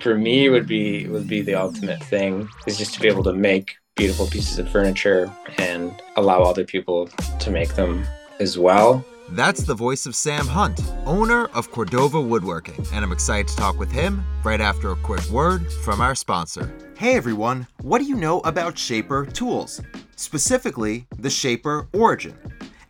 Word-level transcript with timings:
for 0.00 0.14
me 0.14 0.48
would 0.48 0.66
be 0.66 1.08
would 1.08 1.28
be 1.28 1.42
the 1.42 1.54
ultimate 1.54 2.02
thing 2.04 2.48
is 2.66 2.78
just 2.78 2.94
to 2.94 3.00
be 3.00 3.08
able 3.08 3.24
to 3.24 3.32
make 3.32 3.76
beautiful 3.96 4.26
pieces 4.26 4.58
of 4.58 4.68
furniture 4.70 5.32
and 5.58 5.92
allow 6.16 6.42
other 6.42 6.64
people 6.64 7.08
to 7.40 7.50
make 7.50 7.74
them 7.74 8.06
as 8.38 8.56
well. 8.56 9.04
That's 9.30 9.64
the 9.64 9.74
voice 9.74 10.06
of 10.06 10.14
Sam 10.14 10.46
Hunt, 10.46 10.80
owner 11.04 11.46
of 11.46 11.70
Cordova 11.70 12.18
Woodworking, 12.20 12.86
and 12.94 13.04
I'm 13.04 13.12
excited 13.12 13.48
to 13.48 13.56
talk 13.56 13.78
with 13.78 13.90
him 13.90 14.24
right 14.42 14.60
after 14.60 14.92
a 14.92 14.96
quick 14.96 15.28
word 15.28 15.70
from 15.84 16.00
our 16.00 16.14
sponsor. 16.14 16.72
Hey 16.96 17.14
everyone, 17.16 17.66
what 17.82 17.98
do 17.98 18.04
you 18.04 18.14
know 18.14 18.40
about 18.40 18.78
Shaper 18.78 19.26
tools? 19.26 19.82
Specifically, 20.16 21.06
the 21.18 21.28
Shaper 21.28 21.88
Origin. 21.92 22.38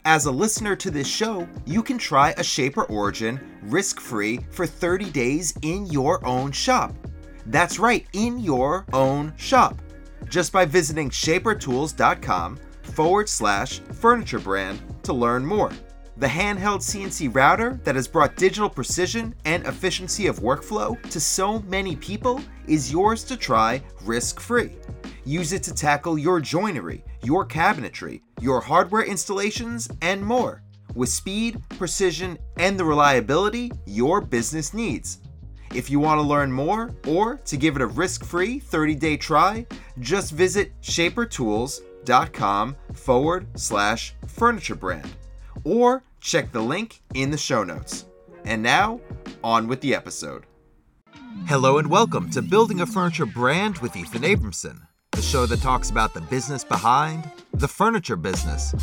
As 0.04 0.26
a 0.26 0.30
listener 0.30 0.76
to 0.76 0.90
this 0.90 1.08
show, 1.08 1.46
you 1.66 1.82
can 1.82 1.98
try 1.98 2.30
a 2.36 2.44
Shaper 2.44 2.84
Origin 2.84 3.40
risk 3.62 4.00
free 4.00 4.38
for 4.50 4.66
30 4.66 5.10
days 5.10 5.54
in 5.62 5.86
your 5.86 6.24
own 6.24 6.52
shop. 6.52 6.94
That's 7.46 7.78
right, 7.78 8.06
in 8.12 8.38
your 8.38 8.86
own 8.92 9.34
shop. 9.36 9.80
Just 10.28 10.52
by 10.52 10.64
visiting 10.64 11.10
shapertools.com 11.10 12.58
forward 12.82 13.28
slash 13.28 13.80
furniture 13.80 14.38
brand 14.38 14.80
to 15.02 15.12
learn 15.12 15.44
more. 15.44 15.72
The 16.16 16.26
handheld 16.26 16.80
CNC 16.80 17.34
router 17.34 17.80
that 17.84 17.94
has 17.94 18.08
brought 18.08 18.36
digital 18.36 18.68
precision 18.68 19.34
and 19.44 19.66
efficiency 19.66 20.26
of 20.26 20.40
workflow 20.40 21.00
to 21.10 21.20
so 21.20 21.60
many 21.62 21.96
people 21.96 22.40
is 22.66 22.90
yours 22.90 23.24
to 23.24 23.36
try 23.36 23.82
risk 24.02 24.40
free. 24.40 24.72
Use 25.24 25.52
it 25.52 25.62
to 25.64 25.74
tackle 25.74 26.18
your 26.18 26.40
joinery, 26.40 27.04
your 27.22 27.46
cabinetry, 27.46 28.22
your 28.40 28.60
hardware 28.60 29.04
installations, 29.04 29.88
and 30.02 30.22
more 30.22 30.62
with 30.94 31.08
speed, 31.08 31.62
precision, 31.70 32.36
and 32.56 32.78
the 32.78 32.84
reliability 32.84 33.70
your 33.86 34.20
business 34.20 34.74
needs. 34.74 35.18
If 35.74 35.90
you 35.90 36.00
want 36.00 36.18
to 36.18 36.26
learn 36.26 36.50
more 36.50 36.94
or 37.06 37.36
to 37.44 37.56
give 37.56 37.76
it 37.76 37.82
a 37.82 37.86
risk 37.86 38.24
free 38.24 38.58
30 38.58 38.94
day 38.94 39.16
try, 39.16 39.66
just 40.00 40.32
visit 40.32 40.72
shapertools.com 40.80 42.76
forward 42.94 43.46
slash 43.58 44.14
furniture 44.26 44.74
brand 44.74 45.10
or 45.64 46.02
check 46.20 46.50
the 46.52 46.60
link 46.60 47.02
in 47.14 47.30
the 47.30 47.36
show 47.36 47.62
notes. 47.62 48.06
And 48.44 48.62
now, 48.62 49.00
on 49.44 49.68
with 49.68 49.80
the 49.82 49.94
episode. 49.94 50.46
Hello 51.46 51.78
and 51.78 51.90
welcome 51.90 52.30
to 52.30 52.40
Building 52.40 52.80
a 52.80 52.86
Furniture 52.86 53.26
Brand 53.26 53.78
with 53.78 53.94
Ethan 53.94 54.22
Abramson, 54.22 54.80
the 55.12 55.22
show 55.22 55.44
that 55.46 55.60
talks 55.60 55.90
about 55.90 56.14
the 56.14 56.22
business 56.22 56.64
behind 56.64 57.30
the 57.58 57.68
furniture 57.68 58.16
business. 58.16 58.74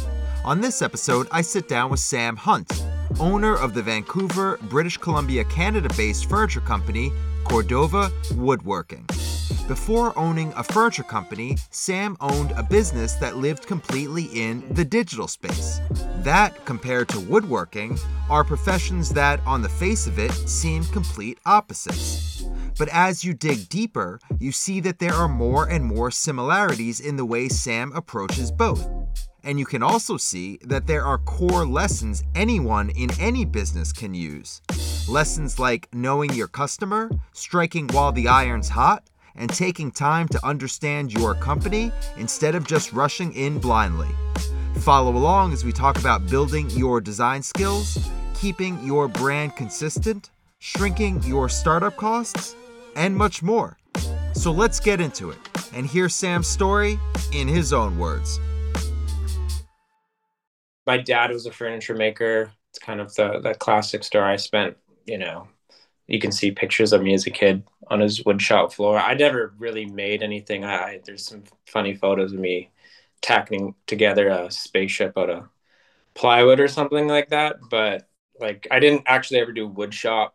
On 0.44 0.60
this 0.60 0.82
episode, 0.82 1.28
I 1.32 1.42
sit 1.42 1.68
down 1.68 1.90
with 1.90 2.00
Sam 2.00 2.36
Hunt, 2.36 2.84
owner 3.20 3.56
of 3.56 3.74
the 3.74 3.82
Vancouver, 3.82 4.60
British 4.64 4.98
Columbia, 4.98 5.46
Canada 5.46 5.90
based 5.96 6.30
furniture 6.30 6.62
company 6.62 7.12
Cordova 7.46 8.12
Woodworking. 8.34 9.06
Before 9.68 10.18
owning 10.18 10.54
a 10.56 10.64
furniture 10.64 11.04
company, 11.04 11.58
Sam 11.72 12.18
owned 12.20 12.52
a 12.52 12.64
business 12.64 13.14
that 13.16 13.38
lived 13.38 13.66
completely 13.66 14.26
in 14.34 14.64
the 14.74 14.86
digital 14.86 15.28
space. 15.28 15.80
That, 16.18 16.66
compared 16.66 17.08
to 17.10 17.20
woodworking, 17.20 17.98
are 18.30 18.44
professions 18.44 19.10
that, 19.12 19.40
on 19.46 19.62
the 19.62 19.70
face 19.70 20.06
of 20.06 20.20
it, 20.20 20.32
seem 20.32 20.84
complete 20.86 21.40
opposites. 21.46 22.46
But 22.78 22.90
as 22.90 23.24
you 23.24 23.34
dig 23.34 23.70
deeper, 23.70 24.20
you 24.40 24.52
see 24.52 24.80
that 24.82 25.00
there 25.00 25.14
are 25.14 25.30
more 25.30 25.68
and 25.70 25.86
more 25.86 26.12
similarities 26.12 27.00
in 27.00 27.16
the 27.16 27.26
way 27.26 27.48
Sam 27.48 27.92
approaches 27.94 28.52
both. 28.52 28.88
And 29.44 29.60
you 29.60 29.66
can 29.66 29.84
also 29.84 30.18
see 30.18 30.58
that 30.64 30.88
there 30.88 31.06
are 31.06 31.20
core 31.20 31.66
lessons 31.66 32.24
anyone 32.34 32.90
in 32.90 33.10
any 33.20 33.46
business 33.46 33.94
can 33.94 34.14
use. 34.14 34.62
Lessons 35.08 35.60
like 35.60 35.88
knowing 35.94 36.34
your 36.34 36.48
customer, 36.48 37.12
striking 37.32 37.88
while 37.90 38.12
the 38.12 38.28
iron's 38.28 38.70
hot, 38.70 39.04
and 39.36 39.50
taking 39.50 39.92
time 39.92 40.28
to 40.30 40.46
understand 40.46 41.14
your 41.14 41.36
company 41.36 41.92
instead 42.18 42.56
of 42.56 42.66
just 42.66 42.92
rushing 42.92 43.34
in 43.34 43.60
blindly. 43.60 44.10
Follow 44.80 45.16
along 45.16 45.54
as 45.54 45.64
we 45.64 45.72
talk 45.72 45.98
about 46.00 46.28
building 46.28 46.70
your 46.72 47.00
design 47.00 47.42
skills, 47.42 47.98
keeping 48.34 48.84
your 48.84 49.08
brand 49.08 49.56
consistent, 49.56 50.32
shrinking 50.60 51.22
your 51.24 51.48
startup 51.50 51.96
costs, 51.98 52.56
and 52.96 53.16
much 53.16 53.44
more. 53.44 53.78
So 54.34 54.52
let's 54.52 54.80
get 54.80 55.02
into 55.02 55.30
it 55.32 55.38
and 55.74 55.86
hear 55.86 56.10
Sam's 56.10 56.48
story 56.48 57.00
in 57.34 57.48
his 57.48 57.74
own 57.74 57.98
words. 57.98 58.40
My 60.86 60.98
dad 60.98 61.32
was 61.32 61.46
a 61.46 61.52
furniture 61.52 61.96
maker. 61.96 62.52
It's 62.70 62.80
kind 62.80 63.00
of 63.02 63.14
the, 63.16 63.40
the 63.40 63.56
classic 63.56 64.04
story. 64.04 64.32
I 64.32 64.36
spent, 64.36 64.78
you 65.06 65.18
know, 65.18 65.48
you 66.08 66.20
can 66.20 66.32
see 66.32 66.52
pictures 66.52 66.94
of 66.94 67.02
me 67.02 67.14
as 67.14 67.26
a 67.26 67.32
kid 67.32 67.64
on 67.88 68.00
his 68.00 68.22
woodshop 68.24 68.74
floor. 68.74 69.00
I 69.00 69.16
never 69.16 69.54
really 69.58 69.86
made 69.86 70.22
anything. 70.22 70.64
I 70.64 71.02
there's 71.06 71.26
some 71.26 71.44
funny 71.66 71.96
photos 71.96 72.34
of 72.34 72.40
me 72.40 72.70
tacking 73.22 73.74
together 73.88 74.28
a 74.30 74.52
spaceship 74.52 75.18
out 75.18 75.30
of 75.30 75.48
plywood 76.14 76.60
or 76.60 76.68
something 76.68 77.08
like 77.08 77.30
that. 77.30 77.56
But 77.70 78.08
like 78.40 78.68
I 78.70 78.80
didn't 78.80 79.04
actually 79.08 79.40
ever 79.40 79.52
do 79.52 79.70
woodshop 79.70 80.32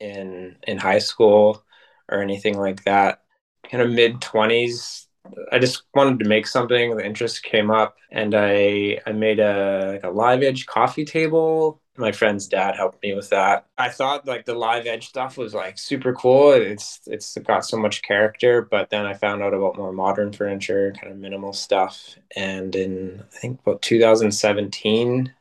in 0.00 0.56
in 0.66 0.78
high 0.78 0.98
school 0.98 1.64
or 2.10 2.20
anything 2.22 2.58
like 2.58 2.84
that. 2.84 3.22
Kind 3.70 3.82
of 3.82 3.90
mid 3.90 4.20
twenties, 4.20 5.06
I 5.50 5.58
just 5.58 5.84
wanted 5.94 6.18
to 6.20 6.28
make 6.28 6.46
something. 6.46 6.96
The 6.96 7.06
interest 7.06 7.42
came 7.44 7.70
up, 7.70 7.96
and 8.10 8.34
I 8.34 9.00
I 9.06 9.12
made 9.12 9.40
a 9.40 9.92
like 9.92 10.04
a 10.04 10.10
live 10.10 10.42
edge 10.42 10.66
coffee 10.66 11.04
table 11.04 11.82
my 11.96 12.12
friend's 12.12 12.46
dad 12.48 12.74
helped 12.74 13.02
me 13.02 13.14
with 13.14 13.28
that. 13.30 13.66
I 13.76 13.88
thought 13.90 14.26
like 14.26 14.46
the 14.46 14.54
live 14.54 14.86
edge 14.86 15.08
stuff 15.08 15.36
was 15.36 15.54
like 15.54 15.78
super 15.78 16.12
cool. 16.14 16.52
It's 16.52 17.00
it's 17.06 17.36
got 17.38 17.66
so 17.66 17.76
much 17.76 18.02
character, 18.02 18.62
but 18.62 18.90
then 18.90 19.04
I 19.04 19.14
found 19.14 19.42
out 19.42 19.54
about 19.54 19.76
more 19.76 19.92
modern 19.92 20.32
furniture, 20.32 20.92
kind 20.98 21.12
of 21.12 21.18
minimal 21.18 21.52
stuff. 21.52 22.16
And 22.34 22.74
in 22.74 23.22
I 23.34 23.38
think 23.38 23.60
about 23.60 23.82
2017, 23.82 25.34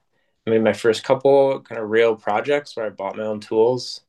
I 0.47 0.49
made 0.49 0.63
my 0.63 0.73
first 0.73 1.03
couple 1.03 1.61
kind 1.61 1.79
of 1.81 1.89
real 1.89 2.15
projects 2.15 2.75
where 2.75 2.85
I 2.85 2.89
bought 2.89 3.17
my 3.17 3.23
own 3.23 3.39
tools. 3.39 4.01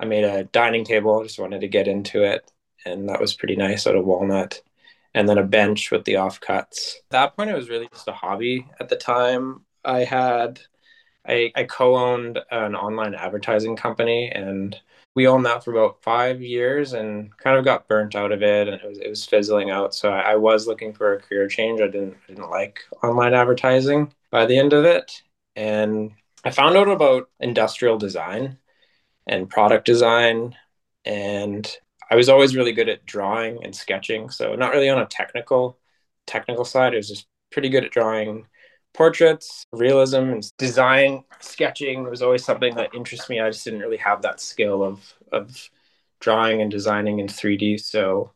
I 0.00 0.04
made 0.04 0.24
a 0.24 0.44
dining 0.44 0.84
table, 0.84 1.20
I 1.20 1.24
just 1.24 1.38
wanted 1.38 1.60
to 1.62 1.68
get 1.68 1.88
into 1.88 2.22
it, 2.22 2.50
and 2.84 3.08
that 3.08 3.20
was 3.20 3.34
pretty 3.34 3.56
nice 3.56 3.86
out 3.86 3.96
of 3.96 4.04
walnut. 4.04 4.62
And 5.14 5.26
then 5.26 5.38
a 5.38 5.44
bench 5.44 5.90
with 5.90 6.04
the 6.04 6.14
offcuts. 6.14 6.96
At 6.96 7.10
that 7.10 7.36
point, 7.36 7.48
it 7.48 7.56
was 7.56 7.70
really 7.70 7.88
just 7.90 8.06
a 8.06 8.12
hobby 8.12 8.66
at 8.78 8.90
the 8.90 8.96
time. 8.96 9.64
I 9.82 10.00
had 10.04 10.60
I, 11.28 11.52
I 11.54 11.64
co-owned 11.64 12.38
an 12.50 12.74
online 12.76 13.14
advertising 13.14 13.76
company 13.76 14.30
and 14.30 14.78
we 15.14 15.26
owned 15.26 15.46
that 15.46 15.64
for 15.64 15.72
about 15.72 16.02
five 16.02 16.42
years 16.42 16.92
and 16.92 17.36
kind 17.38 17.58
of 17.58 17.64
got 17.64 17.88
burnt 17.88 18.14
out 18.14 18.32
of 18.32 18.42
it 18.42 18.68
and 18.68 18.80
it 18.80 18.86
was, 18.86 18.98
it 18.98 19.08
was 19.08 19.24
fizzling 19.24 19.70
out. 19.70 19.94
So 19.94 20.10
I, 20.10 20.32
I 20.32 20.34
was 20.36 20.66
looking 20.66 20.92
for 20.92 21.14
a 21.14 21.20
career 21.20 21.48
change. 21.48 21.80
I 21.80 21.86
didn't, 21.86 22.14
I 22.28 22.32
didn't 22.32 22.50
like 22.50 22.80
online 23.02 23.34
advertising 23.34 24.12
by 24.30 24.46
the 24.46 24.58
end 24.58 24.72
of 24.72 24.84
it. 24.84 25.22
And 25.56 26.12
I 26.44 26.50
found 26.50 26.76
out 26.76 26.88
about 26.88 27.30
industrial 27.40 27.98
design 27.98 28.58
and 29.26 29.48
product 29.50 29.84
design. 29.86 30.56
And 31.04 31.70
I 32.10 32.16
was 32.16 32.28
always 32.28 32.56
really 32.56 32.72
good 32.72 32.88
at 32.88 33.06
drawing 33.06 33.64
and 33.64 33.74
sketching. 33.74 34.30
So 34.30 34.54
not 34.54 34.72
really 34.72 34.88
on 34.88 35.00
a 35.00 35.06
technical, 35.06 35.78
technical 36.26 36.64
side. 36.64 36.94
I 36.94 36.96
was 36.96 37.08
just 37.08 37.26
pretty 37.50 37.68
good 37.68 37.84
at 37.84 37.92
drawing 37.92 38.46
portraits, 38.94 39.66
realism, 39.72 40.30
and 40.30 40.52
design, 40.58 41.24
sketching 41.40 42.04
was 42.04 42.22
always 42.22 42.44
something 42.44 42.74
that 42.76 42.94
interests 42.94 43.28
me. 43.28 43.40
I 43.40 43.50
just 43.50 43.64
didn't 43.64 43.80
really 43.80 43.98
have 43.98 44.22
that 44.22 44.40
skill 44.40 44.82
of 44.82 45.14
of 45.32 45.70
drawing 46.20 46.62
and 46.62 46.70
designing 46.70 47.18
in 47.18 47.28
3D. 47.28 47.78
So 47.78 48.32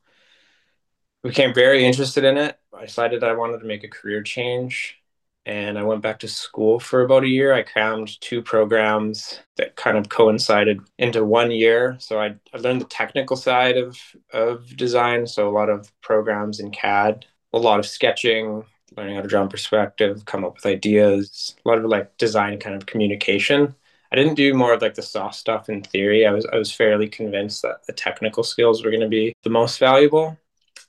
became 1.22 1.54
very 1.54 1.84
interested 1.84 2.24
in 2.24 2.36
it. 2.36 2.58
I 2.76 2.86
decided 2.86 3.24
I 3.24 3.34
wanted 3.34 3.60
to 3.60 3.66
make 3.66 3.84
a 3.84 3.88
career 3.88 4.22
change 4.22 4.99
and 5.46 5.78
I 5.78 5.82
went 5.82 6.02
back 6.02 6.18
to 6.20 6.28
school 6.28 6.78
for 6.78 7.02
about 7.02 7.24
a 7.24 7.28
year. 7.28 7.52
I 7.52 7.62
crammed 7.62 8.20
two 8.20 8.42
programs 8.42 9.40
that 9.56 9.76
kind 9.76 9.96
of 9.96 10.08
coincided 10.08 10.80
into 10.98 11.24
one 11.24 11.50
year. 11.50 11.96
So 11.98 12.20
I, 12.20 12.34
I 12.52 12.58
learned 12.58 12.82
the 12.82 12.86
technical 12.86 13.36
side 13.36 13.76
of, 13.76 13.98
of 14.32 14.76
design. 14.76 15.26
So 15.26 15.48
a 15.48 15.50
lot 15.50 15.70
of 15.70 15.90
programs 16.02 16.60
in 16.60 16.70
CAD, 16.70 17.26
a 17.52 17.58
lot 17.58 17.78
of 17.78 17.86
sketching, 17.86 18.64
learning 18.96 19.16
how 19.16 19.22
to 19.22 19.28
draw 19.28 19.42
in 19.42 19.48
perspective, 19.48 20.24
come 20.26 20.44
up 20.44 20.56
with 20.56 20.66
ideas, 20.66 21.56
a 21.64 21.68
lot 21.68 21.78
of 21.78 21.84
like 21.84 22.16
design 22.18 22.58
kind 22.58 22.76
of 22.76 22.86
communication. 22.86 23.74
I 24.12 24.16
didn't 24.16 24.34
do 24.34 24.54
more 24.54 24.74
of 24.74 24.82
like 24.82 24.94
the 24.94 25.02
soft 25.02 25.36
stuff 25.36 25.68
in 25.68 25.82
theory. 25.82 26.26
I 26.26 26.32
was 26.32 26.44
I 26.52 26.56
was 26.56 26.72
fairly 26.72 27.08
convinced 27.08 27.62
that 27.62 27.86
the 27.86 27.92
technical 27.92 28.42
skills 28.42 28.84
were 28.84 28.90
going 28.90 29.02
to 29.02 29.08
be 29.08 29.32
the 29.44 29.50
most 29.50 29.78
valuable 29.78 30.36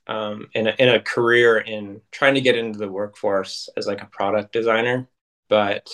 um, 0.07 0.50
in 0.53 0.68
a, 0.68 0.75
in 0.80 0.89
a 0.89 1.00
career 1.00 1.57
in 1.57 2.01
trying 2.12 2.36
to 2.36 2.42
get 2.42 2.57
into 2.57 2.80
the 2.80 2.92
workforce 2.92 3.69
as 3.77 3.88
like 3.88 4.01
a 4.01 4.07
product 4.07 4.51
designer. 4.53 5.07
But 5.50 5.89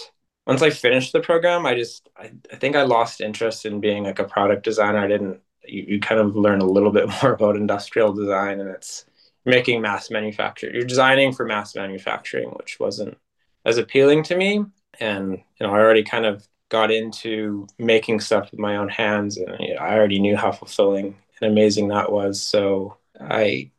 once 0.45 0.61
I 0.61 0.69
finished 0.69 1.13
the 1.13 1.19
program, 1.19 1.65
I 1.65 1.75
just 1.75 2.09
I, 2.17 2.31
I 2.51 2.55
think 2.55 2.75
I 2.75 2.83
lost 2.83 3.21
interest 3.21 3.65
in 3.65 3.79
being 3.79 4.03
like 4.03 4.19
a 4.19 4.23
product 4.23 4.63
designer. 4.63 4.99
I 4.99 5.07
didn't. 5.07 5.41
You, 5.65 5.85
you 5.87 5.99
kind 5.99 6.21
of 6.21 6.35
learn 6.35 6.61
a 6.61 6.65
little 6.65 6.91
bit 6.91 7.09
more 7.21 7.33
about 7.33 7.57
industrial 7.57 8.13
design, 8.13 8.59
and 8.59 8.69
it's 8.69 9.05
making 9.45 9.81
mass 9.81 10.09
manufacture. 10.09 10.69
You're 10.71 10.83
designing 10.83 11.33
for 11.33 11.45
mass 11.45 11.75
manufacturing, 11.75 12.49
which 12.51 12.79
wasn't 12.79 13.17
as 13.65 13.77
appealing 13.77 14.23
to 14.23 14.37
me. 14.37 14.63
And 14.99 15.31
you 15.31 15.67
know, 15.67 15.73
I 15.73 15.79
already 15.79 16.03
kind 16.03 16.25
of 16.25 16.47
got 16.69 16.91
into 16.91 17.67
making 17.77 18.19
stuff 18.19 18.51
with 18.51 18.59
my 18.59 18.77
own 18.77 18.89
hands, 18.89 19.37
and 19.37 19.55
you 19.59 19.75
know, 19.75 19.81
I 19.81 19.95
already 19.95 20.19
knew 20.19 20.37
how 20.37 20.51
fulfilling 20.51 21.17
and 21.41 21.51
amazing 21.51 21.89
that 21.89 22.11
was. 22.11 22.41
So 22.41 22.97
I 23.19 23.71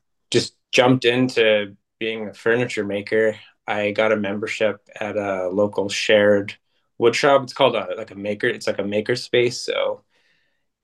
jumped 0.72 1.04
into 1.04 1.76
being 1.98 2.28
a 2.28 2.34
furniture 2.34 2.84
maker. 2.84 3.36
I 3.66 3.90
got 3.90 4.12
a 4.12 4.16
membership 4.16 4.80
at 4.98 5.16
a 5.16 5.48
local 5.48 5.88
shared 5.88 6.56
wood 6.98 7.14
shop. 7.14 7.42
It's 7.42 7.52
called 7.52 7.76
a 7.76 7.94
like 7.96 8.10
a 8.10 8.14
maker. 8.14 8.46
It's 8.46 8.66
like 8.66 8.78
a 8.78 8.84
maker 8.84 9.16
space. 9.16 9.60
So 9.60 10.02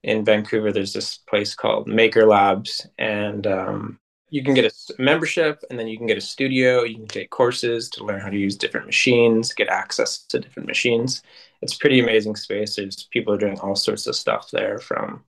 in 0.02 0.24
Vancouver, 0.24 0.70
there's 0.72 0.92
this 0.92 1.16
place 1.16 1.54
called 1.54 1.86
Maker 1.88 2.26
Labs, 2.26 2.86
and 2.98 3.46
um, 3.46 3.98
you 4.28 4.44
can 4.44 4.52
get 4.52 4.66
a 4.66 5.02
membership, 5.02 5.64
and 5.70 5.78
then 5.78 5.88
you 5.88 5.96
can 5.96 6.06
get 6.06 6.18
a 6.18 6.20
studio. 6.20 6.82
You 6.82 6.96
can 6.96 7.06
take 7.06 7.30
courses 7.30 7.88
to 7.90 8.04
learn 8.04 8.20
how 8.20 8.28
to 8.28 8.36
use 8.36 8.56
different 8.56 8.86
machines, 8.86 9.54
get 9.54 9.68
access 9.68 10.18
to 10.26 10.40
different 10.40 10.68
machines. 10.68 11.22
It's 11.62 11.74
pretty 11.74 12.00
amazing 12.00 12.36
space. 12.36 12.76
There's 12.76 13.04
people 13.04 13.32
are 13.32 13.38
doing 13.38 13.58
all 13.60 13.76
sorts 13.76 14.06
of 14.06 14.14
stuff 14.14 14.50
there, 14.50 14.78
from 14.78 15.24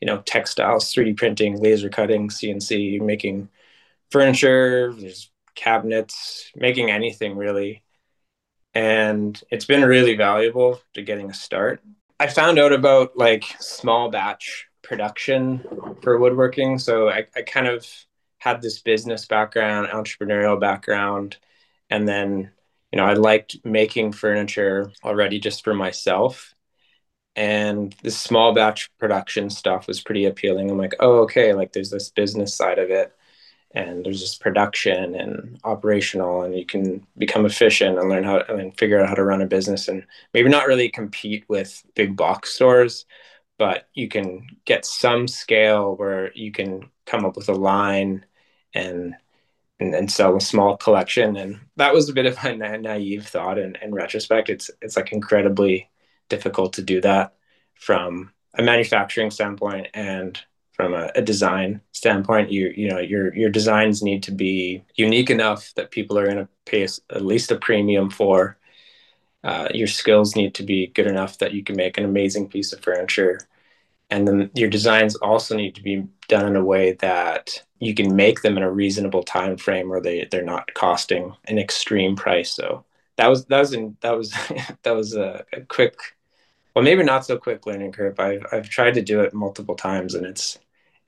you 0.00 0.06
know 0.06 0.18
textiles, 0.22 0.92
3D 0.94 1.16
printing, 1.16 1.60
laser 1.60 1.88
cutting, 1.88 2.28
CNC, 2.28 3.00
making 3.00 3.48
furniture. 4.12 4.92
There's 4.92 5.30
cabinets, 5.54 6.50
making 6.54 6.90
anything 6.90 7.36
really 7.36 7.82
and 8.74 9.40
it's 9.50 9.64
been 9.64 9.84
really 9.84 10.16
valuable 10.16 10.80
to 10.94 11.02
getting 11.02 11.30
a 11.30 11.34
start. 11.34 11.82
I 12.18 12.26
found 12.26 12.58
out 12.58 12.72
about 12.72 13.16
like 13.16 13.44
small 13.60 14.10
batch 14.10 14.66
production 14.82 15.64
for 16.02 16.18
woodworking. 16.18 16.78
So 16.78 17.08
I, 17.08 17.26
I 17.36 17.42
kind 17.42 17.66
of 17.66 17.86
had 18.38 18.62
this 18.62 18.80
business 18.80 19.26
background, 19.26 19.88
entrepreneurial 19.88 20.58
background, 20.58 21.36
and 21.90 22.08
then 22.08 22.50
you 22.92 22.96
know 22.96 23.04
I 23.04 23.14
liked 23.14 23.56
making 23.64 24.12
furniture 24.12 24.92
already 25.04 25.38
just 25.38 25.64
for 25.64 25.74
myself. 25.74 26.54
And 27.34 27.94
this 28.02 28.18
small 28.18 28.52
batch 28.52 28.90
production 28.98 29.48
stuff 29.48 29.86
was 29.86 30.02
pretty 30.02 30.26
appealing. 30.26 30.70
I'm 30.70 30.76
like, 30.76 30.94
oh, 31.00 31.20
okay, 31.20 31.54
like 31.54 31.72
there's 31.72 31.90
this 31.90 32.10
business 32.10 32.54
side 32.54 32.78
of 32.78 32.90
it 32.90 33.14
and 33.74 34.04
there's 34.04 34.20
just 34.20 34.40
production 34.40 35.14
and 35.14 35.58
operational 35.64 36.42
and 36.42 36.54
you 36.54 36.66
can 36.66 37.06
become 37.16 37.46
efficient 37.46 37.98
and 37.98 38.08
learn 38.08 38.24
how 38.24 38.40
and 38.48 38.76
figure 38.76 39.00
out 39.00 39.08
how 39.08 39.14
to 39.14 39.24
run 39.24 39.42
a 39.42 39.46
business 39.46 39.88
and 39.88 40.04
maybe 40.34 40.48
not 40.48 40.66
really 40.66 40.88
compete 40.88 41.44
with 41.48 41.82
big 41.94 42.16
box 42.16 42.50
stores 42.50 43.06
but 43.58 43.88
you 43.94 44.08
can 44.08 44.46
get 44.64 44.84
some 44.84 45.28
scale 45.28 45.94
where 45.96 46.32
you 46.34 46.50
can 46.50 46.90
come 47.06 47.24
up 47.24 47.36
with 47.36 47.48
a 47.48 47.54
line 47.54 48.24
and 48.74 49.14
and, 49.82 49.94
and 49.94 50.10
sell 50.10 50.36
a 50.36 50.40
small 50.40 50.76
collection. 50.76 51.36
And 51.36 51.60
that 51.76 51.92
was 51.92 52.08
a 52.08 52.12
bit 52.12 52.26
of 52.26 52.38
a 52.44 52.56
na- 52.56 52.76
naive 52.76 53.26
thought 53.26 53.58
and 53.58 53.78
in 53.82 53.92
retrospect. 53.92 54.48
It's 54.48 54.70
it's 54.80 54.96
like 54.96 55.12
incredibly 55.12 55.90
difficult 56.28 56.74
to 56.74 56.82
do 56.82 57.00
that 57.02 57.34
from 57.74 58.32
a 58.54 58.62
manufacturing 58.62 59.30
standpoint 59.30 59.88
and 59.94 60.40
from 60.82 60.94
a, 60.94 61.12
a, 61.14 61.22
design 61.22 61.80
standpoint 61.92 62.50
you 62.50 62.72
you 62.76 62.88
know 62.88 62.98
your 62.98 63.32
your 63.36 63.50
designs 63.50 64.02
need 64.02 64.20
to 64.20 64.32
be 64.32 64.82
unique 64.96 65.30
enough 65.30 65.72
that 65.76 65.92
people 65.92 66.18
are 66.18 66.24
going 66.24 66.38
to 66.38 66.48
pay 66.64 66.82
at 66.82 67.24
least 67.24 67.52
a 67.52 67.56
premium 67.56 68.10
for. 68.10 68.58
Uh, 69.44 69.68
your 69.72 69.86
skills 69.86 70.34
need 70.34 70.54
to 70.54 70.64
be 70.64 70.88
good 70.88 71.06
enough 71.06 71.38
that 71.38 71.52
you 71.52 71.62
can 71.62 71.76
make 71.76 71.98
an 71.98 72.04
amazing 72.04 72.48
piece 72.48 72.72
of 72.72 72.80
furniture. 72.80 73.40
And 74.10 74.26
then 74.26 74.50
your 74.54 74.70
designs 74.70 75.16
also 75.16 75.56
need 75.56 75.74
to 75.74 75.82
be 75.82 76.06
done 76.28 76.46
in 76.46 76.54
a 76.56 76.64
way 76.64 76.92
that 77.00 77.62
you 77.80 77.94
can 77.94 78.14
make 78.14 78.42
them 78.42 78.56
in 78.56 78.62
a 78.62 78.70
reasonable 78.70 79.22
time 79.22 79.56
frame 79.56 79.88
where 79.88 80.00
they 80.00 80.26
they're 80.30 80.44
not 80.44 80.74
costing 80.74 81.32
an 81.46 81.58
extreme 81.58 82.16
price. 82.16 82.54
So 82.54 82.84
that 83.16 83.28
was 83.28 83.44
that 83.46 83.60
was 83.60 83.72
in, 83.72 83.96
that 84.00 84.16
was 84.16 84.30
that 84.82 84.96
was 84.96 85.14
a, 85.14 85.44
a 85.52 85.60
quick 85.60 85.94
well 86.74 86.84
maybe 86.84 87.04
not 87.04 87.24
so 87.24 87.36
quick 87.36 87.66
learning 87.66 87.92
curve 87.92 88.18
I've, 88.18 88.46
I've 88.52 88.68
tried 88.68 88.94
to 88.94 89.02
do 89.02 89.20
it 89.20 89.34
multiple 89.34 89.74
times 89.74 90.14
and 90.14 90.24
it's 90.26 90.58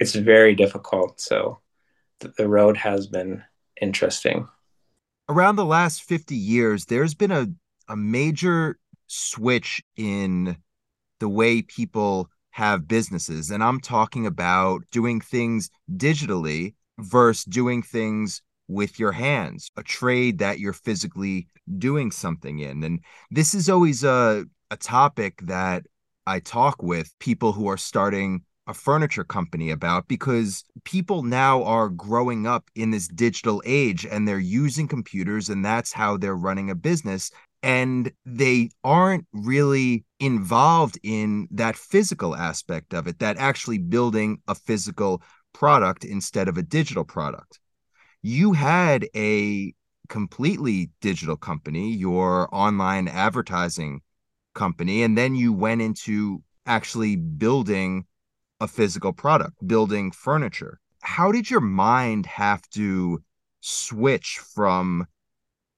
it's 0.01 0.15
very 0.15 0.55
difficult. 0.55 1.21
So 1.21 1.61
th- 2.21 2.35
the 2.37 2.49
road 2.49 2.77
has 2.77 3.07
been 3.07 3.43
interesting. 3.81 4.49
Around 5.29 5.57
the 5.57 5.65
last 5.65 6.03
50 6.03 6.35
years, 6.35 6.87
there's 6.87 7.15
been 7.15 7.33
a, 7.33 7.47
a 7.89 7.97
major 7.97 8.79
switch 9.07 9.83
in 9.97 10.57
the 11.21 11.29
way 11.29 11.63
people 11.63 12.29
have 12.51 12.87
businesses. 12.87 13.51
And 13.51 13.63
I'm 13.63 13.81
talking 13.81 14.27
about 14.27 14.83
doing 14.91 15.21
things 15.21 15.71
digitally 15.91 16.75
versus 16.99 17.45
doing 17.45 17.83
things 17.83 18.43
with 18.69 18.99
your 18.99 19.13
hands, 19.13 19.71
a 19.77 19.83
trade 19.83 20.39
that 20.39 20.59
you're 20.59 20.73
physically 20.73 21.49
doing 21.79 22.11
something 22.11 22.61
in. 22.61 22.83
And 22.83 23.01
this 23.31 23.55
is 23.55 23.69
always 23.69 24.05
a, 24.05 24.45
a 24.71 24.77
topic 24.77 25.41
that 25.43 25.85
I 26.27 26.41
talk 26.41 26.83
with 26.83 27.13
people 27.19 27.53
who 27.53 27.69
are 27.69 27.77
starting 27.77 28.43
a 28.67 28.75
furniture 28.75 29.25
company 29.25 29.71
about 29.71 30.09
because 30.09 30.65
people 30.85 31.23
now 31.23 31.63
are 31.65 31.89
growing 31.89 32.47
up 32.47 32.71
in 32.75 32.91
this 32.91 33.09
digital 33.09 33.63
age 33.67 34.07
and 34.07 34.27
they're 34.27 34.39
using 34.39 34.89
computers 34.89 35.49
and 35.51 35.65
that's 35.65 35.93
how 35.93 36.17
they're 36.17 36.37
running 36.37 36.71
a 36.71 36.75
business. 36.75 37.31
And 37.63 38.13
they 38.25 38.71
aren't 38.83 39.27
really 39.33 40.05
involved 40.21 40.99
in 41.03 41.49
that 41.51 41.77
physical 41.77 42.35
aspect 42.37 42.95
of 42.95 43.07
it 43.07 43.19
that 43.19 43.37
actually 43.37 43.79
building 43.79 44.39
a 44.49 44.55
physical 44.55 45.23
product 45.53 46.05
instead 46.05 46.49
of 46.49 46.57
a 46.57 46.63
digital 46.63 47.05
product. 47.05 47.61
You 48.23 48.53
had 48.53 49.07
a 49.15 49.75
completely 50.09 50.91
digital 51.01 51.37
company 51.37 51.91
your 51.91 52.55
online 52.55 53.09
advertising 53.09 54.01
company 54.55 55.03
and 55.03 55.17
then 55.17 55.35
you 55.35 55.53
went 55.53 55.81
into 55.81 56.43
actually 56.67 57.17
building 57.17 58.05
a 58.65 58.69
physical 58.69 59.13
product, 59.13 59.55
building 59.67 60.11
furniture. 60.11 60.81
How 61.03 61.31
did 61.31 61.51
your 61.51 61.61
mind 61.61 62.25
have 62.27 62.63
to 62.71 63.23
switch 63.61 64.41
from 64.55 65.07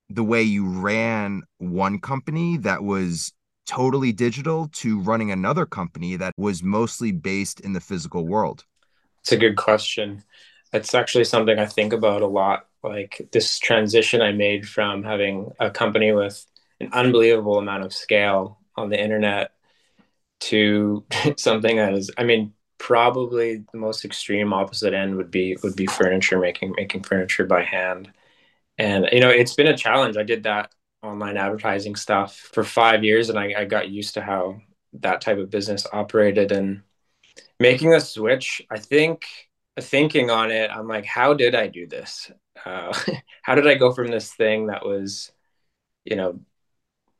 the 0.08 0.22
way 0.22 0.42
you 0.42 0.64
ran 0.66 1.42
one 1.58 1.98
company 1.98 2.56
that 2.58 2.84
was 2.84 3.32
totally 3.66 4.12
digital 4.12 4.68
to 4.72 5.00
running 5.00 5.32
another 5.32 5.66
company 5.66 6.14
that 6.14 6.32
was 6.36 6.62
mostly 6.62 7.10
based 7.10 7.58
in 7.58 7.72
the 7.72 7.80
physical 7.80 8.24
world? 8.24 8.64
It's 9.20 9.32
a 9.32 9.36
good 9.36 9.56
question. 9.56 10.22
It's 10.72 10.94
actually 10.94 11.24
something 11.24 11.58
I 11.58 11.66
think 11.66 11.92
about 11.92 12.22
a 12.22 12.28
lot. 12.28 12.66
Like 12.84 13.28
this 13.32 13.58
transition 13.58 14.22
I 14.22 14.30
made 14.30 14.68
from 14.68 15.02
having 15.02 15.50
a 15.58 15.70
company 15.70 16.12
with 16.12 16.46
an 16.78 16.90
unbelievable 16.92 17.58
amount 17.58 17.82
of 17.82 17.92
scale 17.92 18.60
on 18.76 18.90
the 18.90 19.02
internet 19.02 19.50
to 20.38 21.04
something 21.36 21.76
that 21.78 21.94
is, 21.94 22.12
I 22.16 22.22
mean, 22.22 22.52
probably 22.78 23.64
the 23.72 23.78
most 23.78 24.04
extreme 24.04 24.52
opposite 24.52 24.94
end 24.94 25.16
would 25.16 25.30
be 25.30 25.56
would 25.62 25.76
be 25.76 25.86
furniture 25.86 26.38
making 26.38 26.74
making 26.76 27.02
furniture 27.02 27.46
by 27.46 27.62
hand. 27.62 28.12
And 28.78 29.08
you 29.12 29.20
know 29.20 29.30
it's 29.30 29.54
been 29.54 29.68
a 29.68 29.76
challenge. 29.76 30.16
I 30.16 30.22
did 30.22 30.44
that 30.44 30.72
online 31.02 31.36
advertising 31.36 31.96
stuff 31.96 32.36
for 32.52 32.64
five 32.64 33.04
years 33.04 33.30
and 33.30 33.38
I, 33.38 33.54
I 33.58 33.64
got 33.64 33.90
used 33.90 34.14
to 34.14 34.22
how 34.22 34.60
that 34.94 35.20
type 35.20 35.38
of 35.38 35.50
business 35.50 35.86
operated. 35.92 36.52
And 36.52 36.82
making 37.58 37.90
the 37.90 38.00
switch 38.00 38.62
i 38.70 38.78
think 38.78 39.24
thinking 39.80 40.30
on 40.30 40.50
it 40.50 40.70
i'm 40.70 40.88
like 40.88 41.04
how 41.04 41.34
did 41.34 41.54
i 41.54 41.66
do 41.66 41.86
this? 41.86 42.30
Uh, 42.64 42.96
how 43.42 43.54
did 43.54 43.66
i 43.66 43.74
go 43.74 43.92
from 43.92 44.08
this 44.08 44.32
thing 44.34 44.66
that 44.66 44.84
was 44.84 45.32
you 46.04 46.16
know 46.16 46.40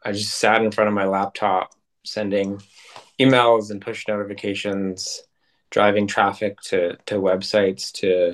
i 0.05 0.13
just 0.13 0.35
sat 0.35 0.63
in 0.63 0.71
front 0.71 0.89
of 0.89 0.95
my 0.95 1.05
laptop 1.05 1.75
sending 2.05 2.61
emails 3.21 3.71
and 3.71 3.83
push 3.83 4.07
notifications 4.09 5.23
driving 5.77 6.07
traffic 6.07 6.59
to 6.63 6.97
to 7.05 7.17
websites 7.17 7.93
to 7.93 8.33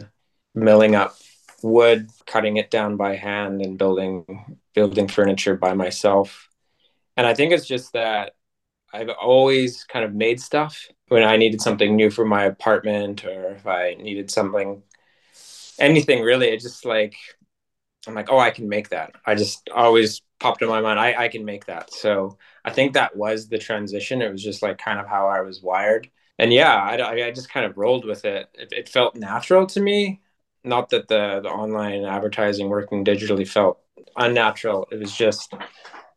milling 0.55 0.95
up 0.95 1.17
wood, 1.61 2.09
cutting 2.25 2.57
it 2.57 2.71
down 2.71 2.97
by 2.97 3.17
hand, 3.17 3.61
and 3.61 3.77
building 3.77 4.61
building 4.75 5.09
furniture 5.09 5.57
by 5.57 5.75
myself. 5.75 6.49
And 7.17 7.27
I 7.27 7.35
think 7.35 7.53
it's 7.53 7.67
just 7.67 7.95
that 7.95 8.37
I've 8.93 9.09
always 9.09 9.83
kind 9.83 10.05
of 10.05 10.15
made 10.15 10.41
stuff 10.41 10.87
when 11.09 11.25
I 11.25 11.37
needed 11.37 11.61
something 11.61 11.97
new 11.97 12.11
for 12.11 12.25
my 12.25 12.45
apartment 12.45 13.25
or 13.25 13.55
if 13.55 13.67
I 13.67 13.95
needed 13.95 14.31
something, 14.31 14.85
anything 15.81 16.23
really. 16.23 16.47
It 16.47 16.61
just 16.61 16.85
like, 16.85 17.17
I'm 18.07 18.15
like, 18.15 18.31
oh, 18.31 18.39
I 18.39 18.53
can 18.53 18.69
make 18.69 18.91
that. 18.91 19.17
I 19.27 19.35
just 19.35 19.69
always 19.75 20.23
popped 20.39 20.63
in 20.63 20.69
my 20.69 20.81
mind, 20.81 21.01
I, 21.01 21.25
I 21.25 21.29
can 21.29 21.45
make 21.45 21.67
that. 21.67 21.93
So 21.93 22.39
I 22.65 22.71
think 22.71 22.93
that 22.93 23.17
was 23.17 23.49
the 23.49 23.59
transition. 23.59 24.23
It 24.23 24.31
was 24.31 24.45
just 24.45 24.63
like 24.63 24.79
kind 24.79 25.01
of 25.01 25.09
how 25.09 25.27
I 25.27 25.41
was 25.41 25.61
wired 25.61 26.09
and 26.39 26.53
yeah, 26.53 26.75
I, 26.77 27.27
I 27.27 27.31
just 27.31 27.51
kind 27.51 27.67
of 27.67 27.77
rolled 27.77 28.05
with 28.05 28.25
it. 28.25 28.49
it. 28.55 28.73
It 28.73 28.89
felt 28.89 29.17
natural 29.17 29.67
to 29.67 29.81
me. 29.81 30.21
Not 30.65 30.91
that 30.91 31.09
the 31.09 31.41
the 31.43 31.49
online 31.49 32.05
advertising 32.05 32.69
working 32.69 33.05
digitally 33.05 33.47
felt 33.47 33.81
unnatural. 34.17 34.87
It 34.91 35.01
was 35.01 35.15
just 35.15 35.55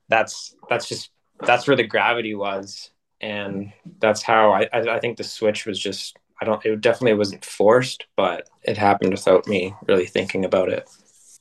that's 0.10 0.56
that's 0.70 0.88
just 0.88 1.12
that's 1.42 1.68
where 1.68 1.78
the 1.78 1.84
gravity 1.84 2.36
was, 2.36 2.92
and 3.22 3.72
that's 4.00 4.22
how 4.22 4.52
I 4.52 4.70
I, 4.74 4.96
I 4.96 5.00
think 5.00 5.18
the 5.18 5.24
switch 5.24 5.66
was 5.66 5.80
just 5.80 6.18
I 6.42 6.46
don't 6.46 6.64
it 6.66 6.82
definitely 6.82 7.18
wasn't 7.18 7.46
forced, 7.46 8.06
but 8.16 8.50
it 8.64 8.78
happened 8.78 9.12
without 9.12 9.48
me 9.48 9.74
really 9.88 10.06
thinking 10.06 10.46
about 10.46 10.70
it. 10.70 10.88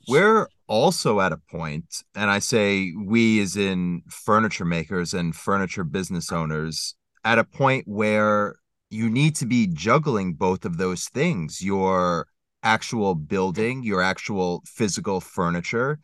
We're 0.08 0.48
also 0.66 1.20
at 1.20 1.32
a 1.32 1.36
point, 1.36 2.02
and 2.14 2.30
I 2.30 2.38
say 2.38 2.92
we 2.92 3.40
as 3.40 3.56
in 3.56 4.02
furniture 4.08 4.64
makers 4.64 5.14
and 5.14 5.34
furniture 5.34 5.84
business 5.84 6.30
owners, 6.32 6.94
at 7.24 7.38
a 7.38 7.44
point 7.44 7.86
where 7.86 8.56
you 8.94 9.10
need 9.10 9.34
to 9.36 9.46
be 9.46 9.66
juggling 9.66 10.34
both 10.34 10.64
of 10.64 10.76
those 10.76 11.08
things 11.08 11.60
your 11.60 12.26
actual 12.62 13.14
building, 13.14 13.82
your 13.82 14.00
actual 14.00 14.62
physical 14.66 15.20
furniture, 15.20 15.98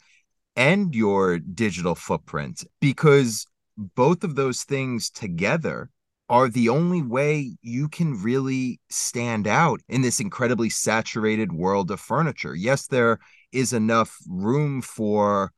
and 0.56 0.94
your 0.94 1.38
digital 1.38 1.94
footprint, 1.94 2.64
because 2.80 3.47
both 3.94 4.25
of 4.25 4.35
those 4.35 4.64
things 4.64 5.09
together 5.09 5.88
are 6.28 6.49
the 6.49 6.68
only 6.68 7.00
way 7.00 7.56
you 7.62 7.88
can 7.88 8.20
really 8.23 8.78
stand 8.90 9.47
out 9.47 9.80
in 9.88 10.02
this 10.02 10.20
incredibly 10.20 10.68
saturated 10.68 11.52
world 11.52 11.90
of 11.90 11.99
furniture. 11.99 12.54
Yes, 12.54 12.87
there 12.88 13.18
is 13.52 13.73
enough 13.73 14.16
room 14.28 14.82
for 14.82 15.50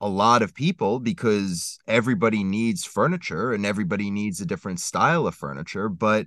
a 0.00 0.08
lot 0.08 0.42
of 0.42 0.54
people 0.54 1.00
because 1.00 1.78
everybody 1.88 2.44
needs 2.44 2.84
furniture 2.84 3.52
and 3.52 3.66
everybody 3.66 4.10
needs 4.10 4.40
a 4.40 4.46
different 4.46 4.80
style 4.80 5.26
of 5.26 5.34
furniture, 5.34 5.88
but 5.88 6.26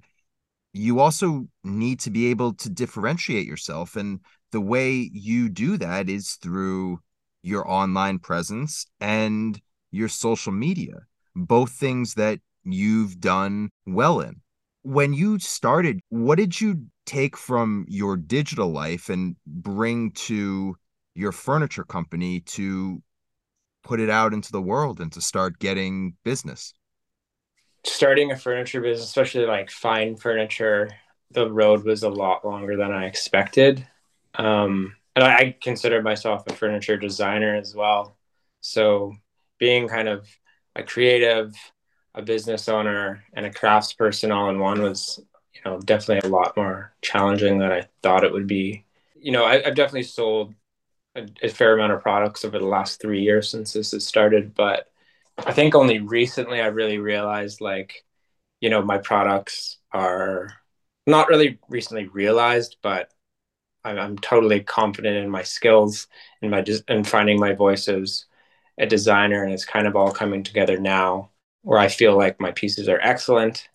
you 0.78 1.00
also 1.00 1.48
need 1.64 2.00
to 2.02 2.10
be 2.10 2.28
able 2.28 2.54
to 2.54 2.70
differentiate 2.70 3.48
yourself. 3.48 3.96
And 3.96 4.20
the 4.52 4.62
way 4.62 5.10
you 5.12 5.50
do 5.50 5.78
that 5.78 6.10
is 6.10 6.34
through 6.34 7.00
your 7.42 7.70
online 7.70 8.20
presence 8.20 8.86
and 9.00 9.60
your 9.92 10.08
social 10.08 10.52
media, 10.52 11.00
both 11.36 11.72
things 11.72 12.14
that 12.16 12.40
you've 12.64 13.20
done 13.20 13.70
well 13.86 14.20
in. 14.22 14.42
When 14.84 15.14
you 15.14 15.40
started, 15.40 16.00
what 16.10 16.38
did 16.38 16.60
you 16.60 16.86
take 17.06 17.36
from 17.36 17.86
your 17.88 18.16
digital 18.16 18.72
life 18.72 19.10
and 19.10 19.36
bring 19.46 20.12
to 20.12 20.76
your 21.16 21.32
furniture 21.32 21.84
company 21.84 22.42
to 22.42 23.02
put 23.84 24.00
it 24.00 24.10
out 24.10 24.34
into 24.34 24.52
the 24.52 24.62
world 24.62 25.00
and 25.00 25.12
to 25.14 25.22
start 25.22 25.60
getting 25.60 26.14
business? 26.24 26.74
Starting 27.88 28.32
a 28.32 28.38
furniture 28.38 28.82
business, 28.82 29.08
especially 29.08 29.46
like 29.46 29.72
fine 29.72 30.16
furniture, 30.16 30.90
the 31.32 31.50
road 31.50 31.84
was 31.84 32.04
a 32.04 32.10
lot 32.10 32.46
longer 32.46 32.78
than 32.78 32.92
I 32.92 33.06
expected. 33.06 33.86
Um, 34.36 34.96
and 35.16 35.26
I, 35.26 35.36
I 35.36 35.56
consider 35.62 36.02
myself 36.02 36.44
a 36.48 36.54
furniture 36.54 36.98
designer 36.98 37.56
as 37.56 37.76
well. 37.76 38.18
So 38.62 39.16
being 39.58 39.88
kind 39.88 40.08
of 40.08 40.28
a 40.76 40.84
creative, 40.84 41.56
a 42.14 42.22
business 42.22 42.70
owner, 42.70 43.24
and 43.34 43.46
a 43.46 43.52
crafts 43.52 43.94
person 43.94 44.32
all 44.32 44.50
in 44.50 44.60
one 44.60 44.82
was, 44.82 45.20
you 45.54 45.62
know, 45.66 45.80
definitely 45.80 46.30
a 46.30 46.32
lot 46.32 46.56
more 46.56 46.94
challenging 47.02 47.58
than 47.58 47.72
I 47.72 47.88
thought 48.04 48.24
it 48.24 48.32
would 48.32 48.48
be. 48.48 48.86
You 49.16 49.32
know, 49.32 49.46
I, 49.46 49.62
have 49.62 49.76
definitely 49.76 50.04
sold 50.04 50.54
a, 51.16 51.28
a 51.42 51.50
fair 51.50 51.74
amount 51.74 51.94
of 51.94 52.02
products 52.02 52.46
over 52.46 52.60
the 52.60 52.66
last 52.66 53.02
three 53.02 53.22
years 53.22 53.50
since 53.50 53.74
this 53.74 53.92
has 53.92 54.06
started, 54.06 54.54
but 54.54 54.92
I 55.38 55.54
think 55.54 55.76
only 55.76 56.00
recently 56.00 56.62
I 56.62 56.68
really 56.68 56.98
realized 56.98 57.62
like, 57.62 58.06
you 58.62 58.70
know, 58.70 58.82
my 58.82 58.98
products 58.98 59.78
are 59.92 60.54
not 61.06 61.30
really 61.30 61.60
recently 61.70 62.08
realized, 62.08 62.78
but 62.82 63.12
I'm, 63.84 63.98
I'm 64.00 64.18
totally 64.18 64.62
confident 64.62 65.18
in 65.18 65.30
my 65.30 65.44
skills 65.44 66.08
and 66.42 66.52
my 66.52 66.66
and 66.88 67.08
finding 67.08 67.40
my 67.40 67.54
voice 67.54 67.88
as 67.88 68.26
a 68.78 68.86
designer, 68.86 69.44
and 69.44 69.54
it's 69.54 69.66
kind 69.66 69.88
of 69.88 69.96
all 69.96 70.12
coming 70.12 70.44
together 70.44 70.78
now, 70.80 71.32
where 71.64 71.80
I 71.80 71.88
feel 71.88 72.16
like 72.18 72.40
my 72.40 72.52
pieces 72.52 72.90
are 72.90 73.00
excellent, 73.02 73.70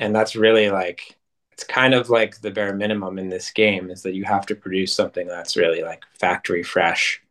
and 0.00 0.14
that's 0.14 0.36
really 0.36 0.70
like 0.70 1.18
it's 1.52 1.64
kind 1.64 1.94
of 1.94 2.10
like 2.10 2.40
the 2.40 2.50
bare 2.50 2.74
minimum 2.74 3.18
in 3.18 3.28
this 3.28 3.50
game 3.50 3.90
is 3.90 4.02
that 4.02 4.14
you 4.14 4.24
have 4.24 4.46
to 4.46 4.54
produce 4.54 4.94
something 4.94 5.26
that's 5.28 5.56
really 5.56 5.82
like 5.82 6.04
factory 6.18 6.62
fresh 6.62 7.22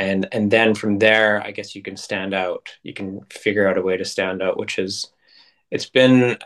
and 0.00 0.26
and 0.32 0.50
then 0.50 0.74
from 0.74 0.98
there 0.98 1.42
i 1.42 1.50
guess 1.50 1.76
you 1.76 1.82
can 1.82 1.96
stand 1.96 2.32
out. 2.34 2.70
You 2.82 2.94
can 2.94 3.20
figure 3.30 3.68
out 3.68 3.78
a 3.78 3.82
way 3.82 3.96
to 3.98 4.04
stand 4.04 4.42
out 4.42 4.58
which 4.58 4.78
is 4.78 5.12
it's 5.70 5.88
been 5.88 6.38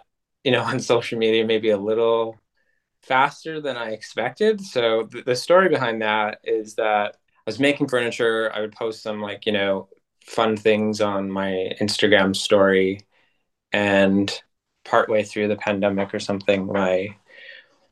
you 0.42 0.52
know 0.52 0.62
on 0.70 0.80
social 0.80 1.18
media 1.18 1.46
maybe 1.46 1.70
a 1.70 1.78
little 1.78 2.38
faster 3.02 3.61
than 3.61 3.76
i 3.76 3.90
expected. 3.90 4.61
So 4.61 5.04
th- 5.04 5.25
the 5.25 5.37
story 5.37 5.68
behind 5.68 6.02
that 6.02 6.40
is 6.44 6.75
that 6.76 7.16
i 7.16 7.42
was 7.46 7.61
making 7.61 7.88
furniture. 7.88 8.50
I 8.52 8.61
would 8.61 8.73
post 8.73 9.02
some 9.02 9.20
like 9.23 9.46
you 9.46 9.52
know 9.52 9.88
fun 10.26 10.56
things 10.56 11.00
on 11.00 11.30
my 11.30 11.73
instagram 11.80 12.34
story. 12.34 13.00
And 13.73 14.30
partway 14.84 15.23
through 15.25 15.49
the 15.49 15.56
pandemic 15.56 16.14
or 16.14 16.20
something 16.20 16.66
my 16.66 17.16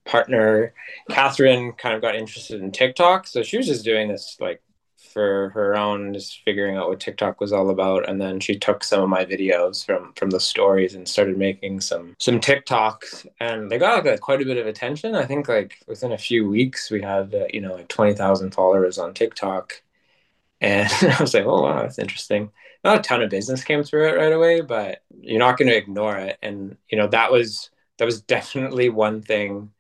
partner 0.04 0.75
catherine 1.11 1.73
kind 1.73 1.95
of 1.95 2.02
got 2.02 2.16
interested 2.16 2.61
in 2.61 2.71
tiktok. 2.73 3.26
So 3.26 3.42
she 3.42 3.57
was 3.57 3.66
just 3.66 3.85
doing 3.85 4.09
this 4.09 4.37
like 4.40 4.61
for 5.03 5.51
her 5.51 5.77
own, 5.77 6.15
just 6.15 6.43
figuring 6.45 6.77
out 6.77 6.89
what 6.89 7.01
TikTok 7.01 7.41
was 7.41 7.53
all 7.53 7.71
about. 7.71 8.09
And 8.09 8.21
then 8.21 8.41
she 8.41 8.59
took 8.59 8.85
some 8.85 9.03
of 9.03 9.09
my 9.09 9.25
videos 9.25 9.85
from 9.85 10.13
from 10.15 10.31
the 10.31 10.41
stories 10.41 10.95
and 10.95 11.09
started 11.09 11.37
making 11.37 11.81
some 11.81 12.15
some 12.19 12.41
TikToks, 12.41 13.27
and 13.41 13.71
they 13.71 13.79
got 13.79 14.05
like, 14.05 14.21
quite 14.21 14.43
a 14.43 14.45
bit 14.45 14.59
of 14.59 14.67
attention. 14.67 15.15
I 15.15 15.25
think 15.25 15.49
like 15.49 15.79
within 15.87 16.13
a 16.13 16.19
few 16.19 16.49
weeks, 16.49 16.91
we 16.91 17.03
had 17.03 17.35
uh, 17.35 17.47
you 17.53 17.61
know 17.61 17.75
like 17.75 17.89
twenty 17.89 18.15
thousand 18.15 18.53
followers 18.53 18.99
on 18.99 19.15
TikTok, 19.15 19.83
and 20.61 20.89
I 21.03 21.21
was 21.21 21.35
like, 21.35 21.45
oh 21.47 21.63
wow, 21.63 21.83
that's 21.83 21.99
interesting. 21.99 22.51
Not 22.85 22.99
a 22.99 23.03
ton 23.03 23.23
of 23.23 23.31
business 23.31 23.65
came 23.65 23.85
through 23.85 24.09
it 24.09 24.17
right 24.17 24.33
away, 24.33 24.61
but 24.61 25.03
you're 25.21 25.39
not 25.39 25.57
going 25.57 25.69
to 25.69 25.77
ignore 25.77 26.17
it. 26.17 26.39
And 26.43 26.77
you 26.89 26.99
know 26.99 27.09
that 27.09 27.31
was 27.33 27.71
that 27.99 28.05
was 28.07 28.23
definitely 28.23 28.89
one 28.89 29.23
thing 29.23 29.71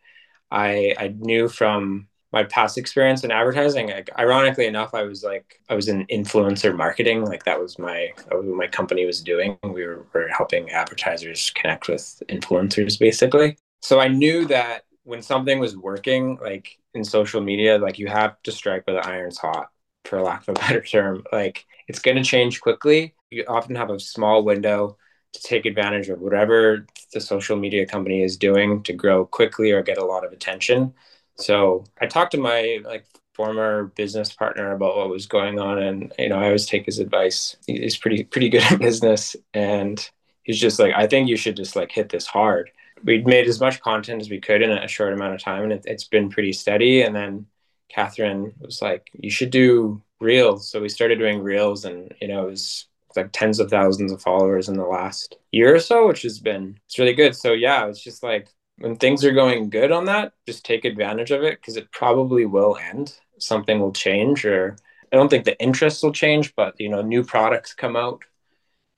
I 0.50 0.94
I 0.98 1.08
knew 1.08 1.48
from 1.48 2.08
my 2.32 2.44
past 2.44 2.78
experience 2.78 3.24
in 3.24 3.30
advertising 3.30 3.88
like, 3.88 4.10
ironically 4.18 4.66
enough 4.66 4.94
i 4.94 5.02
was 5.02 5.22
like 5.22 5.60
i 5.68 5.74
was 5.74 5.88
in 5.88 6.06
influencer 6.06 6.74
marketing 6.74 7.24
like 7.24 7.44
that 7.44 7.60
was 7.60 7.78
my 7.78 8.10
my 8.44 8.66
company 8.66 9.04
was 9.06 9.20
doing. 9.20 9.58
We 9.62 9.84
were, 9.84 10.06
were 10.12 10.28
helping 10.28 10.70
advertisers 10.70 11.50
connect 11.50 11.88
with 11.88 12.22
influencers 12.28 12.98
basically. 12.98 13.56
So 13.80 14.00
i 14.00 14.08
knew 14.08 14.46
that 14.46 14.84
when 15.04 15.22
something 15.22 15.58
was 15.58 15.76
working 15.76 16.38
like 16.40 16.78
in 16.94 17.04
social 17.04 17.40
media 17.40 17.78
like 17.78 17.98
you 17.98 18.06
have 18.06 18.40
to 18.42 18.52
strike 18.52 18.86
where 18.86 18.96
the 18.96 19.08
iron's 19.08 19.38
hot 19.38 19.68
for 20.04 20.20
lack 20.20 20.42
of 20.42 20.50
a 20.50 20.52
better 20.60 20.82
term. 20.82 21.24
Like 21.32 21.64
it's 21.88 21.98
going 21.98 22.16
to 22.16 22.22
change 22.22 22.60
quickly. 22.60 23.14
You 23.30 23.44
often 23.48 23.76
have 23.76 23.90
a 23.90 23.98
small 23.98 24.44
window 24.44 24.96
to 25.32 25.42
take 25.42 25.64
advantage 25.64 26.08
of 26.08 26.20
whatever 26.20 26.86
the 27.12 27.20
social 27.20 27.56
media 27.56 27.86
company 27.86 28.22
is 28.22 28.36
doing 28.36 28.82
to 28.82 28.92
grow 28.92 29.24
quickly 29.24 29.72
or 29.72 29.82
get 29.82 29.98
a 29.98 30.04
lot 30.04 30.24
of 30.24 30.32
attention 30.32 30.92
so 31.36 31.84
I 32.00 32.06
talked 32.06 32.32
to 32.32 32.38
my 32.38 32.80
like 32.84 33.06
former 33.34 33.84
business 33.96 34.32
partner 34.32 34.72
about 34.72 34.96
what 34.96 35.08
was 35.08 35.26
going 35.26 35.58
on, 35.58 35.78
and 35.78 36.12
you 36.18 36.28
know 36.28 36.38
I 36.38 36.46
always 36.46 36.66
take 36.66 36.86
his 36.86 36.98
advice. 36.98 37.56
He's 37.66 37.96
pretty 37.96 38.24
pretty 38.24 38.48
good 38.50 38.62
at 38.62 38.78
business, 38.78 39.36
and 39.54 40.08
he's 40.42 40.60
just 40.60 40.78
like, 40.78 40.94
I 40.94 41.06
think 41.06 41.28
you 41.28 41.36
should 41.36 41.56
just 41.56 41.76
like 41.76 41.90
hit 41.90 42.08
this 42.08 42.26
hard. 42.26 42.70
We 43.04 43.22
made 43.22 43.48
as 43.48 43.60
much 43.60 43.80
content 43.80 44.22
as 44.22 44.30
we 44.30 44.40
could 44.40 44.62
in 44.62 44.70
a 44.70 44.86
short 44.86 45.12
amount 45.12 45.34
of 45.34 45.42
time, 45.42 45.64
and 45.64 45.72
it, 45.72 45.84
it's 45.86 46.04
been 46.04 46.30
pretty 46.30 46.52
steady. 46.52 47.02
And 47.02 47.14
then 47.14 47.46
Catherine 47.88 48.52
was 48.60 48.80
like, 48.80 49.10
you 49.12 49.30
should 49.30 49.50
do 49.50 50.00
reels. 50.20 50.70
So 50.70 50.80
we 50.80 50.88
started 50.88 51.18
doing 51.18 51.42
reels, 51.42 51.84
and 51.84 52.14
you 52.20 52.28
know 52.28 52.46
it 52.46 52.50
was 52.50 52.86
like 53.16 53.30
tens 53.32 53.60
of 53.60 53.70
thousands 53.70 54.10
of 54.10 54.22
followers 54.22 54.68
in 54.68 54.76
the 54.76 54.84
last 54.84 55.36
year 55.50 55.74
or 55.74 55.80
so, 55.80 56.06
which 56.06 56.22
has 56.22 56.38
been 56.38 56.78
it's 56.86 56.98
really 56.98 57.14
good. 57.14 57.34
So 57.34 57.52
yeah, 57.52 57.86
it's 57.86 58.02
just 58.02 58.22
like 58.22 58.48
when 58.82 58.96
things 58.96 59.24
are 59.24 59.32
going 59.32 59.70
good 59.70 59.92
on 59.92 60.06
that, 60.06 60.32
just 60.44 60.64
take 60.64 60.84
advantage 60.84 61.30
of 61.30 61.44
it 61.44 61.60
because 61.60 61.76
it 61.76 61.92
probably 61.92 62.46
will 62.46 62.76
end. 62.90 63.16
Something 63.38 63.78
will 63.78 63.92
change, 63.92 64.44
or 64.44 64.76
I 65.12 65.16
don't 65.16 65.28
think 65.28 65.44
the 65.44 65.60
interests 65.60 66.02
will 66.02 66.12
change, 66.12 66.52
but 66.56 66.74
you 66.80 66.88
know, 66.88 67.00
new 67.00 67.22
products 67.22 67.74
come 67.74 67.94
out 67.94 68.22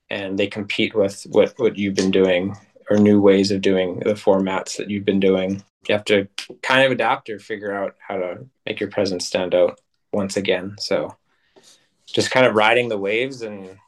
and 0.09 0.39
they 0.39 0.47
compete 0.47 0.95
with 0.95 1.25
what 1.31 1.53
what 1.59 1.77
you've 1.77 1.95
been 1.95 2.11
doing 2.11 2.57
or 2.89 2.97
new 2.97 3.21
ways 3.21 3.51
of 3.51 3.61
doing 3.61 3.99
the 4.01 4.15
formats 4.15 4.79
that 4.79 4.89
you've 4.89 5.05
been 5.05 5.21
doing. 5.21 5.63
You 5.87 5.95
have 5.95 6.05
to 6.07 6.29
kind 6.63 6.87
of 6.87 6.93
adapt 6.93 7.29
or 7.29 7.39
figure 7.39 7.73
out 7.73 7.95
how 7.99 8.17
to 8.17 8.47
make 8.65 8.81
your 8.81 8.91
presence 8.91 9.27
stand 9.27 9.55
out 9.55 9.81
once 10.15 10.39
again. 10.39 10.77
So 10.79 11.15
just 12.07 12.31
kind 12.31 12.47
of 12.47 12.55
riding 12.55 12.89
the 12.89 12.99
waves 12.99 13.43
and 13.43 13.79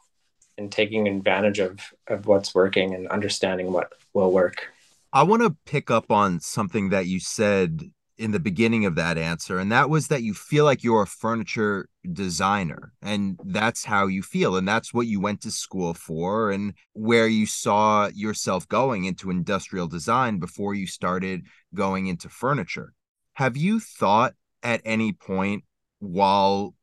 and 0.59 0.71
taking 0.71 1.09
advantage 1.09 1.59
of 1.59 1.79
of 2.07 2.27
what's 2.27 2.55
working 2.55 2.95
and 2.95 3.09
understanding 3.09 3.73
what 3.73 3.95
will 4.13 4.31
work. 4.31 4.69
I 5.13 5.23
want 5.23 5.43
to 5.43 5.57
pick 5.65 5.91
up 5.91 6.11
on 6.11 6.41
something 6.41 6.91
that 6.91 7.07
you 7.07 7.21
said 7.21 7.83
in 8.19 8.31
the 8.31 8.41
beginning 8.41 8.87
of 8.87 8.95
that 8.95 9.19
answer, 9.19 9.59
and 9.59 9.71
that 9.71 9.91
was 9.91 10.09
that 10.09 10.23
you 10.23 10.33
feel 10.33 10.65
like 10.65 10.83
you're 10.83 11.03
a 11.03 11.07
furniture 11.07 11.89
designer, 12.13 12.93
and 13.03 13.39
that's 13.45 13.85
how 13.85 14.07
you 14.07 14.23
feel, 14.23 14.57
and 14.57 14.67
that's 14.67 14.95
what 14.95 15.07
you 15.07 15.21
went 15.21 15.43
to 15.43 15.51
school 15.51 15.93
for, 15.93 16.51
and 16.51 16.73
where 16.95 17.29
you 17.29 17.47
saw 17.47 18.09
yourself 18.15 18.67
going 18.69 19.05
into 19.05 19.31
industrial 19.31 19.87
design 19.87 20.39
before 20.39 20.75
you 20.75 20.87
started 20.87 21.45
going 21.75 22.07
into 22.07 22.29
furniture. 22.29 22.95
Have 23.35 23.57
you 23.57 23.81
thought 23.81 24.33
at 24.63 24.81
any 24.85 25.13
point 25.13 25.65
while 25.99 26.75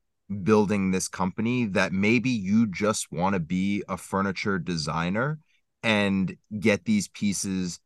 building 0.43 0.91
this 0.91 1.07
company 1.07 1.65
that 1.65 1.91
maybe 1.91 2.29
you 2.29 2.67
just 2.67 3.11
want 3.11 3.33
to 3.33 3.39
be 3.39 3.83
a 3.89 3.97
furniture 3.97 4.57
designer 4.57 5.39
and 5.81 6.35
get 6.59 6.85
these 6.85 7.07
pieces 7.09 7.79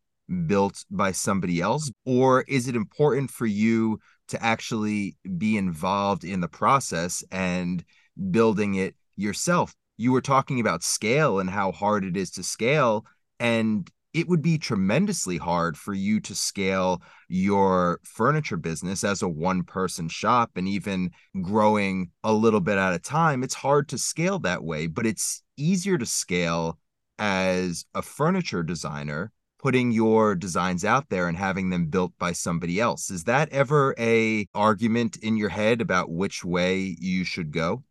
built 0.46 0.84
by 0.90 1.12
somebody 1.12 1.62
else? 1.62 1.92
Or 2.06 2.42
is 2.48 2.68
it 2.68 2.76
important 2.76 3.32
for 3.32 3.46
you 3.46 4.00
to 4.30 4.44
actually 4.44 5.16
be 5.38 5.58
involved 5.58 6.24
in 6.24 6.42
the 6.42 6.48
process 6.48 7.24
and 7.32 7.84
building 8.32 8.76
it 8.76 8.96
yourself? 9.16 9.74
You 9.98 10.12
were 10.12 10.22
talking 10.22 10.60
about 10.60 10.84
scale 10.84 11.40
and 11.40 11.50
how 11.50 11.72
hard 11.72 12.06
it 12.06 12.16
is 12.18 12.32
to 12.32 12.44
scale. 12.44 13.06
And 13.40 13.90
it 14.14 14.28
would 14.28 14.42
be 14.42 14.58
tremendously 14.58 15.38
hard 15.38 15.78
for 15.78 15.94
you 15.94 16.20
to 16.22 16.34
scale 16.34 17.02
your 17.30 18.00
furniture 18.04 18.58
business 18.58 19.04
as 19.04 19.22
a 19.22 19.30
one 19.30 19.64
person 19.64 20.10
shop 20.10 20.52
and 20.56 20.68
even 20.68 21.12
growing 21.42 22.10
a 22.24 22.34
little 22.34 22.62
bit 22.62 22.78
at 22.78 22.94
a 22.94 23.00
time. 23.00 23.44
It's 23.44 23.54
hard 23.54 23.90
to 23.90 23.98
scale 23.98 24.40
that 24.40 24.64
way, 24.64 24.88
but 24.88 25.06
it's 25.06 25.44
easier 25.56 25.98
to 25.98 26.06
scale 26.06 26.80
as 27.20 27.86
a 27.94 28.02
furniture 28.02 28.64
designer 28.64 29.32
putting 29.60 29.92
your 29.92 30.36
designs 30.36 30.86
out 30.86 31.10
there 31.10 31.28
and 31.28 31.38
having 31.38 31.70
them 31.70 31.88
built 31.88 32.12
by 32.20 32.32
somebody 32.32 32.80
else 32.80 33.10
is 33.10 33.24
that 33.24 33.50
ever 33.50 33.96
a 33.98 34.46
argument 34.54 35.18
in 35.18 35.38
your 35.38 35.50
head 35.50 35.82
about 35.82 36.10
which 36.10 36.44
way 36.44 36.96
you 37.00 37.24
should 37.24 37.52
go 37.52 37.84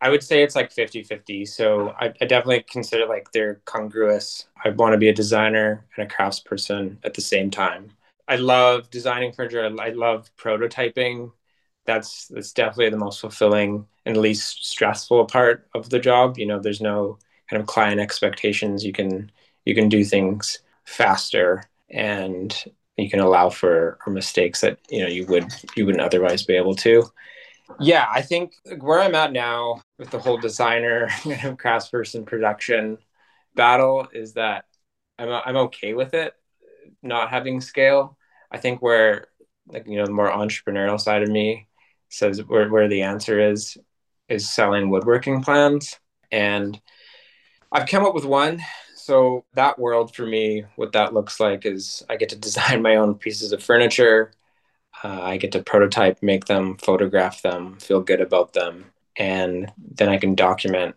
I 0.00 0.10
would 0.10 0.22
say 0.22 0.42
it's 0.42 0.54
like 0.54 0.70
50 0.70 1.02
50. 1.02 1.46
So 1.46 1.94
I, 1.98 2.12
I, 2.20 2.26
definitely 2.26 2.62
consider 2.68 3.06
like 3.06 3.32
they're 3.32 3.62
congruous. 3.64 4.46
I 4.62 4.68
want 4.68 4.92
to 4.92 4.98
be 4.98 5.08
a 5.08 5.14
designer 5.14 5.86
and 5.96 6.06
a 6.06 6.14
craftsperson 6.14 6.98
at 7.04 7.14
the 7.14 7.22
same 7.22 7.50
time. 7.50 7.90
I 8.28 8.36
love 8.36 8.90
designing 8.90 9.32
furniture. 9.32 9.64
I, 9.64 9.86
I 9.86 9.88
love 9.90 10.30
prototyping. 10.36 11.32
That's 11.86 12.28
that's 12.28 12.52
definitely 12.52 12.90
the 12.90 12.98
most 12.98 13.18
fulfilling 13.18 13.86
and 14.04 14.18
least 14.18 14.66
stressful 14.66 15.24
part 15.24 15.68
of 15.74 15.88
the 15.88 16.00
job. 16.00 16.36
You 16.36 16.46
know, 16.46 16.60
there's 16.60 16.82
no 16.82 17.18
kind 17.48 17.60
of 17.62 17.66
client 17.66 17.98
expectations. 17.98 18.84
You 18.84 18.92
can 18.92 19.32
you 19.64 19.74
can 19.74 19.88
do 19.88 20.04
things 20.04 20.58
faster 20.84 21.64
and 21.90 22.64
you 22.96 23.10
can 23.10 23.20
allow 23.20 23.50
for, 23.50 23.98
mistakes 24.06 24.60
that 24.60 24.78
you 24.88 25.00
know 25.00 25.08
you 25.08 25.26
would 25.26 25.52
you 25.76 25.86
wouldn't 25.86 26.04
otherwise 26.04 26.44
be 26.44 26.54
able 26.54 26.74
to. 26.76 27.04
Yeah, 27.80 28.06
I 28.12 28.20
think 28.22 28.52
where 28.80 29.00
I'm 29.00 29.14
at 29.14 29.32
now 29.32 29.80
with 29.98 30.10
the 30.10 30.18
whole 30.18 30.36
designer 30.36 31.08
craftsperson 31.24 32.26
production 32.26 32.98
battle 33.56 34.06
is 34.12 34.34
that 34.34 34.66
I'm 35.18 35.30
I'm 35.30 35.56
okay 35.56 35.94
with 35.94 36.14
it 36.14 36.34
not 37.04 37.30
having 37.30 37.60
scale. 37.60 38.16
I 38.50 38.58
think 38.58 38.82
where 38.82 39.28
like 39.68 39.86
you 39.86 39.96
know 39.96 40.06
the 40.06 40.12
more 40.12 40.30
entrepreneurial 40.30 41.00
side 41.00 41.22
of 41.22 41.28
me 41.28 41.68
says 42.08 42.42
where 42.46 42.68
where 42.68 42.88
the 42.88 43.02
answer 43.02 43.40
is 43.40 43.76
is 44.28 44.48
selling 44.48 44.90
woodworking 44.90 45.42
plans 45.42 45.98
and 46.32 46.80
I've 47.70 47.88
come 47.88 48.04
up 48.04 48.14
with 48.14 48.24
one. 48.24 48.62
So 49.04 49.44
that 49.52 49.78
world 49.78 50.14
for 50.14 50.24
me, 50.24 50.64
what 50.76 50.92
that 50.92 51.12
looks 51.12 51.38
like 51.38 51.66
is 51.66 52.02
I 52.08 52.16
get 52.16 52.30
to 52.30 52.36
design 52.36 52.80
my 52.80 52.96
own 52.96 53.16
pieces 53.16 53.52
of 53.52 53.62
furniture. 53.62 54.32
Uh, 55.02 55.20
I 55.20 55.36
get 55.36 55.52
to 55.52 55.62
prototype, 55.62 56.22
make 56.22 56.46
them, 56.46 56.78
photograph 56.78 57.42
them, 57.42 57.76
feel 57.80 58.00
good 58.00 58.22
about 58.22 58.54
them, 58.54 58.86
and 59.18 59.70
then 59.76 60.08
I 60.08 60.16
can 60.16 60.34
document 60.34 60.94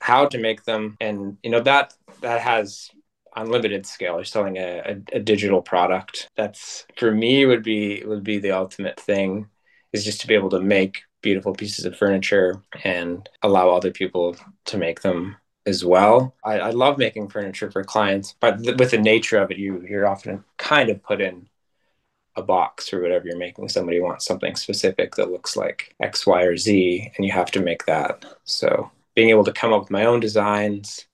how 0.00 0.24
to 0.28 0.38
make 0.38 0.64
them. 0.64 0.96
And 0.98 1.36
you 1.42 1.50
know 1.50 1.60
that 1.60 1.92
that 2.22 2.40
has 2.40 2.88
unlimited 3.36 3.84
scale. 3.84 4.14
You're 4.14 4.24
selling 4.24 4.56
a, 4.56 4.78
a, 4.78 5.16
a 5.16 5.20
digital 5.20 5.60
product. 5.60 6.30
That's 6.34 6.86
for 6.96 7.12
me 7.12 7.44
would 7.44 7.62
be 7.62 8.02
would 8.06 8.24
be 8.24 8.38
the 8.38 8.52
ultimate 8.52 8.98
thing 8.98 9.46
is 9.92 10.06
just 10.06 10.22
to 10.22 10.26
be 10.26 10.34
able 10.34 10.50
to 10.50 10.60
make 10.60 11.02
beautiful 11.20 11.52
pieces 11.52 11.84
of 11.84 11.98
furniture 11.98 12.62
and 12.82 13.28
allow 13.42 13.68
other 13.68 13.90
people 13.90 14.36
to 14.64 14.78
make 14.78 15.02
them 15.02 15.36
as 15.66 15.84
well. 15.84 16.34
I, 16.44 16.58
I 16.58 16.70
love 16.70 16.98
making 16.98 17.28
furniture 17.28 17.70
for 17.70 17.84
clients, 17.84 18.34
but 18.40 18.62
th- 18.62 18.76
with 18.78 18.90
the 18.90 18.98
nature 18.98 19.38
of 19.38 19.50
it, 19.50 19.58
you 19.58 19.84
you're 19.88 20.08
often 20.08 20.44
kind 20.56 20.90
of 20.90 21.02
put 21.02 21.20
in 21.20 21.48
a 22.36 22.42
box 22.42 22.92
or 22.92 23.02
whatever 23.02 23.26
you're 23.26 23.36
making. 23.36 23.68
Somebody 23.68 24.00
wants 24.00 24.24
something 24.24 24.56
specific 24.56 25.14
that 25.16 25.30
looks 25.30 25.56
like 25.56 25.94
X, 26.00 26.26
Y, 26.26 26.42
or 26.42 26.56
Z, 26.56 27.12
and 27.16 27.24
you 27.24 27.32
have 27.32 27.50
to 27.52 27.62
make 27.62 27.84
that. 27.86 28.24
So 28.44 28.90
being 29.14 29.30
able 29.30 29.44
to 29.44 29.52
come 29.52 29.72
up 29.72 29.82
with 29.82 29.90
my 29.90 30.06
own 30.06 30.20
designs, 30.20 31.06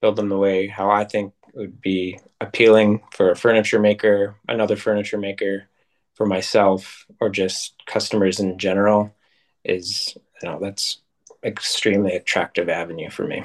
build 0.00 0.16
them 0.16 0.28
the 0.28 0.38
way 0.38 0.68
how 0.68 0.90
I 0.90 1.04
think 1.04 1.34
would 1.54 1.80
be 1.80 2.20
appealing 2.40 3.02
for 3.12 3.30
a 3.30 3.36
furniture 3.36 3.80
maker, 3.80 4.36
another 4.48 4.76
furniture 4.76 5.18
maker, 5.18 5.64
for 6.14 6.26
myself, 6.26 7.06
or 7.20 7.28
just 7.28 7.74
customers 7.86 8.40
in 8.40 8.58
general, 8.58 9.14
is 9.64 10.16
you 10.42 10.48
know 10.48 10.58
that's 10.60 10.98
extremely 11.44 12.14
attractive 12.14 12.68
avenue 12.68 13.10
for 13.10 13.26
me. 13.26 13.44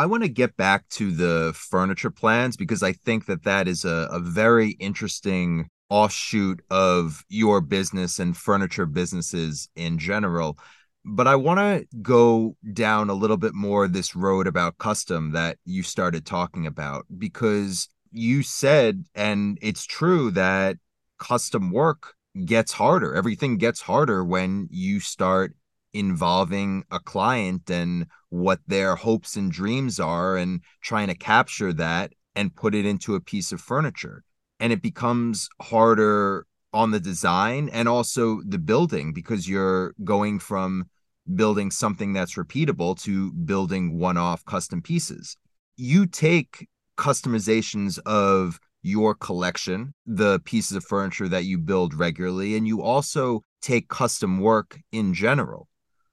I 0.00 0.06
want 0.06 0.22
to 0.22 0.30
get 0.30 0.56
back 0.56 0.88
to 0.92 1.10
the 1.10 1.52
furniture 1.54 2.10
plans 2.10 2.56
because 2.56 2.82
I 2.82 2.92
think 2.92 3.26
that 3.26 3.42
that 3.42 3.68
is 3.68 3.84
a, 3.84 4.08
a 4.10 4.18
very 4.18 4.70
interesting 4.80 5.68
offshoot 5.90 6.62
of 6.70 7.22
your 7.28 7.60
business 7.60 8.18
and 8.18 8.34
furniture 8.34 8.86
businesses 8.86 9.68
in 9.76 9.98
general. 9.98 10.58
But 11.04 11.26
I 11.26 11.36
want 11.36 11.60
to 11.60 11.86
go 12.00 12.56
down 12.72 13.10
a 13.10 13.14
little 13.14 13.36
bit 13.36 13.52
more 13.52 13.88
this 13.88 14.16
road 14.16 14.46
about 14.46 14.78
custom 14.78 15.32
that 15.32 15.58
you 15.66 15.82
started 15.82 16.24
talking 16.24 16.66
about 16.66 17.04
because 17.18 17.86
you 18.10 18.42
said, 18.42 19.04
and 19.14 19.58
it's 19.60 19.84
true, 19.84 20.30
that 20.30 20.78
custom 21.18 21.72
work 21.72 22.14
gets 22.46 22.72
harder. 22.72 23.14
Everything 23.14 23.58
gets 23.58 23.82
harder 23.82 24.24
when 24.24 24.66
you 24.70 24.98
start 24.98 25.54
involving 25.92 26.84
a 26.90 27.00
client 27.00 27.68
and 27.68 28.06
what 28.30 28.60
their 28.66 28.96
hopes 28.96 29.36
and 29.36 29.52
dreams 29.52 30.00
are 30.00 30.36
and 30.36 30.62
trying 30.80 31.08
to 31.08 31.14
capture 31.14 31.72
that 31.72 32.12
and 32.34 32.54
put 32.54 32.74
it 32.74 32.86
into 32.86 33.14
a 33.14 33.20
piece 33.20 33.52
of 33.52 33.60
furniture. 33.60 34.24
And 34.58 34.72
it 34.72 34.82
becomes 34.82 35.48
harder 35.60 36.46
on 36.72 36.90
the 36.92 37.00
design 37.00 37.68
and 37.72 37.88
also 37.88 38.40
the 38.46 38.58
building 38.58 39.12
because 39.12 39.48
you're 39.48 39.94
going 40.04 40.38
from 40.38 40.88
building 41.34 41.70
something 41.70 42.12
that's 42.12 42.34
repeatable 42.34 43.00
to 43.02 43.32
building 43.32 43.98
one-off 43.98 44.44
custom 44.44 44.80
pieces. 44.82 45.36
You 45.76 46.06
take 46.06 46.68
customizations 46.96 47.98
of 48.06 48.60
your 48.82 49.14
collection 49.14 49.94
the 50.06 50.40
pieces 50.40 50.76
of 50.76 50.84
furniture 50.84 51.28
that 51.28 51.44
you 51.44 51.58
build 51.58 51.94
regularly 51.94 52.56
and 52.56 52.66
you 52.66 52.82
also 52.82 53.42
take 53.60 53.88
custom 53.88 54.40
work 54.40 54.78
in 54.92 55.14
general. 55.14 55.68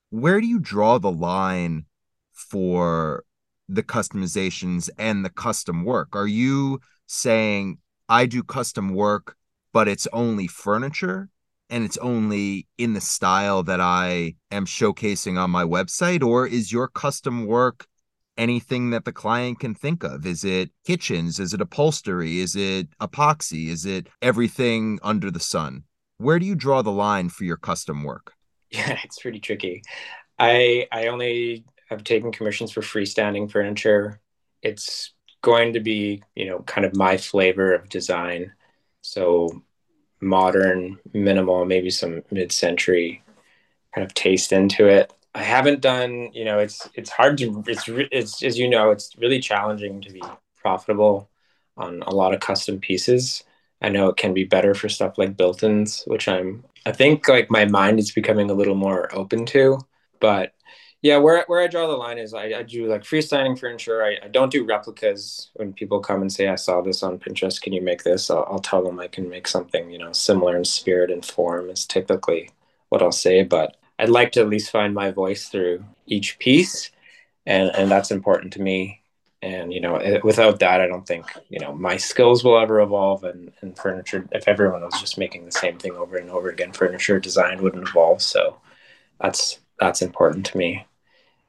Where 0.10 0.40
do 0.40 0.48
you 0.48 0.60
draw 0.60 0.98
the 0.98 1.12
line 1.12 1.86
for 2.50 3.24
the 3.70 3.84
customizations 3.84 4.90
and 4.98 5.26
the 5.26 5.30
custom 5.30 5.84
work 5.84 6.16
are 6.16 6.28
you 6.28 6.80
saying 7.06 7.78
I 8.10 8.26
do 8.26 8.44
custom 8.44 8.94
work, 8.94 9.36
but 9.74 9.88
it's 9.88 10.08
only 10.14 10.48
furniture 10.48 11.30
and 11.70 11.84
it's 11.84 11.98
only 11.98 12.68
in 12.78 12.94
the 12.94 13.02
style 13.02 13.64
that 13.64 13.82
I 13.82 14.36
am 14.52 14.66
showcasing 14.66 15.38
on 15.38 15.52
my 15.52 15.64
website? 15.64 16.24
Or 16.24 16.48
is 16.48 16.72
your 16.72 16.88
custom 16.88 17.46
work 17.46 17.86
anything 18.38 18.92
that 18.92 19.04
the 19.04 19.12
client 19.12 19.60
can 19.60 19.76
think 19.76 20.04
of? 20.04 20.26
Is 20.26 20.44
it 20.44 20.72
kitchens? 20.86 21.40
Is 21.40 21.54
it 21.54 21.62
upholstery? 21.62 22.40
Is 22.40 22.56
it 22.56 22.88
epoxy? 23.02 23.68
Is 23.68 23.86
it 23.86 24.08
everything 24.22 25.00
under 25.04 25.30
the 25.30 25.40
sun? 25.40 25.84
Where 26.18 26.40
do 26.40 26.46
you 26.46 26.56
draw 26.56 26.82
the 26.82 26.92
line 26.92 27.30
for 27.30 27.44
your 27.44 27.58
custom 27.58 28.04
work? 28.04 28.34
Yeah, 28.72 28.98
it's 29.04 29.20
pretty 29.20 29.40
tricky. 29.40 29.84
I 30.40 30.88
I 30.92 31.08
only 31.08 31.66
have 31.90 32.04
taken 32.04 32.32
commissions 32.32 32.72
for 32.72 32.82
freestanding 32.82 33.50
furniture. 33.52 34.20
It's 34.62 35.12
going 35.42 35.74
to 35.74 35.80
be, 35.80 36.24
you 36.36 36.46
know, 36.46 36.60
kind 36.60 36.86
of 36.86 36.96
my 36.96 37.18
flavor 37.18 37.74
of 37.74 37.90
design. 37.90 38.54
So 39.02 39.64
modern, 40.20 41.00
minimal, 41.14 41.66
maybe 41.66 41.90
some 41.90 42.24
mid-century 42.32 43.24
kind 43.94 44.06
of 44.06 44.14
taste 44.14 44.52
into 44.52 44.88
it. 44.88 45.14
I 45.34 45.44
haven't 45.44 45.82
done, 45.82 46.32
you 46.34 46.46
know, 46.46 46.60
it's 46.60 46.90
it's 46.96 47.12
hard 47.12 47.38
to 47.38 47.64
it's 47.68 47.84
it's 47.88 48.44
as 48.44 48.58
you 48.58 48.68
know, 48.68 48.92
it's 48.92 49.16
really 49.18 49.40
challenging 49.40 50.02
to 50.02 50.12
be 50.12 50.24
profitable 50.56 51.30
on 51.78 52.02
a 52.02 52.14
lot 52.14 52.34
of 52.34 52.40
custom 52.40 52.80
pieces. 52.80 53.44
I 53.80 53.90
know 53.90 54.10
it 54.10 54.18
can 54.18 54.34
be 54.34 54.46
better 54.46 54.74
for 54.74 54.90
stuff 54.90 55.18
like 55.20 55.38
built-ins, 55.38 56.04
which 56.08 56.28
I'm 56.28 56.66
I 56.86 56.92
think 56.92 57.28
like 57.28 57.52
my 57.52 57.66
mind 57.66 58.00
is 58.00 58.12
becoming 58.12 58.50
a 58.50 58.56
little 58.56 58.76
more 58.76 59.14
open 59.14 59.46
to, 59.48 59.80
but 60.20 60.54
yeah, 61.02 61.18
where 61.18 61.44
where 61.48 61.62
I 61.62 61.68
draw 61.68 61.88
the 61.88 61.94
line 61.94 62.18
is 62.18 62.34
I, 62.34 62.46
I 62.46 62.64
do 62.64 62.88
like 62.88 63.04
freestanding 63.04 63.58
furniture. 63.60 64.04
I, 64.04 64.18
I 64.24 64.28
don't 64.30 64.52
do 64.52 64.66
replicas. 64.66 65.52
When 65.54 65.74
people 65.74 66.00
come 66.00 66.22
and 66.22 66.32
say 66.34 66.48
I 66.48 66.56
saw 66.56 66.82
this 66.82 67.04
on 67.04 67.20
Pinterest, 67.20 67.62
can 67.62 67.74
you 67.74 67.82
make 67.82 68.04
this? 68.04 68.32
I'll, 68.32 68.48
I'll 68.50 68.60
tell 68.60 68.84
them 68.84 69.00
I 69.00 69.08
can 69.08 69.30
make 69.30 69.48
something 69.48 69.92
you 69.92 70.00
know 70.00 70.12
similar 70.12 70.58
in 70.58 70.66
spirit 70.66 71.12
and 71.12 71.24
form. 71.24 71.70
Is 71.70 71.86
typically 71.86 72.50
what 72.90 73.04
I'll 73.04 73.12
say, 73.12 73.44
but 73.44 73.78
I'd 74.00 74.10
like 74.10 74.32
to 74.34 74.42
at 74.42 74.50
least 74.50 74.72
find 74.72 74.94
my 74.94 75.12
voice 75.12 75.50
through 75.50 75.84
each 76.08 76.40
piece, 76.40 76.92
and 77.46 77.70
and 77.76 77.92
that's 77.92 78.12
important 78.12 78.54
to 78.54 78.62
me. 78.62 79.02
And 79.44 79.72
you 79.72 79.82
know, 79.82 79.98
eh, 79.98 80.20
without 80.24 80.60
that, 80.62 80.82
I 80.82 80.88
don't 80.88 81.08
think 81.08 81.28
you 81.50 81.60
know 81.60 81.76
my 81.76 81.98
skills 81.98 82.44
will 82.44 82.58
ever 82.60 82.82
evolve. 82.82 83.24
And, 83.24 83.52
and 83.62 83.78
furniture, 83.78 84.28
if 84.32 84.48
everyone 84.48 84.82
was 84.82 85.00
just 85.00 85.20
making 85.20 85.46
the 85.46 85.52
same 85.52 85.78
thing 85.78 85.94
over 85.94 86.18
and 86.18 86.32
over 86.32 86.50
again, 86.50 86.72
furniture 86.74 87.20
design 87.20 87.62
wouldn't 87.62 87.88
evolve. 87.88 88.22
So 88.24 88.58
that's 89.22 89.60
that's 89.80 90.02
important 90.02 90.46
to 90.48 90.58
me. 90.58 90.86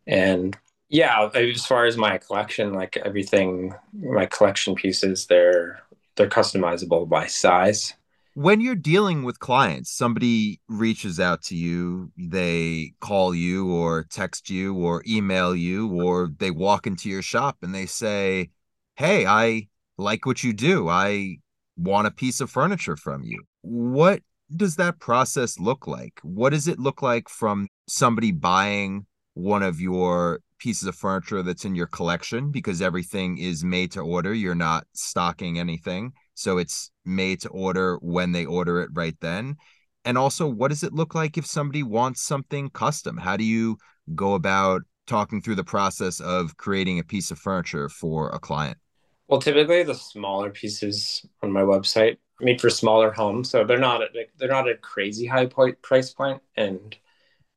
And 0.07 0.57
yeah, 0.89 1.29
as 1.35 1.67
far 1.67 1.85
as 1.85 1.97
my 1.97 2.19
collection, 2.19 2.73
like 2.73 2.97
everything, 2.97 3.75
my 3.93 4.27
collection 4.27 4.75
pieces, 4.75 5.27
they're 5.27 5.81
they're 6.17 6.29
customizable 6.29 7.09
by 7.09 7.27
size. 7.27 7.95
When 8.35 8.61
you're 8.61 8.77
dealing 8.77 9.25
with 9.25 9.41
clients, 9.41 9.91
somebody 9.91 10.61
reaches 10.69 11.19
out 11.19 11.43
to 11.45 11.57
you, 11.57 12.13
they 12.17 12.93
call 13.01 13.35
you 13.35 13.71
or 13.73 14.05
text 14.05 14.49
you 14.49 14.75
or 14.77 15.03
email 15.07 15.55
you 15.57 16.01
or 16.01 16.31
they 16.39 16.51
walk 16.51 16.87
into 16.87 17.09
your 17.09 17.23
shop 17.23 17.59
and 17.63 17.75
they 17.75 17.87
say, 17.87 18.51
"Hey, 18.97 19.27
I 19.27 19.69
like 19.99 20.25
what 20.25 20.45
you 20.45 20.53
do. 20.53 20.89
I 20.89 21.39
want 21.77 22.07
a 22.07 22.11
piece 22.11 22.41
of 22.41 22.51
furniture 22.51 22.97
from 22.97 23.23
you. 23.25 23.43
What 23.63 24.23
does 24.55 24.77
that 24.77 24.99
process 24.99 25.59
look 25.59 25.87
like? 25.87 26.19
What 26.23 26.51
does 26.51 26.69
it 26.69 26.79
look 26.79 27.03
like 27.03 27.29
from 27.29 27.69
somebody 27.87 28.33
buying 28.33 29.07
one 29.35 29.63
of 29.63 29.81
your 29.81 30.41
pieces 30.59 30.89
of 30.89 30.95
furniture 30.95 31.43
that's 31.43 31.65
in 31.65 31.75
your 31.75 31.87
collection 31.87 32.51
because 32.51 32.83
everything 32.83 33.39
is 33.39 33.65
made 33.65 33.93
to 33.93 34.01
order. 34.01 34.35
You're 34.35 34.55
not 34.55 34.87
stocking 34.93 35.59
anything. 35.59 36.13
So 36.35 36.59
it's 36.59 36.91
made 37.05 37.41
to 37.43 37.49
order 37.49 37.97
when 38.01 38.33
they 38.33 38.45
order 38.45 38.81
it 38.83 38.91
right 38.93 39.15
then. 39.21 39.57
And 40.05 40.19
also, 40.19 40.47
what 40.47 40.69
does 40.69 40.83
it 40.83 40.93
look 40.93 41.15
like 41.15 41.37
if 41.37 41.47
somebody 41.47 41.83
wants 41.83 42.23
something 42.23 42.71
custom? 42.71 43.17
How 43.17 43.37
do 43.37 43.45
you 43.45 43.77
go 44.15 44.35
about 44.35 44.83
talking 45.07 45.41
through 45.41 45.57
the 45.57 45.65
process 45.65 46.21
of 46.21 46.57
creating 46.57 46.99
a 46.99 47.05
piece 47.05 47.31
of 47.31 47.39
furniture 47.39 47.89
for 47.89 48.31
a 48.31 48.39
client? 48.39 48.79
Well, 49.27 49.41
typically 49.41 49.83
the 49.83 49.95
smaller 49.95 50.51
pieces 50.51 51.25
on 51.43 51.53
my 51.53 51.63
website 51.63 52.17
made 52.41 52.61
for 52.61 52.71
smaller 52.71 53.11
homes, 53.13 53.51
so 53.51 53.65
they're 53.65 53.79
not 53.79 54.01
like 54.15 54.33
they're 54.39 54.49
not 54.49 54.69
a 54.69 54.77
crazy 54.77 55.27
high 55.27 55.47
point 55.47 55.81
price 55.83 56.13
point, 56.13 56.43
and 56.57 56.97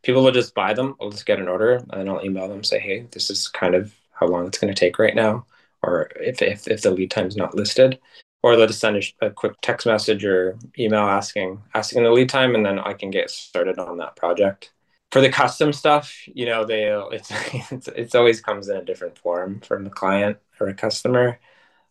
people 0.03 0.23
will 0.23 0.31
just 0.31 0.55
buy 0.55 0.73
them. 0.73 0.95
I'll 0.99 1.09
just 1.11 1.25
get 1.25 1.39
an 1.39 1.47
order 1.47 1.83
and 1.91 2.09
I'll 2.09 2.23
email 2.25 2.47
them 2.47 2.63
say, 2.63 2.79
hey, 2.79 3.07
this 3.11 3.29
is 3.29 3.47
kind 3.47 3.75
of 3.75 3.93
how 4.11 4.27
long 4.27 4.47
it's 4.47 4.57
going 4.57 4.73
to 4.73 4.79
take 4.79 4.99
right 4.99 5.15
now, 5.15 5.45
or 5.83 6.09
if 6.17 6.41
if, 6.41 6.67
if 6.67 6.81
the 6.81 6.91
lead 6.91 7.11
time 7.11 7.27
is 7.27 7.37
not 7.37 7.55
listed, 7.55 7.99
or 8.43 8.55
they'll 8.55 8.67
just 8.67 8.79
send 8.79 8.97
a, 8.97 9.27
a, 9.27 9.31
quick 9.31 9.53
text 9.61 9.87
message 9.87 10.25
or 10.25 10.57
email 10.77 11.01
asking 11.01 11.61
asking 11.73 12.03
the 12.03 12.11
lead 12.11 12.29
time, 12.29 12.55
and 12.55 12.65
then 12.65 12.79
I 12.79 12.93
can 12.93 13.11
get 13.11 13.29
started 13.29 13.79
on 13.79 13.97
that 13.97 14.15
project. 14.15 14.71
For 15.11 15.21
the 15.21 15.29
custom 15.29 15.73
stuff, 15.73 16.15
you 16.27 16.45
know, 16.45 16.65
they 16.65 16.85
it's 17.11 17.31
it's, 17.71 17.87
it's 17.89 18.15
always 18.15 18.41
comes 18.41 18.69
in 18.69 18.77
a 18.77 18.85
different 18.85 19.17
form 19.17 19.59
from 19.61 19.83
the 19.83 19.89
client 19.89 20.37
or 20.59 20.67
a 20.67 20.73
customer. 20.73 21.39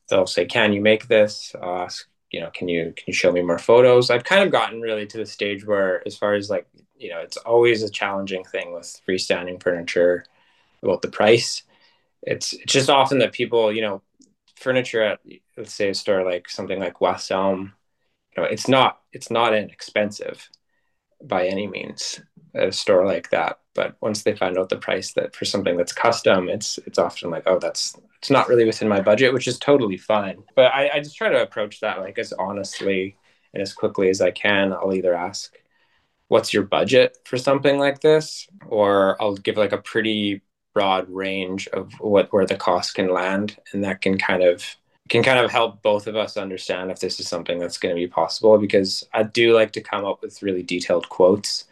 They'll 0.08 0.26
say, 0.26 0.46
"Can 0.46 0.72
you 0.72 0.80
make 0.80 1.08
this?" 1.08 1.54
I'll 1.60 1.82
ask, 1.84 2.06
you 2.30 2.40
know, 2.40 2.50
"Can 2.54 2.68
you 2.68 2.92
can 2.96 3.04
you 3.08 3.12
show 3.14 3.32
me 3.32 3.42
more 3.42 3.58
photos?" 3.58 4.10
I've 4.10 4.24
kind 4.24 4.42
of 4.44 4.50
gotten 4.52 4.80
really 4.80 5.06
to 5.06 5.18
the 5.18 5.26
stage 5.26 5.66
where, 5.66 6.06
as 6.06 6.16
far 6.16 6.34
as 6.34 6.50
like 6.50 6.66
you 6.98 7.10
know, 7.10 7.20
it's 7.20 7.36
always 7.38 7.82
a 7.82 7.90
challenging 7.90 8.44
thing 8.44 8.72
with 8.72 9.00
freestanding 9.08 9.62
furniture 9.62 10.24
about 10.82 11.02
the 11.02 11.08
price. 11.08 11.62
It's 12.22 12.52
it's 12.54 12.72
just 12.72 12.90
often 12.90 13.18
that 13.20 13.32
people, 13.32 13.72
you 13.72 13.82
know, 13.82 14.02
furniture 14.56 15.02
at 15.02 15.20
let's 15.56 15.74
say 15.74 15.90
a 15.90 15.94
store 15.94 16.24
like 16.24 16.48
something 16.50 16.80
like 16.80 17.00
West 17.00 17.30
Elm, 17.30 17.74
you 18.36 18.42
know, 18.42 18.48
it's 18.48 18.68
not 18.68 19.00
it's 19.12 19.30
not 19.30 19.54
inexpensive 19.54 20.50
by 21.22 21.46
any 21.48 21.66
means 21.68 22.20
at 22.54 22.68
a 22.68 22.72
store 22.72 23.06
like 23.06 23.30
that. 23.30 23.59
But 23.74 23.96
once 24.00 24.22
they 24.22 24.34
find 24.34 24.58
out 24.58 24.68
the 24.68 24.76
price 24.76 25.12
that 25.12 25.34
for 25.36 25.44
something 25.44 25.76
that's 25.76 25.92
custom, 25.92 26.48
it's 26.48 26.78
it's 26.86 26.98
often 26.98 27.30
like, 27.30 27.44
oh, 27.46 27.58
that's 27.58 27.96
it's 28.18 28.30
not 28.30 28.48
really 28.48 28.64
within 28.64 28.88
my 28.88 29.00
budget, 29.00 29.32
which 29.32 29.48
is 29.48 29.58
totally 29.58 29.96
fine. 29.96 30.42
But 30.56 30.72
I, 30.74 30.90
I 30.94 30.98
just 30.98 31.16
try 31.16 31.28
to 31.28 31.42
approach 31.42 31.80
that 31.80 32.00
like 32.00 32.18
as 32.18 32.32
honestly 32.32 33.16
and 33.54 33.62
as 33.62 33.72
quickly 33.72 34.08
as 34.10 34.20
I 34.20 34.30
can. 34.30 34.72
I'll 34.72 34.92
either 34.92 35.14
ask, 35.14 35.56
what's 36.30 36.54
your 36.54 36.62
budget 36.62 37.18
for 37.24 37.36
something 37.36 37.76
like 37.76 38.00
this 38.00 38.48
or 38.68 39.20
i'll 39.20 39.34
give 39.34 39.56
like 39.56 39.72
a 39.72 39.78
pretty 39.78 40.40
broad 40.72 41.10
range 41.10 41.66
of 41.68 41.92
what 41.98 42.32
where 42.32 42.46
the 42.46 42.56
cost 42.56 42.94
can 42.94 43.12
land 43.12 43.58
and 43.72 43.82
that 43.82 44.00
can 44.00 44.16
kind 44.16 44.42
of 44.42 44.76
can 45.08 45.24
kind 45.24 45.40
of 45.40 45.50
help 45.50 45.82
both 45.82 46.06
of 46.06 46.14
us 46.14 46.36
understand 46.36 46.88
if 46.88 47.00
this 47.00 47.18
is 47.18 47.26
something 47.26 47.58
that's 47.58 47.78
going 47.78 47.92
to 47.92 48.00
be 48.00 48.06
possible 48.06 48.56
because 48.58 49.04
i 49.12 49.24
do 49.24 49.52
like 49.52 49.72
to 49.72 49.80
come 49.80 50.04
up 50.04 50.22
with 50.22 50.40
really 50.40 50.62
detailed 50.62 51.08
quotes 51.08 51.64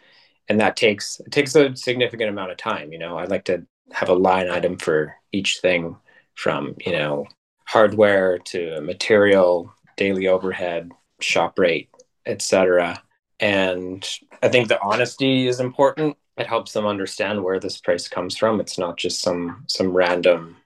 and 0.49 0.59
that 0.59 0.75
takes 0.75 1.19
it 1.21 1.31
takes 1.31 1.55
a 1.55 1.75
significant 1.75 2.29
amount 2.29 2.51
of 2.51 2.57
time 2.57 2.91
you 2.91 2.99
know 2.99 3.17
i 3.17 3.25
like 3.25 3.45
to 3.45 3.65
have 3.91 4.09
a 4.09 4.13
line 4.13 4.49
item 4.49 4.77
for 4.77 5.15
each 5.31 5.59
thing 5.61 5.95
from 6.35 6.75
you 6.85 6.91
know 6.91 7.25
hardware 7.65 8.37
to 8.39 8.81
material 8.81 9.73
daily 9.97 10.27
overhead 10.27 10.91
shop 11.19 11.57
rate 11.57 11.89
etc 12.25 13.01
and 13.39 14.07
I 14.43 14.49
think 14.49 14.67
the 14.67 14.81
honesty 14.81 15.47
is 15.47 15.59
important. 15.59 16.17
It 16.37 16.47
helps 16.47 16.73
them 16.73 16.85
understand 16.85 17.43
where 17.43 17.59
this 17.59 17.79
price 17.79 18.07
comes 18.07 18.37
from. 18.37 18.59
It's 18.59 18.77
not 18.77 18.97
just 18.97 19.21
some 19.21 19.65
some 19.67 19.95
random 19.95 20.57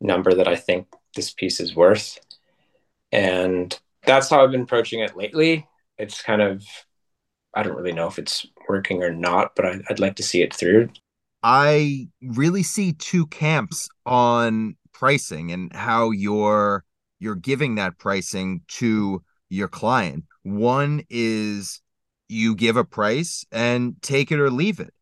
number 0.00 0.34
that 0.34 0.48
I 0.48 0.56
think 0.56 0.88
this 1.14 1.32
piece 1.32 1.60
is 1.60 1.76
worth. 1.76 2.18
And 3.12 3.78
that's 4.06 4.30
how 4.30 4.42
I've 4.42 4.50
been 4.50 4.62
approaching 4.62 5.00
it 5.00 5.16
lately. 5.16 5.66
It's 5.98 6.22
kind 6.22 6.42
of 6.42 6.64
I 7.54 7.62
don't 7.62 7.76
really 7.76 7.92
know 7.92 8.06
if 8.06 8.18
it's 8.18 8.46
working 8.70 9.02
or 9.02 9.12
not, 9.12 9.52
but 9.56 9.66
I, 9.66 9.80
I'd 9.88 9.98
like 9.98 10.16
to 10.16 10.22
see 10.22 10.42
it 10.42 10.54
through. 10.54 10.88
I 11.42 12.08
really 12.22 12.62
see 12.62 12.92
two 12.92 13.26
camps 13.26 13.88
on 14.06 14.76
pricing 14.92 15.52
and 15.52 15.72
how 15.74 16.10
you're 16.10 16.84
you're 17.18 17.34
giving 17.34 17.74
that 17.74 17.98
pricing 17.98 18.62
to 18.68 19.22
your 19.48 19.68
client. 19.68 20.24
One 20.42 21.02
is 21.10 21.80
you 22.28 22.54
give 22.54 22.76
a 22.76 22.84
price 22.84 23.44
and 23.50 24.00
take 24.02 24.30
it 24.30 24.40
or 24.40 24.50
leave 24.50 24.80
it. 24.80 24.94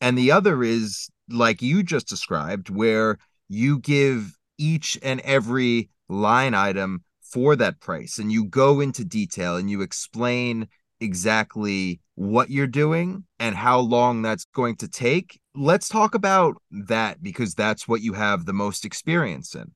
And 0.00 0.16
the 0.16 0.30
other 0.30 0.62
is 0.62 1.10
like 1.28 1.60
you 1.60 1.82
just 1.82 2.08
described, 2.08 2.70
where 2.70 3.18
you 3.48 3.78
give 3.80 4.36
each 4.58 4.98
and 5.02 5.20
every 5.20 5.90
line 6.08 6.54
item 6.54 7.02
for 7.22 7.56
that 7.56 7.80
price 7.80 8.18
and 8.18 8.30
you 8.30 8.44
go 8.44 8.80
into 8.80 9.04
detail 9.04 9.56
and 9.56 9.68
you 9.68 9.82
explain 9.82 10.68
exactly 11.00 12.00
what 12.14 12.50
you're 12.50 12.66
doing 12.66 13.24
and 13.38 13.54
how 13.54 13.78
long 13.78 14.22
that's 14.22 14.46
going 14.54 14.76
to 14.76 14.88
take. 14.88 15.40
Let's 15.54 15.88
talk 15.88 16.14
about 16.14 16.56
that 16.70 17.22
because 17.22 17.54
that's 17.54 17.86
what 17.86 18.00
you 18.00 18.14
have 18.14 18.44
the 18.46 18.52
most 18.52 18.84
experience 18.84 19.54
in. 19.54 19.72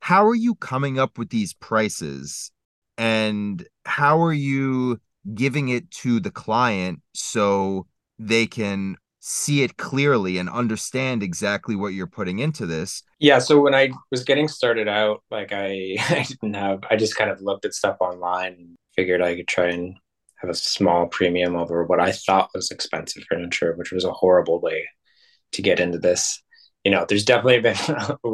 How 0.00 0.26
are 0.26 0.34
you 0.34 0.54
coming 0.54 0.98
up 0.98 1.18
with 1.18 1.30
these 1.30 1.54
prices 1.54 2.50
and 2.98 3.66
how 3.84 4.20
are 4.22 4.32
you 4.32 5.00
giving 5.34 5.68
it 5.68 5.90
to 5.90 6.20
the 6.20 6.30
client 6.30 7.00
so 7.14 7.86
they 8.18 8.46
can 8.46 8.96
see 9.28 9.62
it 9.62 9.76
clearly 9.76 10.38
and 10.38 10.48
understand 10.48 11.20
exactly 11.20 11.74
what 11.74 11.88
you're 11.88 12.06
putting 12.06 12.38
into 12.38 12.64
this. 12.64 13.02
Yeah. 13.18 13.40
So 13.40 13.60
when 13.60 13.74
I 13.74 13.90
was 14.12 14.22
getting 14.22 14.46
started 14.46 14.86
out, 14.86 15.24
like 15.32 15.52
I, 15.52 15.96
I 16.08 16.24
didn't 16.28 16.54
have, 16.54 16.84
I 16.88 16.94
just 16.96 17.16
kind 17.16 17.30
of 17.30 17.40
looked 17.42 17.64
at 17.64 17.74
stuff 17.74 17.96
online 18.00 18.52
and 18.52 18.76
figured 18.94 19.20
I 19.20 19.34
could 19.34 19.48
try 19.48 19.70
and 19.70 19.96
have 20.38 20.50
a 20.50 20.54
small 20.54 21.06
premium 21.06 21.56
over 21.56 21.84
what 21.84 22.00
I 22.00 22.12
thought 22.12 22.50
was 22.54 22.70
expensive 22.70 23.24
furniture, 23.28 23.74
which 23.76 23.92
was 23.92 24.04
a 24.04 24.12
horrible 24.12 24.60
way 24.60 24.86
to 25.52 25.62
get 25.62 25.80
into 25.80 25.98
this. 25.98 26.42
You 26.84 26.90
know, 26.90 27.06
there's 27.08 27.24
definitely 27.24 27.60
been, 27.60 27.76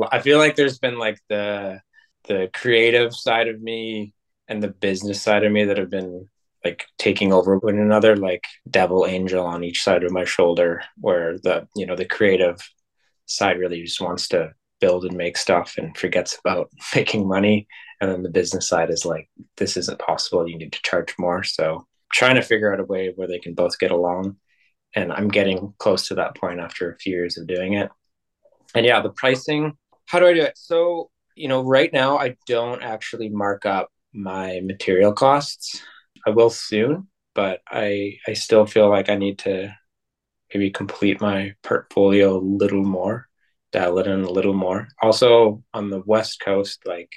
I 0.13 0.19
feel 0.21 0.39
like 0.39 0.57
there's 0.57 0.79
been 0.79 0.99
like 0.99 1.19
the, 1.29 1.81
the 2.29 2.51
creative 2.53 3.15
side 3.15 3.49
of 3.49 3.61
me 3.61 4.15
and 4.49 4.63
the 4.63 4.69
business 4.69 5.23
side 5.23 5.45
of 5.45 5.53
me 5.53 5.65
that 5.65 5.79
have 5.79 5.91
been 5.91 6.29
like 6.65 6.87
taking 6.99 7.33
over 7.33 7.59
one 7.59 7.79
another 7.79 8.17
like 8.17 8.45
devil 8.71 9.05
angel 9.07 9.45
on 9.45 9.65
each 9.65 9.83
side 9.83 10.05
of 10.05 10.13
my 10.13 10.25
shoulder 10.25 10.81
where 10.97 11.39
the 11.39 11.67
you 11.75 11.85
know 11.85 11.97
the 11.97 12.05
creative 12.05 12.57
side 13.27 13.59
really 13.59 13.83
just 13.83 14.01
wants 14.01 14.29
to 14.29 14.53
build 14.83 15.05
and 15.05 15.17
make 15.17 15.37
stuff 15.37 15.77
and 15.79 15.97
forgets 15.97 16.37
about 16.45 16.69
making 16.95 17.27
money. 17.27 17.67
And 18.01 18.11
then 18.11 18.23
the 18.23 18.29
business 18.29 18.69
side 18.69 18.91
is 18.91 19.07
like 19.07 19.31
this 19.57 19.77
isn't 19.77 20.01
possible. 20.01 20.47
You 20.47 20.59
need 20.59 20.73
to 20.73 20.83
charge 20.83 21.15
more. 21.19 21.43
So 21.45 21.87
trying 22.13 22.37
to 22.37 22.43
figure 22.43 22.73
out 22.73 22.81
a 22.81 22.85
way 22.85 23.13
where 23.15 23.29
they 23.29 23.39
can 23.39 23.55
both 23.55 23.79
get 23.79 23.91
along. 23.91 24.37
And 24.95 25.13
i'm 25.13 25.29
getting 25.29 25.73
close 25.79 26.09
to 26.09 26.17
that 26.17 26.37
point 26.37 26.61
after 26.61 26.91
a 26.91 26.99
few 26.99 27.15
years 27.15 27.39
of 27.39 27.47
doing 27.47 27.75
it. 27.75 27.91
And 28.75 28.85
yeah 28.87 29.01
the 29.01 29.11
pricing 29.11 29.77
how 30.07 30.19
do 30.21 30.27
i 30.27 30.35
do 30.35 30.43
it? 30.43 30.59
So 30.59 31.11
you 31.35 31.49
know 31.49 31.63
right 31.63 31.93
now 31.93 32.19
i 32.19 32.37
don't 32.47 32.83
actually 32.83 33.31
mark 33.31 33.65
up 33.65 33.89
my 34.13 34.61
material 34.63 35.13
costs. 35.13 35.83
I 36.27 36.31
will 36.31 36.51
soon, 36.51 37.09
but 37.35 37.61
I 37.69 38.19
I 38.27 38.35
still 38.35 38.67
feel 38.67 38.89
like 38.89 39.09
I 39.09 39.17
need 39.17 39.39
to 39.41 39.75
maybe 40.53 40.71
complete 40.71 41.21
my 41.21 41.55
portfolio 41.63 42.37
a 42.37 42.39
little 42.39 42.85
more, 42.85 43.29
dial 43.73 43.99
it 43.99 44.07
in 44.07 44.23
a 44.23 44.31
little 44.31 44.55
more. 44.55 44.89
Also 45.01 45.63
on 45.73 45.91
the 45.91 46.03
West 46.05 46.41
Coast, 46.41 46.83
like 46.87 47.11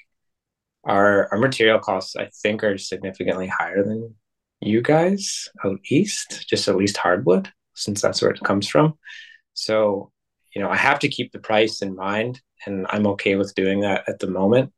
our 0.85 1.29
our 1.31 1.39
material 1.39 1.79
costs 1.79 2.15
I 2.15 2.29
think 2.41 2.63
are 2.63 2.77
significantly 2.77 3.47
higher 3.47 3.83
than 3.83 4.15
you 4.65 4.81
guys 4.81 5.49
out 5.63 5.79
east, 5.89 6.45
just 6.49 6.67
at 6.67 6.75
least 6.75 6.97
hardwood, 6.97 7.51
since 7.73 8.01
that's 8.01 8.21
where 8.21 8.31
it 8.31 8.43
comes 8.43 8.67
from. 8.67 8.97
So, 9.53 10.11
you 10.53 10.61
know, 10.61 10.69
I 10.69 10.77
have 10.77 10.99
to 10.99 11.09
keep 11.09 11.31
the 11.31 11.39
price 11.39 11.81
in 11.81 11.95
mind 11.95 12.41
and 12.65 12.85
I'm 12.89 13.07
okay 13.07 13.35
with 13.35 13.55
doing 13.55 13.81
that 13.81 14.03
at 14.07 14.19
the 14.19 14.27
moment. 14.27 14.71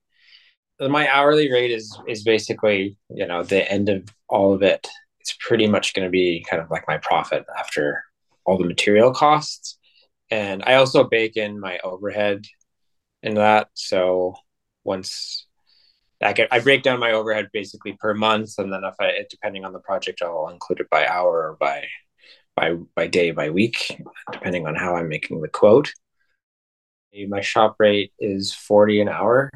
My 0.80 1.08
hourly 1.10 1.52
rate 1.52 1.72
is 1.72 1.98
is 2.08 2.24
basically 2.24 2.98
you 3.10 3.26
know 3.26 3.42
the 3.42 3.70
end 3.72 3.90
of 3.90 4.08
all 4.30 4.54
of 4.54 4.62
it. 4.62 4.88
It's 5.20 5.36
pretty 5.40 5.68
much 5.68 5.94
going 5.96 6.06
to 6.06 6.12
be 6.12 6.46
kind 6.48 6.62
of 6.62 6.70
like 6.70 6.88
my 6.88 7.00
profit 7.00 7.46
after 7.58 8.04
all 8.46 8.58
the 8.58 8.68
material 8.68 9.12
costs. 9.12 9.78
And 10.30 10.64
i 10.66 10.76
also 10.76 11.06
bake 11.06 11.38
in 11.38 11.60
my 11.60 11.80
overhead 11.84 12.46
in 13.24 13.36
that 13.36 13.70
so 13.74 14.36
once 14.84 15.48
I, 16.22 16.34
get, 16.34 16.48
I 16.52 16.60
break 16.60 16.84
down 16.84 17.00
my 17.00 17.12
overhead 17.12 17.50
basically 17.54 17.94
per 17.94 18.14
month 18.14 18.58
and 18.58 18.72
then 18.72 18.84
if 18.84 18.96
i 19.00 19.24
depending 19.30 19.66
on 19.66 19.74
the 19.74 19.80
project 19.80 20.22
i'll 20.22 20.50
include 20.50 20.80
it 20.80 20.90
by 20.90 21.06
hour 21.06 21.50
or 21.50 21.58
by 21.60 21.86
by 22.56 22.76
by 22.96 23.08
day 23.08 23.32
by 23.32 23.50
week 23.50 24.02
depending 24.32 24.66
on 24.66 24.76
how 24.76 24.96
i'm 24.96 25.10
making 25.10 25.42
the 25.42 25.48
quote 25.48 25.92
my 27.30 27.42
shop 27.42 27.76
rate 27.80 28.12
is 28.20 28.54
40 28.54 29.02
an 29.02 29.10
hour 29.10 29.50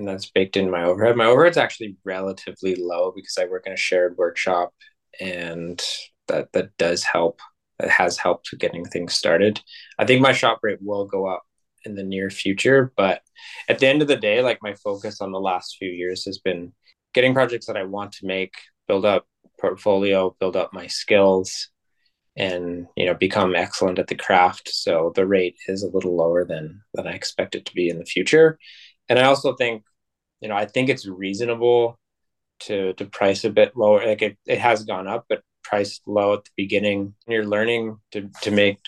and 0.00 0.08
that's 0.08 0.30
baked 0.30 0.56
in 0.56 0.70
my 0.70 0.84
overhead. 0.84 1.16
My 1.16 1.26
overhead's 1.26 1.58
actually 1.58 1.96
relatively 2.04 2.74
low 2.74 3.12
because 3.14 3.36
I 3.38 3.44
work 3.44 3.66
in 3.66 3.72
a 3.72 3.76
shared 3.76 4.16
workshop, 4.16 4.72
and 5.20 5.80
that 6.26 6.52
that 6.52 6.76
does 6.78 7.04
help. 7.04 7.40
It 7.78 7.90
has 7.90 8.18
helped 8.18 8.52
getting 8.58 8.84
things 8.84 9.14
started. 9.14 9.60
I 9.98 10.06
think 10.06 10.20
my 10.20 10.32
shop 10.32 10.60
rate 10.62 10.80
will 10.82 11.06
go 11.06 11.26
up 11.26 11.42
in 11.84 11.94
the 11.94 12.04
near 12.04 12.30
future, 12.30 12.92
but 12.96 13.22
at 13.68 13.78
the 13.78 13.86
end 13.86 14.02
of 14.02 14.08
the 14.08 14.16
day, 14.16 14.42
like 14.42 14.58
my 14.62 14.74
focus 14.74 15.20
on 15.20 15.32
the 15.32 15.40
last 15.40 15.76
few 15.78 15.90
years 15.90 16.24
has 16.24 16.38
been 16.38 16.72
getting 17.14 17.34
projects 17.34 17.66
that 17.66 17.76
I 17.76 17.84
want 17.84 18.12
to 18.12 18.26
make, 18.26 18.54
build 18.86 19.04
up 19.04 19.26
portfolio, 19.60 20.34
build 20.40 20.56
up 20.56 20.72
my 20.72 20.86
skills, 20.86 21.68
and 22.36 22.86
you 22.96 23.06
know 23.06 23.14
become 23.14 23.54
excellent 23.54 23.98
at 23.98 24.06
the 24.06 24.14
craft. 24.14 24.68
So 24.68 25.12
the 25.14 25.26
rate 25.26 25.56
is 25.68 25.82
a 25.82 25.90
little 25.90 26.16
lower 26.16 26.44
than 26.44 26.82
than 26.94 27.06
I 27.06 27.12
expect 27.12 27.54
it 27.54 27.66
to 27.66 27.74
be 27.74 27.88
in 27.88 27.98
the 27.98 28.04
future. 28.04 28.58
And 29.08 29.18
I 29.18 29.24
also 29.24 29.54
think, 29.54 29.82
you 30.40 30.48
know, 30.48 30.56
I 30.56 30.66
think 30.66 30.88
it's 30.88 31.06
reasonable 31.06 31.98
to 32.60 32.92
to 32.94 33.04
price 33.06 33.44
a 33.44 33.50
bit 33.50 33.76
lower. 33.76 34.06
Like 34.06 34.22
it, 34.22 34.38
it 34.46 34.58
has 34.58 34.84
gone 34.84 35.06
up, 35.08 35.26
but 35.28 35.42
priced 35.62 36.02
low 36.06 36.34
at 36.34 36.44
the 36.44 36.50
beginning. 36.56 37.14
You're 37.26 37.46
learning 37.46 37.98
to 38.12 38.30
to 38.42 38.50
make 38.50 38.78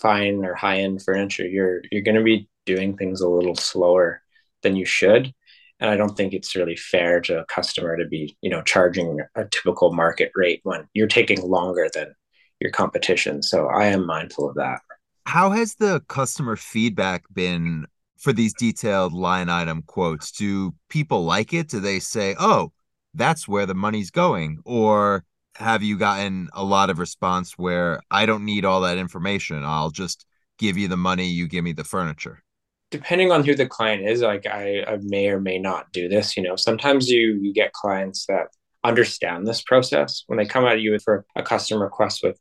fine 0.00 0.44
or 0.44 0.54
high 0.54 0.78
end 0.80 1.02
furniture. 1.02 1.46
You're 1.46 1.82
you're 1.90 2.02
going 2.02 2.16
to 2.16 2.22
be 2.22 2.48
doing 2.66 2.96
things 2.96 3.20
a 3.20 3.28
little 3.28 3.54
slower 3.54 4.22
than 4.62 4.76
you 4.76 4.84
should 4.84 5.32
and 5.80 5.88
I 5.88 5.96
don't 5.96 6.16
think 6.16 6.34
it's 6.34 6.54
really 6.54 6.76
fair 6.76 7.20
to 7.22 7.40
a 7.40 7.44
customer 7.46 7.96
to 7.96 8.06
be, 8.06 8.36
you 8.42 8.50
know, 8.50 8.62
charging 8.62 9.20
a 9.34 9.46
typical 9.46 9.92
market 9.92 10.30
rate 10.34 10.60
when 10.62 10.86
you're 10.92 11.08
taking 11.08 11.40
longer 11.40 11.88
than 11.92 12.14
your 12.60 12.70
competition. 12.70 13.42
So 13.42 13.66
I 13.66 13.86
am 13.86 14.06
mindful 14.06 14.48
of 14.48 14.56
that. 14.56 14.80
How 15.24 15.50
has 15.50 15.76
the 15.76 16.02
customer 16.08 16.56
feedback 16.56 17.24
been 17.32 17.86
for 18.18 18.34
these 18.34 18.52
detailed 18.52 19.14
line 19.14 19.48
item 19.48 19.82
quotes? 19.86 20.30
Do 20.30 20.74
people 20.90 21.24
like 21.24 21.54
it? 21.54 21.68
Do 21.68 21.80
they 21.80 21.98
say, 21.98 22.36
"Oh, 22.38 22.72
that's 23.14 23.48
where 23.48 23.64
the 23.64 23.74
money's 23.74 24.10
going," 24.10 24.58
or 24.66 25.24
have 25.56 25.82
you 25.82 25.98
gotten 25.98 26.48
a 26.52 26.64
lot 26.64 26.90
of 26.90 26.98
response 26.98 27.52
where 27.58 28.00
I 28.10 28.26
don't 28.26 28.44
need 28.44 28.64
all 28.64 28.82
that 28.82 28.98
information. 28.98 29.62
I'll 29.64 29.90
just 29.90 30.26
give 30.58 30.78
you 30.78 30.88
the 30.88 30.96
money, 30.96 31.26
you 31.26 31.48
give 31.48 31.64
me 31.64 31.72
the 31.72 31.84
furniture 31.84 32.42
depending 32.90 33.30
on 33.30 33.44
who 33.44 33.54
the 33.54 33.66
client 33.66 34.04
is 34.04 34.20
like 34.20 34.46
I, 34.46 34.82
I 34.82 34.98
may 35.02 35.28
or 35.28 35.40
may 35.40 35.58
not 35.58 35.92
do 35.92 36.08
this 36.08 36.36
you 36.36 36.42
know? 36.42 36.56
Sometimes 36.56 37.08
you 37.08 37.38
you 37.40 37.52
get 37.52 37.72
clients 37.72 38.26
that 38.26 38.48
understand 38.82 39.46
this 39.46 39.62
process. 39.62 40.24
When 40.26 40.38
they 40.38 40.46
come 40.46 40.64
at 40.64 40.80
you 40.80 40.98
for 40.98 41.24
a 41.36 41.42
custom 41.42 41.80
request 41.80 42.20
with 42.22 42.38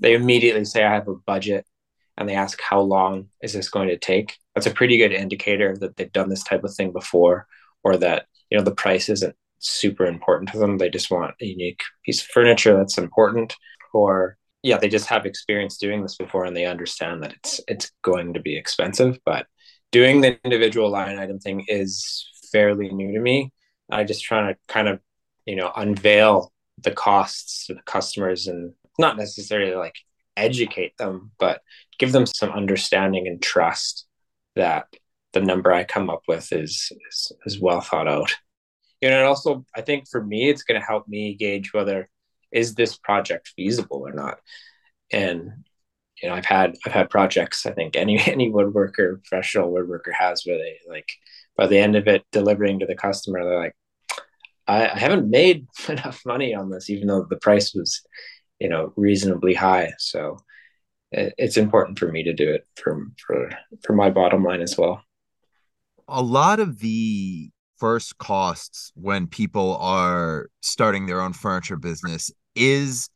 they 0.00 0.14
immediately 0.14 0.64
say 0.64 0.84
i 0.84 0.94
have 0.94 1.08
a 1.08 1.14
budget 1.14 1.66
and 2.16 2.28
they 2.28 2.34
ask 2.34 2.60
how 2.60 2.80
long 2.80 3.28
is 3.42 3.52
this 3.52 3.68
going 3.68 3.88
to 3.88 3.98
take? 3.98 4.36
That's 4.54 4.66
a 4.66 4.72
pretty 4.72 4.98
good 4.98 5.12
indicator 5.12 5.76
that 5.78 5.96
they've 5.96 6.12
done 6.12 6.28
this 6.28 6.42
type 6.42 6.64
of 6.64 6.74
thing 6.74 6.92
before 6.92 7.46
or 7.84 7.96
that 7.96 8.26
you 8.50 8.58
know 8.58 8.64
the 8.64 8.74
price 8.74 9.08
isn't 9.08 9.36
super 9.58 10.06
important 10.06 10.50
to 10.50 10.58
them 10.58 10.78
they 10.78 10.88
just 10.88 11.10
want 11.10 11.34
a 11.40 11.46
unique 11.46 11.82
piece 12.04 12.22
of 12.22 12.28
furniture 12.28 12.76
that's 12.76 12.98
important 12.98 13.56
or 13.92 14.36
yeah 14.62 14.78
they 14.78 14.88
just 14.88 15.06
have 15.06 15.26
experience 15.26 15.78
doing 15.78 16.02
this 16.02 16.16
before 16.16 16.44
and 16.44 16.56
they 16.56 16.66
understand 16.66 17.22
that 17.22 17.32
it's 17.32 17.60
it's 17.68 17.92
going 18.02 18.34
to 18.34 18.40
be 18.40 18.56
expensive 18.56 19.18
but 19.24 19.46
doing 19.90 20.20
the 20.20 20.38
individual 20.44 20.90
line 20.90 21.18
item 21.18 21.38
thing 21.38 21.64
is 21.68 22.26
fairly 22.52 22.88
new 22.90 23.12
to 23.12 23.20
me. 23.20 23.52
I 23.90 24.04
just 24.04 24.24
trying 24.24 24.52
to 24.52 24.58
kind 24.68 24.88
of, 24.88 25.00
you 25.46 25.56
know, 25.56 25.72
unveil 25.74 26.52
the 26.78 26.90
costs 26.90 27.66
to 27.66 27.74
the 27.74 27.82
customers 27.82 28.46
and 28.46 28.74
not 28.98 29.16
necessarily 29.16 29.74
like 29.74 29.96
educate 30.36 30.96
them, 30.98 31.32
but 31.38 31.62
give 31.98 32.12
them 32.12 32.26
some 32.26 32.50
understanding 32.50 33.26
and 33.26 33.42
trust 33.42 34.06
that 34.56 34.86
the 35.32 35.40
number 35.40 35.72
I 35.72 35.84
come 35.84 36.10
up 36.10 36.22
with 36.28 36.52
is 36.52 36.92
is, 37.08 37.32
is 37.46 37.60
well 37.60 37.80
thought 37.80 38.08
out. 38.08 38.34
You 39.00 39.10
know, 39.10 39.18
and 39.18 39.26
also 39.26 39.64
I 39.76 39.80
think 39.82 40.08
for 40.08 40.22
me 40.22 40.48
it's 40.48 40.62
going 40.62 40.80
to 40.80 40.86
help 40.86 41.08
me 41.08 41.34
gauge 41.34 41.72
whether 41.72 42.08
is 42.50 42.74
this 42.74 42.96
project 42.96 43.52
feasible 43.56 44.02
or 44.06 44.12
not. 44.12 44.38
And 45.12 45.64
you 46.22 46.28
know, 46.28 46.34
I've 46.34 46.46
had 46.46 46.76
I've 46.84 46.92
had 46.92 47.10
projects. 47.10 47.66
I 47.66 47.72
think 47.72 47.96
any 47.96 48.18
any 48.26 48.50
woodworker, 48.50 49.22
professional 49.22 49.72
woodworker 49.72 50.12
has 50.18 50.44
where 50.44 50.58
they 50.58 50.78
like 50.88 51.10
by 51.56 51.66
the 51.66 51.78
end 51.78 51.96
of 51.96 52.06
it, 52.06 52.24
delivering 52.32 52.78
to 52.78 52.86
the 52.86 52.94
customer, 52.94 53.44
they're 53.44 53.58
like, 53.58 53.76
I, 54.66 54.88
I 54.88 54.98
haven't 54.98 55.28
made 55.28 55.66
enough 55.88 56.22
money 56.24 56.54
on 56.54 56.70
this, 56.70 56.90
even 56.90 57.08
though 57.08 57.26
the 57.28 57.36
price 57.36 57.74
was, 57.74 58.02
you 58.60 58.68
know, 58.68 58.92
reasonably 58.96 59.54
high. 59.54 59.92
So 59.98 60.38
it, 61.10 61.34
it's 61.38 61.56
important 61.56 61.98
for 61.98 62.10
me 62.10 62.22
to 62.24 62.32
do 62.32 62.50
it 62.52 62.66
for 62.76 63.06
for 63.26 63.50
for 63.84 63.92
my 63.94 64.10
bottom 64.10 64.44
line 64.44 64.60
as 64.60 64.76
well. 64.76 65.02
A 66.06 66.22
lot 66.22 66.58
of 66.58 66.78
the 66.78 67.50
first 67.78 68.18
costs 68.18 68.92
when 68.94 69.26
people 69.26 69.76
are 69.76 70.48
starting 70.60 71.06
their 71.06 71.20
own 71.20 71.32
furniture 71.32 71.76
business 71.76 72.30
is 72.54 73.08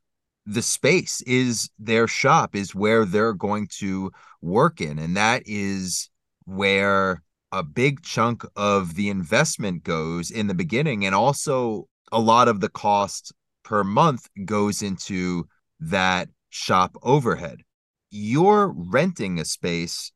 the 0.46 0.62
space 0.62 1.20
is 1.22 1.70
their 1.79 2.09
shop 2.09 2.55
is 2.55 2.75
where 2.75 3.05
they're 3.05 3.33
going 3.33 3.68
to 3.79 4.11
work 4.40 4.81
in. 4.81 4.98
And 4.98 5.16
that 5.16 5.42
is 5.46 6.11
where 6.44 7.22
a 7.53 7.62
big 7.62 8.03
chunk 8.03 8.44
of 8.57 8.94
the 8.94 9.09
investment 9.09 9.85
goes 9.85 10.31
in 10.31 10.46
the 10.46 10.55
beginning. 10.55 11.05
And 11.07 11.14
also 11.14 11.88
a 12.11 12.20
lot 12.20 12.48
of 12.48 12.61
the 12.61 12.68
cost 12.68 13.33
per 13.62 13.85
month 13.85 14.29
goes 14.44 14.83
into 14.83 15.46
that 15.81 16.29
shop 16.51 16.96
overhead. 17.03 17.62
You're 18.11 18.68
renting 18.68 19.38
a 19.38 19.44
space 19.44 20.12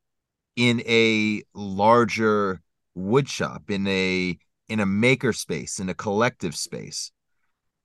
in 0.56 0.82
a 0.86 1.42
larger 1.54 2.60
wood 2.96 3.28
shop 3.28 3.70
in 3.70 3.86
a 3.86 4.36
in 4.68 4.80
a 4.80 4.86
maker 4.86 5.32
space 5.32 5.78
in 5.78 5.88
a 5.88 5.94
collective 5.94 6.56
space 6.56 7.12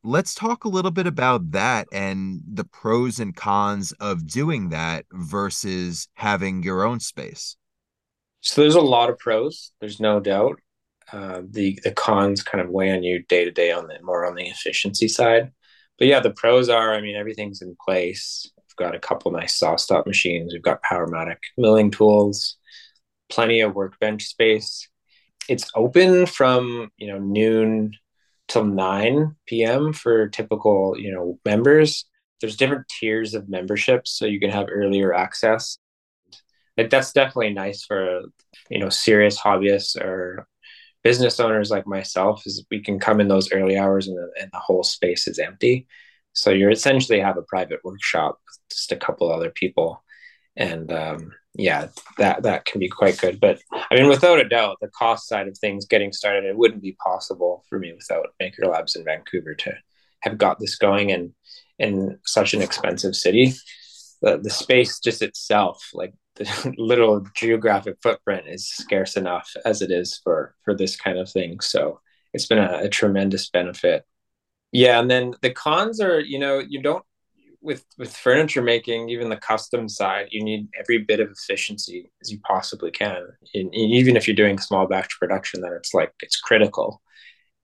let's 0.03 0.33
talk 0.33 0.63
a 0.63 0.69
little 0.69 0.91
bit 0.91 1.07
about 1.07 1.51
that 1.51 1.87
and 1.91 2.41
the 2.51 2.63
pros 2.63 3.19
and 3.19 3.35
cons 3.35 3.91
of 3.93 4.27
doing 4.27 4.69
that 4.69 5.05
versus 5.11 6.07
having 6.15 6.63
your 6.63 6.83
own 6.83 6.99
space. 6.99 7.55
So 8.41 8.61
there's 8.61 8.75
a 8.75 8.81
lot 8.81 9.09
of 9.09 9.19
pros. 9.19 9.71
There's 9.79 9.99
no 9.99 10.19
doubt. 10.19 10.59
Uh, 11.11 11.41
the 11.49 11.77
the 11.83 11.91
cons 11.91 12.41
kind 12.41 12.63
of 12.63 12.69
weigh 12.69 12.91
on 12.91 13.03
you 13.03 13.23
day 13.23 13.43
to 13.43 13.51
day 13.51 13.71
on 13.71 13.87
the 13.87 13.99
more 14.01 14.25
on 14.25 14.35
the 14.35 14.47
efficiency 14.47 15.07
side. 15.07 15.51
But 15.99 16.07
yeah, 16.07 16.21
the 16.21 16.31
pros 16.31 16.69
are. 16.69 16.93
I 16.93 17.01
mean, 17.01 17.15
everything's 17.15 17.61
in 17.61 17.75
place. 17.85 18.49
We've 18.55 18.87
got 18.87 18.95
a 18.95 18.99
couple 18.99 19.31
nice 19.31 19.59
SawStop 19.59 20.07
machines. 20.07 20.53
We've 20.53 20.61
got 20.61 20.81
Powermatic 20.83 21.37
milling 21.57 21.91
tools. 21.91 22.57
Plenty 23.29 23.61
of 23.61 23.75
workbench 23.75 24.25
space. 24.25 24.89
It's 25.49 25.69
open 25.75 26.25
from 26.25 26.91
you 26.97 27.07
know 27.07 27.19
noon 27.19 27.93
till 28.47 28.65
9 28.65 29.35
p.m. 29.45 29.93
for 29.93 30.27
typical, 30.27 30.95
you 30.97 31.13
know, 31.13 31.39
members. 31.45 32.05
There's 32.41 32.57
different 32.57 32.87
tiers 32.87 33.33
of 33.33 33.49
memberships, 33.49 34.11
so 34.11 34.25
you 34.25 34.39
can 34.39 34.49
have 34.49 34.67
earlier 34.69 35.13
access. 35.13 35.77
Like 36.77 36.89
that's 36.89 37.13
definitely 37.13 37.53
nice 37.53 37.83
for 37.85 38.21
you 38.69 38.79
know 38.79 38.89
serious 38.89 39.39
hobbyists 39.39 39.95
or 39.95 40.47
business 41.03 41.39
owners 41.39 41.71
like 41.71 41.87
myself. 41.87 42.43
Is 42.45 42.65
we 42.71 42.81
can 42.81 42.99
come 42.99 43.21
in 43.21 43.27
those 43.27 43.51
early 43.51 43.77
hours 43.77 44.07
and 44.07 44.17
the, 44.17 44.31
and 44.41 44.49
the 44.51 44.59
whole 44.59 44.83
space 44.83 45.27
is 45.27 45.39
empty, 45.39 45.87
so 46.33 46.49
you're 46.51 46.71
essentially 46.71 47.19
have 47.19 47.37
a 47.37 47.43
private 47.43 47.79
workshop 47.83 48.39
with 48.47 48.59
just 48.69 48.91
a 48.91 48.97
couple 48.97 49.31
other 49.31 49.51
people, 49.51 50.03
and 50.55 50.91
um, 50.91 51.31
yeah, 51.55 51.87
that 52.17 52.43
that 52.43 52.65
can 52.65 52.79
be 52.79 52.87
quite 52.87 53.19
good. 53.19 53.39
But 53.39 53.61
I 53.73 53.95
mean, 53.95 54.07
without 54.07 54.39
a 54.39 54.47
doubt, 54.47 54.77
the 54.81 54.87
cost 54.89 55.27
side 55.27 55.47
of 55.47 55.57
things 55.57 55.85
getting 55.85 56.13
started, 56.13 56.45
it 56.45 56.57
wouldn't 56.57 56.81
be 56.81 56.95
possible 57.03 57.65
for 57.67 57.77
me 57.77 57.93
without 57.93 58.27
Maker 58.39 58.65
Labs 58.65 58.95
in 58.95 59.03
Vancouver 59.03 59.53
to 59.55 59.73
have 60.21 60.37
got 60.37 60.59
this 60.59 60.75
going 60.77 61.09
in 61.09 61.33
in 61.77 62.19
such 62.25 62.53
an 62.53 62.61
expensive 62.61 63.15
city. 63.15 63.53
The 64.21 64.37
the 64.37 64.49
space 64.49 64.99
just 64.99 65.21
itself, 65.21 65.89
like 65.93 66.13
the 66.35 66.73
little 66.77 67.25
geographic 67.35 67.97
footprint, 68.01 68.47
is 68.47 68.69
scarce 68.69 69.17
enough 69.17 69.51
as 69.65 69.81
it 69.81 69.91
is 69.91 70.19
for 70.23 70.55
for 70.63 70.73
this 70.73 70.95
kind 70.95 71.17
of 71.17 71.29
thing. 71.29 71.59
So 71.59 71.99
it's 72.33 72.47
been 72.47 72.59
a, 72.59 72.83
a 72.83 72.89
tremendous 72.89 73.49
benefit. 73.49 74.05
Yeah, 74.71 75.01
and 75.01 75.11
then 75.11 75.35
the 75.41 75.51
cons 75.51 75.99
are, 75.99 76.21
you 76.21 76.39
know, 76.39 76.59
you 76.59 76.81
don't 76.81 77.03
with 77.61 77.85
with 77.97 78.15
furniture 78.15 78.61
making, 78.61 79.09
even 79.09 79.29
the 79.29 79.37
custom 79.37 79.87
side, 79.87 80.27
you 80.31 80.43
need 80.43 80.67
every 80.79 80.99
bit 80.99 81.19
of 81.19 81.29
efficiency 81.29 82.11
as 82.21 82.31
you 82.31 82.39
possibly 82.39 82.91
can. 82.91 83.27
And 83.53 83.73
even 83.73 84.17
if 84.17 84.27
you're 84.27 84.35
doing 84.35 84.57
small 84.57 84.87
batch 84.87 85.17
production, 85.19 85.61
then 85.61 85.73
it's 85.73 85.93
like 85.93 86.13
it's 86.21 86.39
critical. 86.39 87.01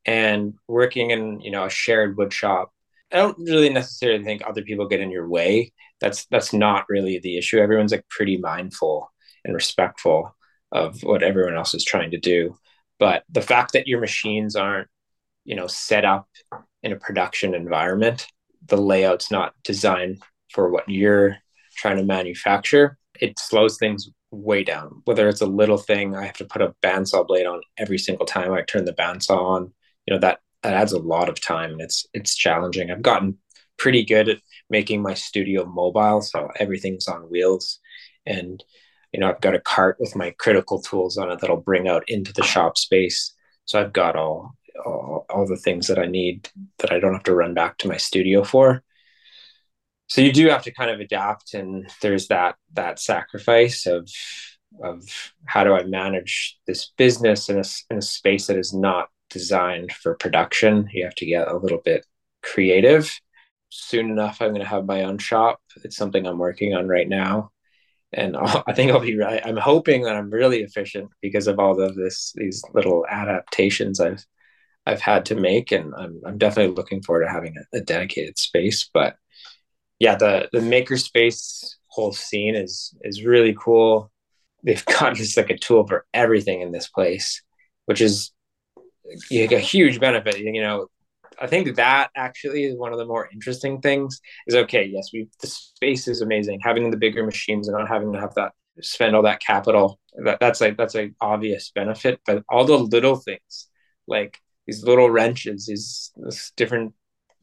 And 0.05 0.53
working 0.67 1.11
in 1.11 1.41
you 1.41 1.51
know 1.51 1.65
a 1.65 1.69
shared 1.69 2.17
wood 2.17 2.33
shop, 2.33 2.71
I 3.11 3.17
don't 3.17 3.37
really 3.39 3.69
necessarily 3.69 4.23
think 4.23 4.43
other 4.45 4.61
people 4.61 4.87
get 4.87 5.01
in 5.01 5.11
your 5.11 5.27
way. 5.27 5.73
That's 6.01 6.25
that's 6.27 6.53
not 6.53 6.85
really 6.89 7.19
the 7.19 7.37
issue. 7.37 7.59
Everyone's 7.59 7.91
like 7.91 8.07
pretty 8.09 8.37
mindful 8.37 9.11
and 9.45 9.55
respectful 9.55 10.35
of 10.71 11.01
what 11.03 11.23
everyone 11.23 11.55
else 11.55 11.73
is 11.73 11.83
trying 11.83 12.11
to 12.11 12.19
do. 12.19 12.55
But 12.99 13.23
the 13.29 13.41
fact 13.41 13.73
that 13.73 13.87
your 13.87 13.99
machines 14.01 14.55
aren't, 14.55 14.89
you 15.45 15.55
know, 15.55 15.67
set 15.67 16.03
up 16.05 16.27
in 16.83 16.91
a 16.91 16.97
production 16.97 17.53
environment 17.53 18.27
the 18.65 18.77
layout's 18.77 19.31
not 19.31 19.53
designed 19.63 20.21
for 20.51 20.69
what 20.69 20.87
you're 20.89 21.37
trying 21.77 21.97
to 21.97 22.03
manufacture, 22.03 22.97
it 23.19 23.39
slows 23.39 23.77
things 23.77 24.09
way 24.31 24.63
down. 24.63 25.01
Whether 25.05 25.27
it's 25.27 25.41
a 25.41 25.45
little 25.47 25.77
thing, 25.77 26.15
I 26.15 26.25
have 26.25 26.37
to 26.37 26.45
put 26.45 26.61
a 26.61 26.75
bandsaw 26.83 27.27
blade 27.27 27.45
on 27.45 27.61
every 27.77 27.97
single 27.97 28.25
time 28.25 28.53
I 28.53 28.61
turn 28.61 28.85
the 28.85 28.93
bandsaw 28.93 29.37
on. 29.37 29.73
You 30.05 30.13
know 30.13 30.19
that 30.19 30.39
that 30.63 30.73
adds 30.73 30.93
a 30.93 30.99
lot 30.99 31.29
of 31.29 31.41
time, 31.41 31.71
and 31.71 31.81
it's 31.81 32.05
it's 32.13 32.35
challenging. 32.35 32.91
I've 32.91 33.01
gotten 33.01 33.37
pretty 33.77 34.03
good 34.03 34.29
at 34.29 34.39
making 34.69 35.01
my 35.01 35.13
studio 35.13 35.65
mobile, 35.65 36.21
so 36.21 36.49
everything's 36.59 37.07
on 37.07 37.29
wheels, 37.29 37.79
and 38.25 38.63
you 39.11 39.19
know 39.19 39.29
I've 39.29 39.41
got 39.41 39.55
a 39.55 39.61
cart 39.61 39.97
with 39.99 40.15
my 40.15 40.31
critical 40.31 40.81
tools 40.81 41.17
on 41.17 41.31
it 41.31 41.39
that'll 41.39 41.57
bring 41.57 41.87
out 41.87 42.03
into 42.07 42.33
the 42.33 42.43
shop 42.43 42.77
space. 42.77 43.33
So 43.65 43.79
I've 43.79 43.93
got 43.93 44.15
all 44.15 44.53
all, 44.85 45.25
all 45.29 45.47
the 45.47 45.57
things 45.57 45.87
that 45.87 45.99
I 45.99 46.05
need 46.05 46.49
that 46.79 46.91
I 46.91 46.99
don't 46.99 47.13
have 47.13 47.23
to 47.23 47.35
run 47.35 47.53
back 47.53 47.77
to 47.79 47.87
my 47.87 47.97
studio 47.97 48.43
for. 48.43 48.83
So 50.07 50.21
you 50.21 50.31
do 50.31 50.47
have 50.47 50.63
to 50.63 50.71
kind 50.71 50.89
of 50.89 50.99
adapt 50.99 51.53
and 51.53 51.89
there's 52.01 52.27
that 52.29 52.55
that 52.73 52.99
sacrifice 52.99 53.85
of 53.85 54.09
of 54.83 55.03
how 55.45 55.63
do 55.63 55.73
i 55.73 55.83
manage 55.83 56.57
this 56.67 56.91
business 56.97 57.49
in 57.49 57.57
a, 57.57 57.63
in 57.89 57.97
a 57.97 58.01
space 58.01 58.47
that 58.47 58.57
is 58.57 58.73
not 58.73 59.09
designed 59.29 59.91
for 59.91 60.15
production? 60.15 60.87
You 60.93 61.03
have 61.03 61.15
to 61.15 61.25
get 61.25 61.47
a 61.47 61.57
little 61.57 61.81
bit 61.83 62.05
creative. 62.41 63.11
Soon 63.69 64.09
enough 64.09 64.41
i'm 64.41 64.49
going 64.49 64.61
to 64.61 64.67
have 64.67 64.85
my 64.85 65.03
own 65.03 65.17
shop. 65.17 65.59
It's 65.83 65.97
something 65.97 66.25
i'm 66.25 66.37
working 66.37 66.73
on 66.73 66.87
right 66.87 67.07
now. 67.07 67.51
And 68.13 68.37
I'll, 68.37 68.63
i 68.67 68.73
think 68.73 68.91
i'll 68.91 69.01
be 69.01 69.17
right 69.17 69.41
i'm 69.45 69.57
hoping 69.57 70.03
that 70.03 70.15
i'm 70.15 70.29
really 70.29 70.61
efficient 70.61 71.09
because 71.21 71.47
of 71.47 71.59
all 71.59 71.81
of 71.81 71.95
this 71.95 72.31
these 72.35 72.63
little 72.73 73.05
adaptations 73.09 73.99
i've 73.99 74.25
i've 74.87 75.01
had 75.01 75.25
to 75.25 75.35
make 75.35 75.71
and 75.71 75.93
i'm, 75.97 76.21
I'm 76.25 76.37
definitely 76.37 76.75
looking 76.75 77.01
forward 77.01 77.25
to 77.25 77.29
having 77.29 77.55
a, 77.57 77.77
a 77.77 77.81
dedicated 77.81 78.37
space 78.37 78.89
but 78.93 79.17
yeah, 79.99 80.15
the 80.15 80.49
the 80.51 80.59
makerspace 80.59 81.75
whole 81.87 82.13
scene 82.13 82.55
is 82.55 82.95
is 83.01 83.23
really 83.23 83.55
cool. 83.59 84.11
They've 84.63 84.85
got 84.99 85.15
just 85.15 85.37
like 85.37 85.49
a 85.49 85.57
tool 85.57 85.87
for 85.87 86.05
everything 86.13 86.61
in 86.61 86.71
this 86.71 86.87
place, 86.87 87.41
which 87.85 88.01
is 88.01 88.31
like 89.31 89.51
a 89.51 89.59
huge 89.59 89.99
benefit. 89.99 90.39
You 90.39 90.61
know, 90.61 90.87
I 91.39 91.47
think 91.47 91.75
that 91.75 92.09
actually 92.15 92.65
is 92.65 92.77
one 92.77 92.91
of 92.91 92.99
the 92.99 93.05
more 93.05 93.29
interesting 93.31 93.81
things. 93.81 94.21
Is 94.47 94.55
okay, 94.55 94.83
yes, 94.85 95.09
we 95.13 95.29
the 95.41 95.47
space 95.47 96.07
is 96.07 96.21
amazing. 96.21 96.59
Having 96.61 96.91
the 96.91 96.97
bigger 96.97 97.25
machines 97.25 97.67
and 97.67 97.77
not 97.77 97.87
having 97.87 98.13
to 98.13 98.19
have 98.19 98.35
that 98.35 98.53
spend 98.81 99.15
all 99.15 99.23
that 99.23 99.41
capital. 99.41 99.99
That 100.23 100.39
that's 100.39 100.61
like 100.61 100.77
that's 100.77 100.95
a 100.95 101.11
obvious 101.21 101.71
benefit. 101.73 102.19
But 102.25 102.43
all 102.49 102.65
the 102.65 102.77
little 102.77 103.15
things 103.15 103.69
like 104.07 104.39
these 104.67 104.83
little 104.83 105.09
wrenches, 105.09 105.65
these, 105.65 106.11
different 106.55 106.93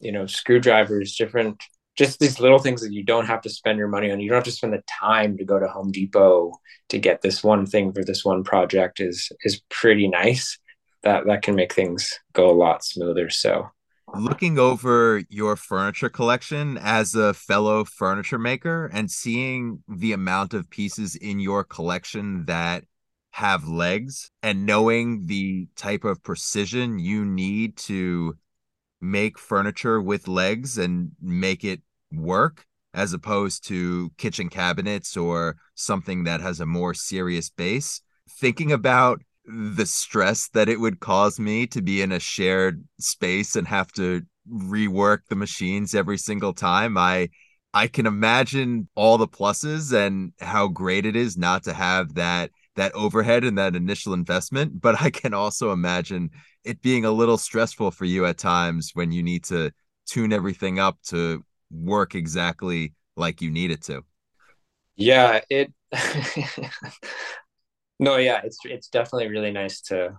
you 0.00 0.12
know 0.12 0.26
screwdrivers, 0.26 1.16
different 1.16 1.62
just 1.96 2.18
these 2.18 2.40
little 2.40 2.58
things 2.58 2.82
that 2.82 2.92
you 2.92 3.04
don't 3.04 3.26
have 3.26 3.40
to 3.42 3.48
spend 3.48 3.78
your 3.78 3.88
money 3.88 4.10
on. 4.10 4.20
You 4.20 4.28
don't 4.28 4.36
have 4.36 4.44
to 4.44 4.50
spend 4.50 4.72
the 4.72 4.82
time 5.00 5.36
to 5.38 5.44
go 5.44 5.58
to 5.58 5.68
Home 5.68 5.92
Depot 5.92 6.52
to 6.88 6.98
get 6.98 7.22
this 7.22 7.42
one 7.42 7.66
thing 7.66 7.92
for 7.92 8.04
this 8.04 8.24
one 8.24 8.44
project 8.44 9.00
is 9.00 9.30
is 9.42 9.60
pretty 9.70 10.08
nice. 10.08 10.58
That 11.02 11.26
that 11.26 11.42
can 11.42 11.54
make 11.54 11.72
things 11.72 12.18
go 12.32 12.50
a 12.50 12.52
lot 12.52 12.84
smoother. 12.84 13.30
So 13.30 13.70
looking 14.14 14.58
over 14.58 15.22
your 15.28 15.56
furniture 15.56 16.08
collection 16.08 16.78
as 16.78 17.14
a 17.14 17.34
fellow 17.34 17.84
furniture 17.84 18.38
maker 18.38 18.90
and 18.92 19.10
seeing 19.10 19.82
the 19.88 20.12
amount 20.12 20.54
of 20.54 20.70
pieces 20.70 21.16
in 21.16 21.40
your 21.40 21.64
collection 21.64 22.44
that 22.46 22.84
have 23.34 23.66
legs 23.66 24.30
and 24.44 24.64
knowing 24.64 25.26
the 25.26 25.66
type 25.74 26.04
of 26.04 26.22
precision 26.22 27.00
you 27.00 27.24
need 27.24 27.76
to 27.76 28.32
make 29.00 29.36
furniture 29.36 30.00
with 30.00 30.28
legs 30.28 30.78
and 30.78 31.10
make 31.20 31.64
it 31.64 31.82
work 32.12 32.64
as 32.94 33.12
opposed 33.12 33.66
to 33.66 34.08
kitchen 34.18 34.48
cabinets 34.48 35.16
or 35.16 35.56
something 35.74 36.22
that 36.22 36.40
has 36.40 36.60
a 36.60 36.66
more 36.66 36.94
serious 36.94 37.50
base. 37.50 38.02
Thinking 38.38 38.70
about 38.70 39.20
the 39.44 39.84
stress 39.84 40.48
that 40.50 40.68
it 40.68 40.78
would 40.78 41.00
cause 41.00 41.40
me 41.40 41.66
to 41.66 41.82
be 41.82 42.02
in 42.02 42.12
a 42.12 42.20
shared 42.20 42.84
space 43.00 43.56
and 43.56 43.66
have 43.66 43.90
to 43.94 44.22
rework 44.48 45.18
the 45.28 45.34
machines 45.34 45.92
every 45.92 46.18
single 46.18 46.52
time, 46.52 46.96
I 46.96 47.30
I 47.76 47.88
can 47.88 48.06
imagine 48.06 48.88
all 48.94 49.18
the 49.18 49.26
pluses 49.26 49.92
and 49.92 50.32
how 50.38 50.68
great 50.68 51.04
it 51.04 51.16
is 51.16 51.36
not 51.36 51.64
to 51.64 51.72
have 51.72 52.14
that 52.14 52.52
that 52.76 52.92
overhead 52.94 53.44
and 53.44 53.58
that 53.58 53.76
initial 53.76 54.14
investment, 54.14 54.80
but 54.80 55.00
I 55.00 55.10
can 55.10 55.34
also 55.34 55.72
imagine 55.72 56.30
it 56.64 56.82
being 56.82 57.04
a 57.04 57.10
little 57.12 57.38
stressful 57.38 57.90
for 57.90 58.04
you 58.04 58.26
at 58.26 58.38
times 58.38 58.90
when 58.94 59.12
you 59.12 59.22
need 59.22 59.44
to 59.44 59.72
tune 60.06 60.32
everything 60.32 60.78
up 60.78 60.98
to 61.08 61.44
work 61.70 62.14
exactly 62.14 62.94
like 63.16 63.40
you 63.40 63.50
need 63.50 63.70
it 63.70 63.82
to. 63.82 64.02
Yeah, 64.96 65.40
it 65.50 65.72
No, 68.00 68.16
yeah, 68.16 68.40
it's 68.44 68.58
it's 68.64 68.88
definitely 68.88 69.28
really 69.28 69.52
nice 69.52 69.80
to 69.82 70.18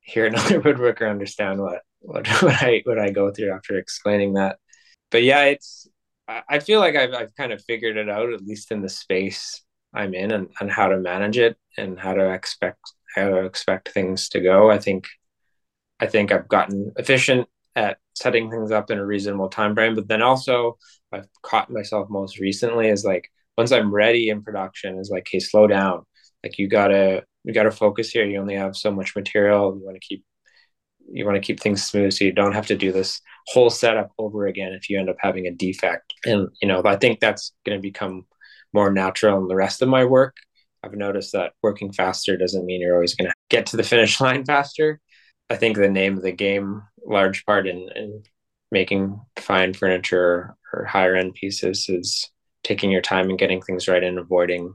hear 0.00 0.26
another 0.26 0.60
woodworker 0.62 1.10
understand 1.10 1.60
what 1.60 1.82
what 2.00 2.28
what 2.42 2.62
I 2.62 2.82
what 2.84 2.98
I 2.98 3.10
go 3.10 3.32
through 3.32 3.52
after 3.52 3.78
explaining 3.78 4.34
that. 4.34 4.58
But 5.10 5.24
yeah, 5.24 5.44
it's 5.46 5.88
I 6.48 6.60
feel 6.60 6.80
like 6.80 6.96
I've 6.96 7.14
I've 7.14 7.36
kind 7.36 7.52
of 7.52 7.64
figured 7.64 7.96
it 7.98 8.08
out 8.10 8.32
at 8.32 8.42
least 8.42 8.72
in 8.72 8.82
the 8.82 8.88
space 8.88 9.62
I'm 9.94 10.14
in 10.14 10.30
and, 10.30 10.48
and 10.60 10.70
how 10.70 10.88
to 10.88 10.98
manage 10.98 11.38
it 11.38 11.56
and 11.76 11.98
how 11.98 12.14
to 12.14 12.32
expect 12.32 12.80
how 13.14 13.28
to 13.28 13.44
expect 13.44 13.88
things 13.90 14.28
to 14.30 14.40
go. 14.40 14.70
I 14.70 14.78
think 14.78 15.06
I 16.00 16.06
think 16.06 16.30
I've 16.32 16.48
gotten 16.48 16.92
efficient 16.96 17.48
at 17.74 17.98
setting 18.14 18.50
things 18.50 18.70
up 18.70 18.90
in 18.90 18.98
a 18.98 19.06
reasonable 19.06 19.48
time 19.48 19.74
frame. 19.74 19.94
But 19.94 20.08
then 20.08 20.22
also 20.22 20.78
I've 21.12 21.28
caught 21.42 21.70
myself 21.70 22.08
most 22.10 22.38
recently 22.38 22.88
is 22.88 23.04
like 23.04 23.30
once 23.56 23.72
I'm 23.72 23.92
ready 23.92 24.28
in 24.28 24.42
production 24.42 24.98
is 24.98 25.10
like, 25.10 25.26
hey, 25.30 25.40
slow 25.40 25.66
down. 25.66 26.04
Like 26.42 26.58
you 26.58 26.68
gotta 26.68 27.24
you 27.44 27.52
gotta 27.52 27.70
focus 27.70 28.10
here. 28.10 28.24
You 28.24 28.40
only 28.40 28.56
have 28.56 28.76
so 28.76 28.90
much 28.90 29.16
material. 29.16 29.76
You 29.78 29.84
want 29.84 29.96
to 30.00 30.06
keep 30.06 30.24
you 31.10 31.24
want 31.24 31.36
to 31.36 31.40
keep 31.40 31.60
things 31.60 31.82
smooth 31.82 32.12
so 32.12 32.24
you 32.24 32.32
don't 32.32 32.52
have 32.52 32.66
to 32.66 32.76
do 32.76 32.92
this 32.92 33.20
whole 33.46 33.70
setup 33.70 34.12
over 34.18 34.46
again 34.46 34.72
if 34.72 34.90
you 34.90 34.98
end 34.98 35.08
up 35.08 35.16
having 35.20 35.46
a 35.46 35.52
defect. 35.52 36.12
And 36.26 36.48
you 36.60 36.68
know, 36.68 36.82
I 36.84 36.96
think 36.96 37.20
that's 37.20 37.52
gonna 37.64 37.80
become 37.80 38.26
more 38.72 38.90
natural 38.92 39.38
in 39.38 39.48
the 39.48 39.56
rest 39.56 39.82
of 39.82 39.88
my 39.88 40.04
work. 40.04 40.36
I've 40.82 40.94
noticed 40.94 41.32
that 41.32 41.52
working 41.62 41.92
faster 41.92 42.36
doesn't 42.36 42.64
mean 42.64 42.80
you're 42.80 42.94
always 42.94 43.14
going 43.14 43.28
to 43.28 43.34
get 43.50 43.66
to 43.66 43.76
the 43.76 43.82
finish 43.82 44.20
line 44.20 44.44
faster. 44.44 45.00
I 45.50 45.56
think 45.56 45.76
the 45.76 45.88
name 45.88 46.16
of 46.16 46.22
the 46.22 46.32
game, 46.32 46.82
large 47.04 47.44
part 47.46 47.66
in, 47.66 47.88
in 47.94 48.22
making 48.70 49.20
fine 49.38 49.72
furniture 49.72 50.54
or 50.72 50.84
higher 50.84 51.16
end 51.16 51.34
pieces, 51.34 51.86
is 51.88 52.30
taking 52.64 52.90
your 52.90 53.00
time 53.00 53.30
and 53.30 53.38
getting 53.38 53.62
things 53.62 53.88
right 53.88 54.04
and 54.04 54.18
avoiding, 54.18 54.74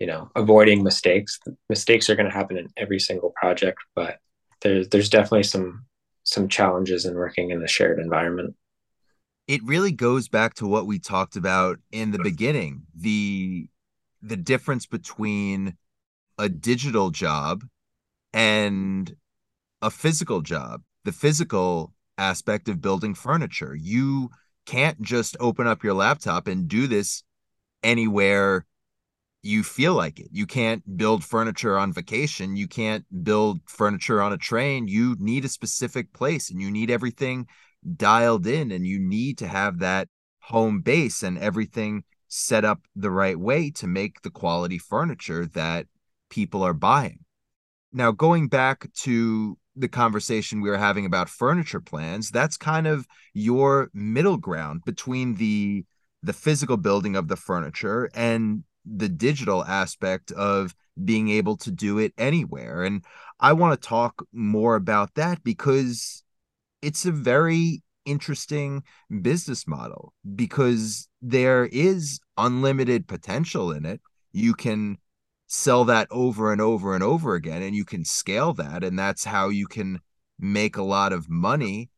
you 0.00 0.06
know, 0.06 0.30
avoiding 0.34 0.82
mistakes. 0.82 1.38
Mistakes 1.68 2.08
are 2.08 2.16
going 2.16 2.28
to 2.28 2.34
happen 2.34 2.56
in 2.56 2.68
every 2.76 2.98
single 2.98 3.32
project, 3.36 3.78
but 3.94 4.18
there's 4.62 4.88
there's 4.88 5.10
definitely 5.10 5.42
some 5.42 5.84
some 6.24 6.48
challenges 6.48 7.04
in 7.04 7.14
working 7.14 7.50
in 7.50 7.62
a 7.62 7.68
shared 7.68 7.98
environment. 7.98 8.56
It 9.46 9.62
really 9.64 9.92
goes 9.92 10.28
back 10.28 10.54
to 10.54 10.66
what 10.66 10.86
we 10.86 10.98
talked 10.98 11.36
about 11.36 11.78
in 11.92 12.10
the 12.10 12.18
beginning 12.18 12.82
the 12.94 13.68
the 14.22 14.36
difference 14.36 14.86
between 14.86 15.76
a 16.38 16.48
digital 16.48 17.10
job 17.10 17.62
and 18.32 19.14
a 19.82 19.90
physical 19.90 20.40
job, 20.40 20.82
the 21.04 21.12
physical 21.12 21.92
aspect 22.16 22.68
of 22.68 22.80
building 22.80 23.14
furniture. 23.14 23.74
You 23.74 24.30
can't 24.64 25.00
just 25.02 25.36
open 25.40 25.66
up 25.66 25.84
your 25.84 25.94
laptop 25.94 26.46
and 26.46 26.66
do 26.66 26.86
this 26.86 27.22
anywhere 27.82 28.64
you 29.42 29.62
feel 29.62 29.92
like 29.92 30.18
it. 30.18 30.28
You 30.32 30.46
can't 30.46 30.96
build 30.96 31.22
furniture 31.22 31.78
on 31.78 31.92
vacation. 31.92 32.56
You 32.56 32.66
can't 32.66 33.04
build 33.22 33.60
furniture 33.66 34.22
on 34.22 34.32
a 34.32 34.38
train. 34.38 34.88
You 34.88 35.16
need 35.18 35.44
a 35.44 35.50
specific 35.50 36.14
place 36.14 36.50
and 36.50 36.62
you 36.62 36.70
need 36.70 36.90
everything 36.90 37.46
dialed 37.96 38.46
in 38.46 38.70
and 38.72 38.86
you 38.86 38.98
need 38.98 39.38
to 39.38 39.48
have 39.48 39.78
that 39.78 40.08
home 40.40 40.80
base 40.80 41.22
and 41.22 41.38
everything 41.38 42.04
set 42.28 42.64
up 42.64 42.80
the 42.96 43.10
right 43.10 43.38
way 43.38 43.70
to 43.70 43.86
make 43.86 44.22
the 44.22 44.30
quality 44.30 44.78
furniture 44.78 45.46
that 45.46 45.86
people 46.30 46.62
are 46.62 46.74
buying. 46.74 47.20
Now, 47.92 48.10
going 48.10 48.48
back 48.48 48.92
to 49.02 49.56
the 49.76 49.88
conversation 49.88 50.60
we 50.60 50.70
were 50.70 50.78
having 50.78 51.04
about 51.04 51.28
furniture 51.28 51.80
plans 51.80 52.30
that's 52.30 52.56
kind 52.56 52.86
of 52.86 53.06
your 53.32 53.90
middle 53.92 54.36
ground 54.36 54.82
between 54.84 55.34
the 55.34 55.84
the 56.22 56.32
physical 56.32 56.76
building 56.76 57.16
of 57.16 57.28
the 57.28 57.36
furniture 57.36 58.08
and 58.14 58.62
the 58.84 59.08
digital 59.08 59.64
aspect 59.64 60.30
of 60.32 60.74
being 61.02 61.28
able 61.28 61.56
to 61.56 61.70
do 61.70 61.98
it 61.98 62.12
anywhere 62.16 62.84
and 62.84 63.04
i 63.40 63.52
want 63.52 63.80
to 63.80 63.88
talk 63.88 64.24
more 64.32 64.76
about 64.76 65.14
that 65.14 65.42
because 65.42 66.23
it's 66.84 67.06
a 67.06 67.12
very 67.12 67.82
interesting 68.04 68.82
business 69.22 69.66
model 69.66 70.12
because 70.34 71.08
there 71.22 71.66
is 71.66 72.20
unlimited 72.36 73.08
potential 73.08 73.72
in 73.72 73.86
it. 73.86 74.00
You 74.32 74.54
can 74.54 74.98
sell 75.46 75.84
that 75.86 76.08
over 76.10 76.52
and 76.52 76.60
over 76.60 76.94
and 76.94 77.02
over 77.02 77.34
again 77.34 77.62
and 77.62 77.74
you 77.74 77.84
can 77.84 78.04
scale 78.04 78.52
that 78.54 78.84
and 78.84 78.98
that's 78.98 79.24
how 79.24 79.48
you 79.48 79.66
can 79.66 80.00
make 80.38 80.76
a 80.76 80.82
lot 80.82 81.12
of 81.12 81.30
money. 81.30 81.90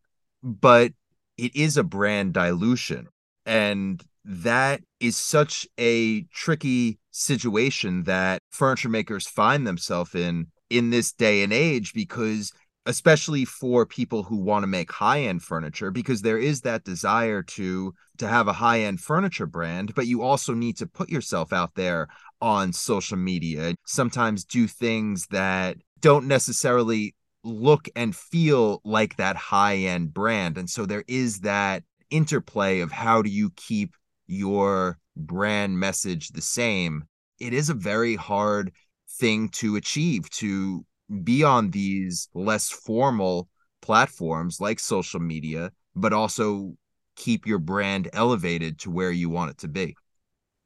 But 0.43 0.93
it 1.37 1.55
is 1.57 1.77
a 1.77 1.85
brand 1.85 2.33
dilution 2.35 3.09
and 3.45 4.03
that 4.25 4.83
is 5.01 5.17
such 5.17 5.67
a 5.79 6.23
tricky 6.33 6.99
situation 7.11 8.05
that 8.05 8.43
furniture 8.51 8.89
makers 8.89 9.27
find 9.27 9.67
themselves 9.67 10.15
in 10.15 10.49
in 10.69 10.91
this 10.91 11.13
day 11.13 11.43
and 11.43 11.53
age 11.53 11.93
because 11.95 12.53
especially 12.87 13.45
for 13.45 13.85
people 13.85 14.23
who 14.23 14.37
want 14.37 14.63
to 14.63 14.69
make 14.69 14.91
high-end 14.91 15.43
furniture 15.43 15.91
because 15.91 16.23
there 16.23 16.39
is 16.39 16.63
that 16.63 16.85
desire 16.85 17.43
to 17.43 17.93
to 18.19 18.29
have 18.29 18.49
a 18.49 18.53
high-end 18.53 19.01
furniture 19.01 19.47
brand 19.47 19.95
but 19.95 20.07
you 20.07 20.23
also 20.23 20.55
need 20.55 20.77
to 20.77 20.87
put 20.87 21.11
yourself 21.11 21.53
out 21.53 21.75
there 21.75 22.09
on 22.41 22.73
social 22.73 23.17
media. 23.17 23.75
Sometimes 23.87 24.45
do 24.45 24.67
things 24.67 25.27
that 25.29 25.77
don't 26.01 26.27
necessarily 26.27 27.15
look 27.43 27.89
and 27.97 28.15
feel 28.15 28.81
like 28.85 29.17
that 29.17 29.37
high-end 29.37 30.13
brand 30.15 30.57
and 30.59 30.69
so 30.69 30.87
there 30.87 31.05
is 31.07 31.41
that 31.41 31.83
interplay 32.11 32.81
of 32.81 32.93
how 32.93 33.21
do 33.21 33.31
you 33.31 33.51
keep 33.57 33.95
your 34.27 34.99
brand 35.17 35.79
message 35.79 36.29
the 36.29 36.43
same. 36.43 37.05
It 37.41 37.53
is 37.53 37.71
a 37.71 37.75
very 37.75 38.17
hard 38.17 38.73
thing 39.19 39.49
to 39.51 39.77
achieve 39.77 40.29
to 40.31 40.85
be 41.23 41.43
on 41.43 41.71
these 41.71 42.29
less 42.35 42.71
formal 42.71 43.49
platforms 43.83 44.61
like 44.61 44.81
social 44.81 45.21
media, 45.21 45.71
but 45.95 46.13
also 46.13 46.75
keep 47.17 47.47
your 47.47 47.59
brand 47.59 48.09
elevated 48.13 48.79
to 48.81 48.91
where 48.91 49.11
you 49.11 49.31
want 49.31 49.51
it 49.51 49.59
to 49.59 49.69
be? 49.69 49.97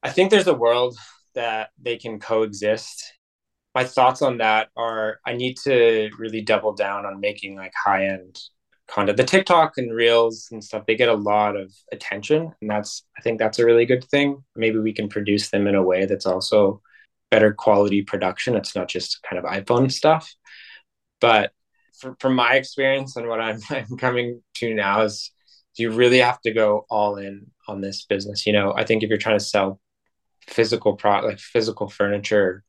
I 0.03 0.11
think 0.11 0.31
there's 0.31 0.47
a 0.47 0.55
world 0.55 0.97
that 1.35 1.71
they 1.81 1.97
can 1.97 2.19
coexist. 2.19 3.13
My 3.75 3.85
thoughts 3.85 4.23
on 4.23 4.39
that 4.39 4.69
are 4.77 5.21
I 5.25 5.35
need 5.35 5.57
to 5.65 6.11
really 6.19 6.41
double 6.41 6.73
down 6.73 7.07
on 7.07 7.21
making 7.21 7.57
like 7.57 7.73
high 7.85 8.07
end 8.07 8.41
content. 8.89 9.17
The 9.17 9.25
TikTok 9.25 9.79
and 9.79 9.95
Reels 9.95 10.49
and 10.51 10.63
stuff, 10.63 10.87
they 10.87 10.97
get 10.97 11.09
a 11.09 11.15
lot 11.15 11.57
of 11.57 11.73
attention. 11.93 12.53
And 12.61 12.71
that's, 12.71 13.05
I 13.17 13.23
think 13.23 13.39
that's 13.39 13.59
a 13.59 13.65
really 13.65 13.87
good 13.87 14.05
thing. 14.05 14.43
Maybe 14.57 14.79
we 14.79 14.93
can 14.93 15.09
produce 15.09 15.51
them 15.51 15.67
in 15.67 15.75
a 15.75 15.83
way 15.83 16.07
that's 16.07 16.27
also 16.27 16.83
better 17.31 17.53
quality 17.53 18.03
production. 18.03 18.57
It's 18.57 18.75
not 18.75 18.89
just 18.89 19.23
kind 19.23 19.39
of 19.45 19.51
iPhone 19.51 19.91
stuff. 19.91 20.33
But 21.21 21.53
for, 21.99 22.17
from 22.19 22.35
my 22.35 22.55
experience 22.55 23.17
and 23.17 23.29
what 23.29 23.41
I'm, 23.41 23.61
I'm 23.71 23.97
coming 23.97 24.43
to 24.57 24.75
now 24.75 25.03
is 25.03 25.31
you 25.77 25.91
really 25.91 26.19
have 26.19 26.41
to 26.43 26.53
go 26.53 26.87
all 26.91 27.17
in 27.17 27.47
on 27.69 27.81
this 27.81 28.05
business. 28.05 28.47
You 28.47 28.53
know, 28.53 28.75
I 28.75 28.85
think 28.85 29.03
if 29.03 29.09
you're 29.09 29.19
trying 29.19 29.39
to 29.39 29.45
sell 29.45 29.81
physical 30.47 30.97
product, 30.97 31.27
like 31.29 31.39
physical 31.39 31.89
furniture, 31.89 32.65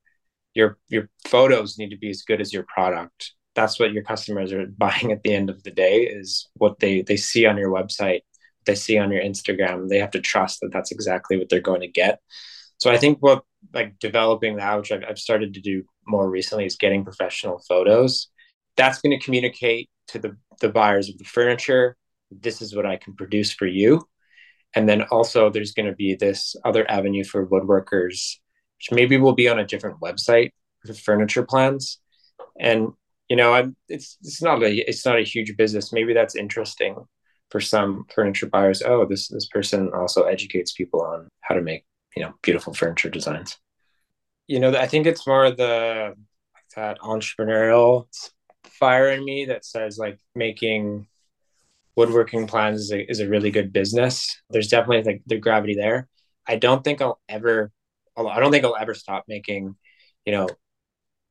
your 0.54 0.78
your 0.90 1.10
photos 1.28 1.78
need 1.78 1.90
to 1.90 1.98
be 1.98 2.10
as 2.10 2.24
good 2.24 2.42
as 2.42 2.54
your 2.54 2.64
product. 2.64 3.34
That's 3.56 3.80
what 3.80 3.92
your 3.92 4.04
customers 4.04 4.54
are 4.54 4.66
buying 4.78 5.12
at 5.12 5.24
the 5.24 5.34
end 5.34 5.50
of 5.50 5.64
the 5.64 5.72
day 5.72 6.02
is 6.04 6.50
what 6.56 6.80
they 6.80 7.02
they 7.02 7.18
see 7.18 7.46
on 7.46 7.58
your 7.58 7.72
website, 7.72 8.22
they 8.66 8.76
see 8.76 8.98
on 8.98 9.12
your 9.12 9.22
Instagram. 9.22 9.90
They 9.90 10.00
have 10.00 10.12
to 10.12 10.22
trust 10.22 10.60
that 10.62 10.72
that's 10.72 10.92
exactly 10.92 11.38
what 11.38 11.50
they're 11.50 11.60
going 11.60 11.82
to 11.82 11.88
get. 11.88 12.20
So 12.78 12.92
I 12.92 12.98
think 12.98 13.20
what 13.20 13.44
like 13.74 14.00
developing 14.00 14.58
that, 14.58 14.78
which 14.78 14.92
I've, 14.92 15.04
I've 15.08 15.20
started 15.20 15.54
to 15.54 15.62
do 15.62 15.84
more 16.08 16.30
recently, 16.30 16.66
is 16.66 16.76
getting 16.76 17.04
professional 17.04 17.60
photos. 17.68 18.28
That's 18.78 19.02
going 19.02 19.18
to 19.18 19.24
communicate 19.24 19.90
to 20.10 20.20
the, 20.20 20.38
the 20.60 20.70
buyers 20.70 21.10
of 21.10 21.18
the 21.18 21.26
furniture. 21.26 21.96
This 22.32 22.62
is 22.62 22.76
what 22.76 22.86
I 22.86 22.98
can 22.98 23.16
produce 23.16 23.52
for 23.52 23.68
you. 23.68 24.08
And 24.76 24.88
then 24.88 25.04
also 25.04 25.50
there's 25.50 25.74
going 25.74 25.88
to 25.88 25.96
be 25.96 26.16
this 26.16 26.56
other 26.64 26.90
avenue 26.90 27.24
for 27.24 27.48
woodworkers, 27.48 28.38
which 28.78 28.92
maybe 28.92 29.18
will 29.18 29.34
be 29.34 29.50
on 29.50 29.60
a 29.60 29.66
different 29.66 30.00
website 30.00 30.52
for 30.86 30.94
furniture 30.94 31.44
plans. 31.44 32.00
And 32.60 32.90
you 33.30 33.38
know, 33.38 33.54
I'm, 33.54 33.78
it's 33.88 34.18
it's 34.22 34.42
not 34.42 34.62
a 34.62 34.76
it's 34.90 35.06
not 35.06 35.18
a 35.18 35.24
huge 35.24 35.56
business. 35.56 35.94
Maybe 35.94 36.14
that's 36.14 36.36
interesting 36.36 36.98
for 37.50 37.62
some 37.62 38.06
furniture 38.14 38.48
buyers. 38.48 38.82
Oh, 38.82 39.06
this 39.06 39.30
this 39.30 39.48
person 39.48 39.90
also 39.94 40.24
educates 40.24 40.74
people 40.74 41.02
on 41.02 41.30
how 41.40 41.56
to 41.56 41.62
make 41.62 41.86
you 42.16 42.24
know 42.24 42.34
beautiful 42.42 42.74
furniture 42.74 43.10
designs. 43.10 43.58
You 44.48 44.60
know 44.60 44.76
i 44.76 44.88
think 44.88 45.06
it's 45.06 45.26
more 45.26 45.52
the 45.52 46.16
that 46.76 47.00
entrepreneurial 47.00 48.08
fire 48.66 49.10
in 49.10 49.24
me 49.24 49.46
that 49.46 49.66
says 49.66 49.98
like 49.98 50.20
making 50.36 51.08
woodworking 51.96 52.48
plans 52.48 52.82
is 52.82 52.92
a, 52.92 53.12
is 53.12 53.20
a 53.20 53.28
really 53.28 53.52
good 53.52 53.74
business. 53.74 54.42
There's 54.50 54.70
definitely 54.70 55.04
like 55.04 55.22
the 55.28 55.38
gravity 55.38 55.76
there. 55.76 56.08
I 56.48 56.56
don't 56.56 56.84
think 56.84 57.02
i'll 57.02 57.20
ever 57.30 57.72
i 58.18 58.40
don't 58.40 58.52
think 58.52 58.66
i'll 58.66 58.76
ever 58.76 58.94
stop 58.94 59.26
making 59.28 59.76
you 60.26 60.34
know 60.34 60.48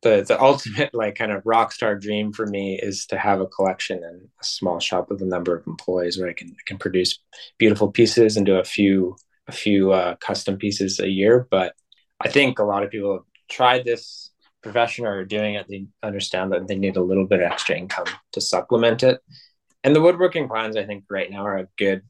the 0.03 0.24
the 0.26 0.41
ultimate 0.41 0.95
like 0.95 1.14
kind 1.14 1.33
of 1.33 1.43
rock 1.45 1.72
star 1.72 1.95
dream 1.97 2.33
for 2.33 2.47
me 2.47 2.78
is 2.81 3.07
to 3.07 3.18
have 3.18 3.41
a 3.41 3.47
collection 3.47 4.03
and 4.03 4.28
a 4.41 4.45
small 4.45 4.81
shop 4.81 5.11
with 5.11 5.20
a 5.22 5.26
number 5.26 5.55
of 5.57 5.66
employees 5.66 6.18
where 6.18 6.28
I 6.28 6.33
can 6.33 6.49
I 6.49 6.62
can 6.66 6.78
produce 6.78 7.18
beautiful 7.59 7.91
pieces 7.91 8.37
and 8.37 8.47
do 8.47 8.57
a 8.57 8.64
few 8.64 9.16
a 9.51 9.57
few 9.65 9.93
uh, 9.93 10.15
custom 10.17 10.57
pieces 10.57 11.01
a 11.01 11.09
year. 11.09 11.47
But 11.51 11.75
I 12.21 12.29
think 12.29 12.59
a 12.59 12.65
lot 12.65 12.83
of 12.85 12.91
people 12.91 13.13
have 13.13 13.23
tried 13.49 13.85
this 13.85 14.31
profession 14.63 15.07
or 15.07 15.19
are 15.19 15.25
doing 15.25 15.55
it. 15.55 15.67
They 15.69 15.87
understand 16.03 16.53
that 16.53 16.69
they 16.69 16.77
need 16.77 16.97
a 16.97 17.03
little 17.03 17.27
bit 17.27 17.41
of 17.41 17.51
extra 17.51 17.77
income 17.77 18.07
to 18.33 18.41
supplement 18.41 19.03
it. 19.03 19.21
And 19.83 19.95
the 19.95 20.01
woodworking 20.01 20.49
plans, 20.49 20.77
I 20.77 20.85
think, 20.85 21.05
right 21.11 21.31
now 21.31 21.45
are 21.45 21.59
a 21.59 21.69
good 21.77 22.03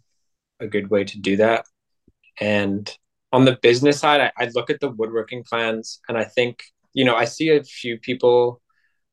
a 0.61 0.67
good 0.67 0.91
way 0.91 1.05
to 1.05 1.19
do 1.19 1.37
that. 1.37 1.65
And 2.39 2.83
on 3.33 3.45
the 3.45 3.59
business 3.63 4.01
side, 4.01 4.21
I, 4.21 4.31
I 4.37 4.51
look 4.55 4.69
at 4.69 4.81
the 4.81 4.91
woodworking 4.91 5.43
plans 5.45 6.01
and 6.09 6.19
I 6.19 6.25
think, 6.25 6.63
you 6.93 7.05
know, 7.05 7.17
I 7.17 7.25
see 7.25 7.49
a 7.49 7.63
few 7.63 7.99
people 7.99 8.61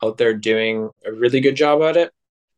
out 0.03 0.17
there 0.17 0.33
doing 0.33 0.89
a 1.05 1.11
really 1.13 1.39
good 1.39 1.55
job 1.55 1.81
at 1.83 1.95
it. 1.95 2.11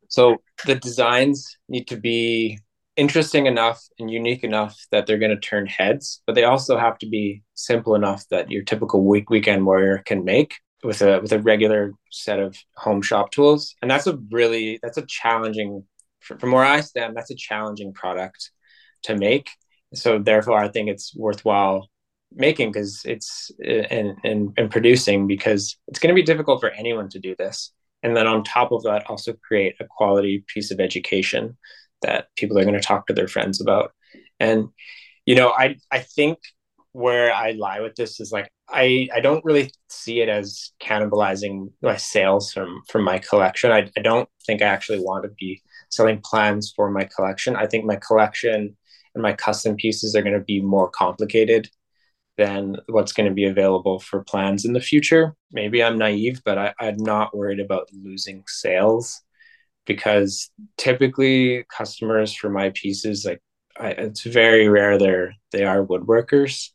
So 0.08 0.38
the 0.66 0.74
designs 0.74 1.56
need 1.68 1.86
to 1.88 1.96
be 1.96 2.58
interesting 3.00 3.46
enough 3.46 3.82
and 3.98 4.10
unique 4.10 4.44
enough 4.44 4.76
that 4.92 5.06
they're 5.06 5.24
going 5.24 5.34
to 5.34 5.48
turn 5.48 5.66
heads, 5.66 6.20
but 6.26 6.34
they 6.34 6.44
also 6.44 6.76
have 6.76 6.98
to 6.98 7.08
be 7.08 7.42
simple 7.54 7.94
enough 7.94 8.26
that 8.30 8.50
your 8.50 8.62
typical 8.62 9.02
week 9.02 9.30
weekend 9.30 9.64
warrior 9.64 10.02
can 10.04 10.22
make 10.22 10.56
with 10.84 11.00
a 11.00 11.18
with 11.20 11.32
a 11.32 11.38
regular 11.38 11.92
set 12.10 12.38
of 12.38 12.54
home 12.76 13.00
shop 13.00 13.30
tools. 13.30 13.74
And 13.80 13.90
that's 13.90 14.06
a 14.06 14.18
really 14.30 14.78
that's 14.82 14.98
a 14.98 15.06
challenging 15.06 15.84
from 16.20 16.52
where 16.52 16.64
I 16.64 16.82
stand, 16.82 17.16
that's 17.16 17.30
a 17.30 17.34
challenging 17.48 17.94
product 17.94 18.50
to 19.04 19.16
make. 19.16 19.48
So 19.94 20.18
therefore 20.18 20.58
I 20.58 20.68
think 20.68 20.90
it's 20.90 21.16
worthwhile 21.16 21.88
making 22.34 22.70
because 22.70 23.00
it's 23.06 23.50
uh, 23.66 23.86
and, 23.96 24.18
and 24.24 24.52
and 24.58 24.70
producing 24.70 25.26
because 25.26 25.78
it's 25.88 25.98
going 25.98 26.14
to 26.14 26.20
be 26.20 26.30
difficult 26.32 26.60
for 26.60 26.70
anyone 26.70 27.08
to 27.08 27.18
do 27.18 27.34
this 27.38 27.72
and 28.02 28.16
then 28.16 28.26
on 28.26 28.44
top 28.44 28.70
of 28.72 28.84
that 28.84 29.04
also 29.08 29.32
create 29.32 29.74
a 29.80 29.84
quality 29.84 30.44
piece 30.46 30.70
of 30.70 30.78
education 30.78 31.56
that 32.02 32.28
people 32.36 32.58
are 32.58 32.64
going 32.64 32.74
to 32.74 32.80
talk 32.80 33.06
to 33.06 33.12
their 33.12 33.28
friends 33.28 33.60
about. 33.60 33.92
And, 34.38 34.68
you 35.26 35.34
know, 35.34 35.50
I, 35.50 35.76
I 35.90 36.00
think 36.00 36.38
where 36.92 37.32
I 37.32 37.52
lie 37.52 37.80
with 37.80 37.94
this 37.94 38.20
is 38.20 38.32
like, 38.32 38.50
I, 38.68 39.08
I 39.14 39.20
don't 39.20 39.44
really 39.44 39.70
see 39.88 40.20
it 40.20 40.28
as 40.28 40.72
cannibalizing 40.82 41.72
my 41.82 41.96
sales 41.96 42.52
from, 42.52 42.82
from 42.88 43.04
my 43.04 43.18
collection. 43.18 43.70
I, 43.70 43.90
I 43.96 44.00
don't 44.00 44.28
think 44.46 44.62
I 44.62 44.66
actually 44.66 45.00
want 45.00 45.24
to 45.24 45.30
be 45.38 45.62
selling 45.90 46.20
plans 46.24 46.72
for 46.74 46.90
my 46.90 47.04
collection. 47.04 47.56
I 47.56 47.66
think 47.66 47.84
my 47.84 47.96
collection 47.96 48.76
and 49.14 49.22
my 49.22 49.32
custom 49.32 49.76
pieces 49.76 50.14
are 50.14 50.22
going 50.22 50.38
to 50.38 50.44
be 50.44 50.60
more 50.60 50.88
complicated 50.88 51.68
than 52.36 52.76
what's 52.86 53.12
going 53.12 53.28
to 53.28 53.34
be 53.34 53.44
available 53.44 53.98
for 54.00 54.24
plans 54.24 54.64
in 54.64 54.72
the 54.72 54.80
future. 54.80 55.34
Maybe 55.52 55.82
I'm 55.82 55.98
naive, 55.98 56.40
but 56.44 56.58
I, 56.58 56.74
I'm 56.80 56.96
not 56.96 57.36
worried 57.36 57.60
about 57.60 57.88
losing 57.92 58.44
sales 58.46 59.20
because 59.86 60.50
typically 60.76 61.64
customers 61.76 62.34
for 62.34 62.50
my 62.50 62.70
pieces 62.70 63.24
like 63.24 63.40
I, 63.78 63.90
it's 63.90 64.22
very 64.22 64.68
rare 64.68 64.98
they're 64.98 65.34
they 65.52 65.64
are 65.64 65.84
woodworkers. 65.84 66.70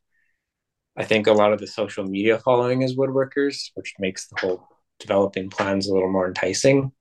I 0.97 1.03
think 1.03 1.28
a 1.28 1.34
lot 1.34 1.53
of 1.53 1.60
the 1.60 1.68
social 1.68 2.06
media 2.06 2.39
following 2.39 2.82
is 2.82 2.95
woodworkers 2.97 3.72
which 3.76 3.93
makes 3.99 4.28
the 4.28 4.38
whole 4.39 4.68
developing 4.99 5.49
plans 5.49 5.88
a 5.88 5.93
little 5.93 6.12
more 6.12 6.28
enticing. 6.28 6.91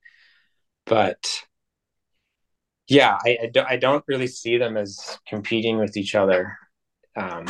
But 0.87 1.25
yeah 2.89 3.17
i, 3.25 3.39
I, 3.43 3.47
do, 3.47 3.63
I 3.67 3.77
don't 3.77 4.05
really 4.07 4.27
see 4.27 4.59
them 4.59 4.77
as 4.77 5.19
competing 5.27 5.79
with 5.79 5.97
each 5.97 6.15
other 6.15 6.57
um, 7.17 7.47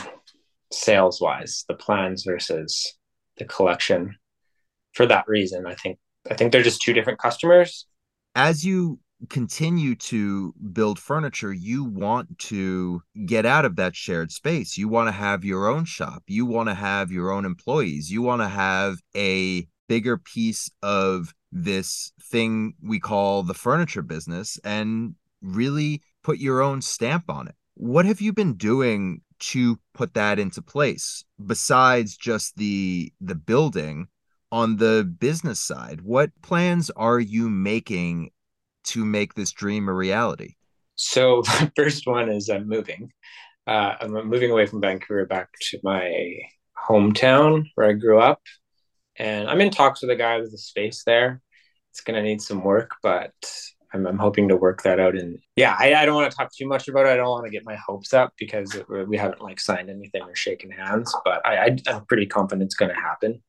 sales 0.72 1.20
wise 1.20 1.64
the 1.68 1.74
plans 1.74 2.24
versus 2.24 2.94
the 3.38 3.44
collection. 3.44 4.16
For 4.94 5.06
that 5.06 5.24
reason 5.26 5.66
i 5.66 5.74
think 5.74 5.98
i 6.30 6.34
think 6.34 6.52
they're 6.52 6.62
just 6.62 6.82
two 6.82 6.92
different 6.92 7.18
customers 7.18 7.86
as 8.34 8.64
you 8.64 9.00
continue 9.30 9.94
to 9.94 10.52
build 10.72 10.98
furniture, 10.98 11.52
you 11.52 11.84
want 11.84 12.38
to 12.38 13.02
get 13.26 13.46
out 13.46 13.64
of 13.64 13.76
that 13.76 13.96
shared 13.96 14.30
space. 14.30 14.76
You 14.76 14.88
want 14.88 15.08
to 15.08 15.12
have 15.12 15.44
your 15.44 15.68
own 15.68 15.84
shop. 15.84 16.22
You 16.26 16.46
want 16.46 16.68
to 16.68 16.74
have 16.74 17.10
your 17.10 17.30
own 17.30 17.44
employees. 17.44 18.10
You 18.10 18.22
want 18.22 18.42
to 18.42 18.48
have 18.48 18.98
a 19.16 19.66
bigger 19.88 20.18
piece 20.18 20.70
of 20.82 21.32
this 21.52 22.12
thing 22.20 22.74
we 22.82 22.98
call 22.98 23.42
the 23.42 23.54
furniture 23.54 24.02
business 24.02 24.58
and 24.64 25.14
really 25.40 26.02
put 26.22 26.38
your 26.38 26.60
own 26.60 26.82
stamp 26.82 27.24
on 27.28 27.48
it. 27.48 27.54
What 27.74 28.06
have 28.06 28.20
you 28.20 28.32
been 28.32 28.54
doing 28.54 29.20
to 29.38 29.78
put 29.92 30.14
that 30.14 30.38
into 30.38 30.62
place 30.62 31.24
besides 31.44 32.16
just 32.16 32.56
the 32.56 33.12
the 33.20 33.34
building 33.34 34.08
on 34.54 34.76
the 34.76 35.02
business 35.18 35.58
side, 35.58 36.00
what 36.02 36.30
plans 36.40 36.88
are 36.90 37.18
you 37.18 37.50
making 37.50 38.30
to 38.84 39.04
make 39.04 39.34
this 39.34 39.50
dream 39.50 39.88
a 39.88 39.92
reality? 39.92 40.54
So 40.94 41.42
the 41.42 41.72
first 41.74 42.06
one 42.06 42.28
is 42.28 42.48
I'm 42.48 42.68
moving. 42.68 43.10
uh, 43.66 43.96
I'm 44.00 44.12
moving 44.12 44.52
away 44.52 44.66
from 44.66 44.80
Vancouver 44.80 45.26
back 45.26 45.48
to 45.70 45.80
my 45.82 46.36
hometown 46.88 47.64
where 47.74 47.88
I 47.88 47.94
grew 47.94 48.20
up, 48.20 48.42
and 49.16 49.48
I'm 49.48 49.60
in 49.60 49.70
talks 49.70 50.02
with 50.02 50.10
a 50.10 50.16
guy 50.16 50.38
with 50.38 50.54
a 50.54 50.58
space 50.58 51.02
there. 51.04 51.42
It's 51.90 52.02
gonna 52.02 52.22
need 52.22 52.40
some 52.40 52.62
work, 52.62 52.92
but 53.02 53.34
I'm, 53.92 54.06
I'm 54.06 54.18
hoping 54.18 54.46
to 54.50 54.56
work 54.56 54.82
that 54.82 55.00
out. 55.00 55.16
And 55.16 55.40
yeah, 55.56 55.74
I, 55.76 55.94
I 55.94 56.06
don't 56.06 56.14
want 56.14 56.30
to 56.30 56.36
talk 56.36 56.52
too 56.56 56.68
much 56.68 56.86
about 56.86 57.06
it. 57.06 57.10
I 57.10 57.16
don't 57.16 57.28
want 57.28 57.46
to 57.46 57.50
get 57.50 57.64
my 57.64 57.76
hopes 57.76 58.14
up 58.14 58.34
because 58.38 58.76
it, 58.76 58.86
we 58.88 59.16
haven't 59.16 59.42
like 59.42 59.58
signed 59.58 59.90
anything 59.90 60.22
or 60.22 60.36
shaken 60.36 60.70
hands. 60.70 61.12
But 61.24 61.44
I, 61.44 61.56
I 61.56 61.76
am 61.88 62.04
pretty 62.06 62.26
confident 62.26 62.66
it's 62.66 62.76
going 62.76 62.94
to 62.94 63.00
happen. 63.00 63.42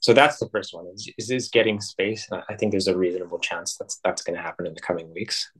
So 0.00 0.12
that's 0.12 0.38
the 0.38 0.48
first 0.50 0.72
one 0.72 0.86
is, 0.94 1.10
is, 1.18 1.30
is 1.30 1.48
getting 1.48 1.80
space. 1.80 2.28
I 2.48 2.54
think 2.54 2.70
there's 2.70 2.88
a 2.88 2.96
reasonable 2.96 3.38
chance 3.38 3.76
that's 3.76 3.98
that's 4.04 4.22
going 4.22 4.36
to 4.36 4.42
happen 4.42 4.66
in 4.66 4.74
the 4.74 4.80
coming 4.80 5.12
weeks. 5.12 5.50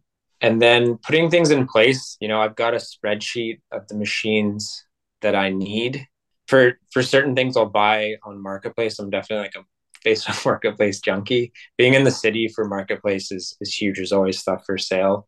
And 0.41 0.63
then 0.63 0.99
putting 0.99 1.31
things 1.31 1.51
in 1.51 1.67
place. 1.67 2.17
You 2.21 2.29
know, 2.29 2.41
I've 2.41 2.55
got 2.55 2.75
a 2.75 2.77
spreadsheet 2.77 3.61
of 3.73 3.89
the 3.89 3.97
machines 3.97 4.85
that 5.23 5.35
I 5.35 5.51
need 5.51 6.07
for 6.47 6.79
for 6.93 7.03
certain 7.03 7.35
things 7.35 7.57
I'll 7.57 7.67
buy 7.67 8.15
on 8.25 8.41
marketplace. 8.41 8.99
I'm 8.99 9.11
definitely 9.11 9.45
like 9.47 9.57
a 9.57 9.67
Facebook 10.05 10.45
Marketplace 10.47 11.01
junkie. 11.01 11.53
Being 11.77 11.95
in 11.95 12.05
the 12.05 12.11
city 12.11 12.49
for 12.49 12.65
Marketplace 12.65 13.33
is, 13.33 13.57
is 13.61 13.75
huge. 13.75 13.97
There's 13.97 14.13
always 14.13 14.39
stuff 14.39 14.65
for 14.65 14.79
sale 14.79 15.27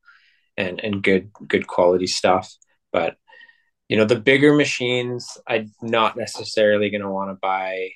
and, 0.56 0.80
and 0.80 1.02
good 1.02 1.30
good 1.46 1.66
quality 1.66 2.06
stuff. 2.06 2.52
But 2.92 3.16
you 3.88 3.96
know, 3.96 4.04
the 4.04 4.20
bigger 4.20 4.54
machines, 4.54 5.36
I'm 5.48 5.72
not 5.82 6.16
necessarily 6.16 6.90
going 6.90 7.00
to 7.00 7.10
want 7.10 7.30
to 7.30 7.38
buy 7.40 7.90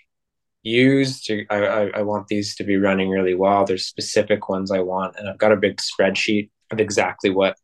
used. 0.64 1.30
I, 1.50 1.56
I, 1.56 1.86
I 1.96 2.02
want 2.02 2.28
these 2.28 2.56
to 2.56 2.64
be 2.64 2.76
running 2.76 3.10
really 3.10 3.34
well. 3.34 3.64
There's 3.64 3.86
specific 3.86 4.48
ones 4.48 4.70
I 4.70 4.80
want, 4.80 5.16
and 5.18 5.28
I've 5.28 5.38
got 5.38 5.52
a 5.52 5.56
big 5.56 5.78
spreadsheet 5.78 6.50
of 6.70 6.80
exactly 6.80 7.30
what 7.30 7.56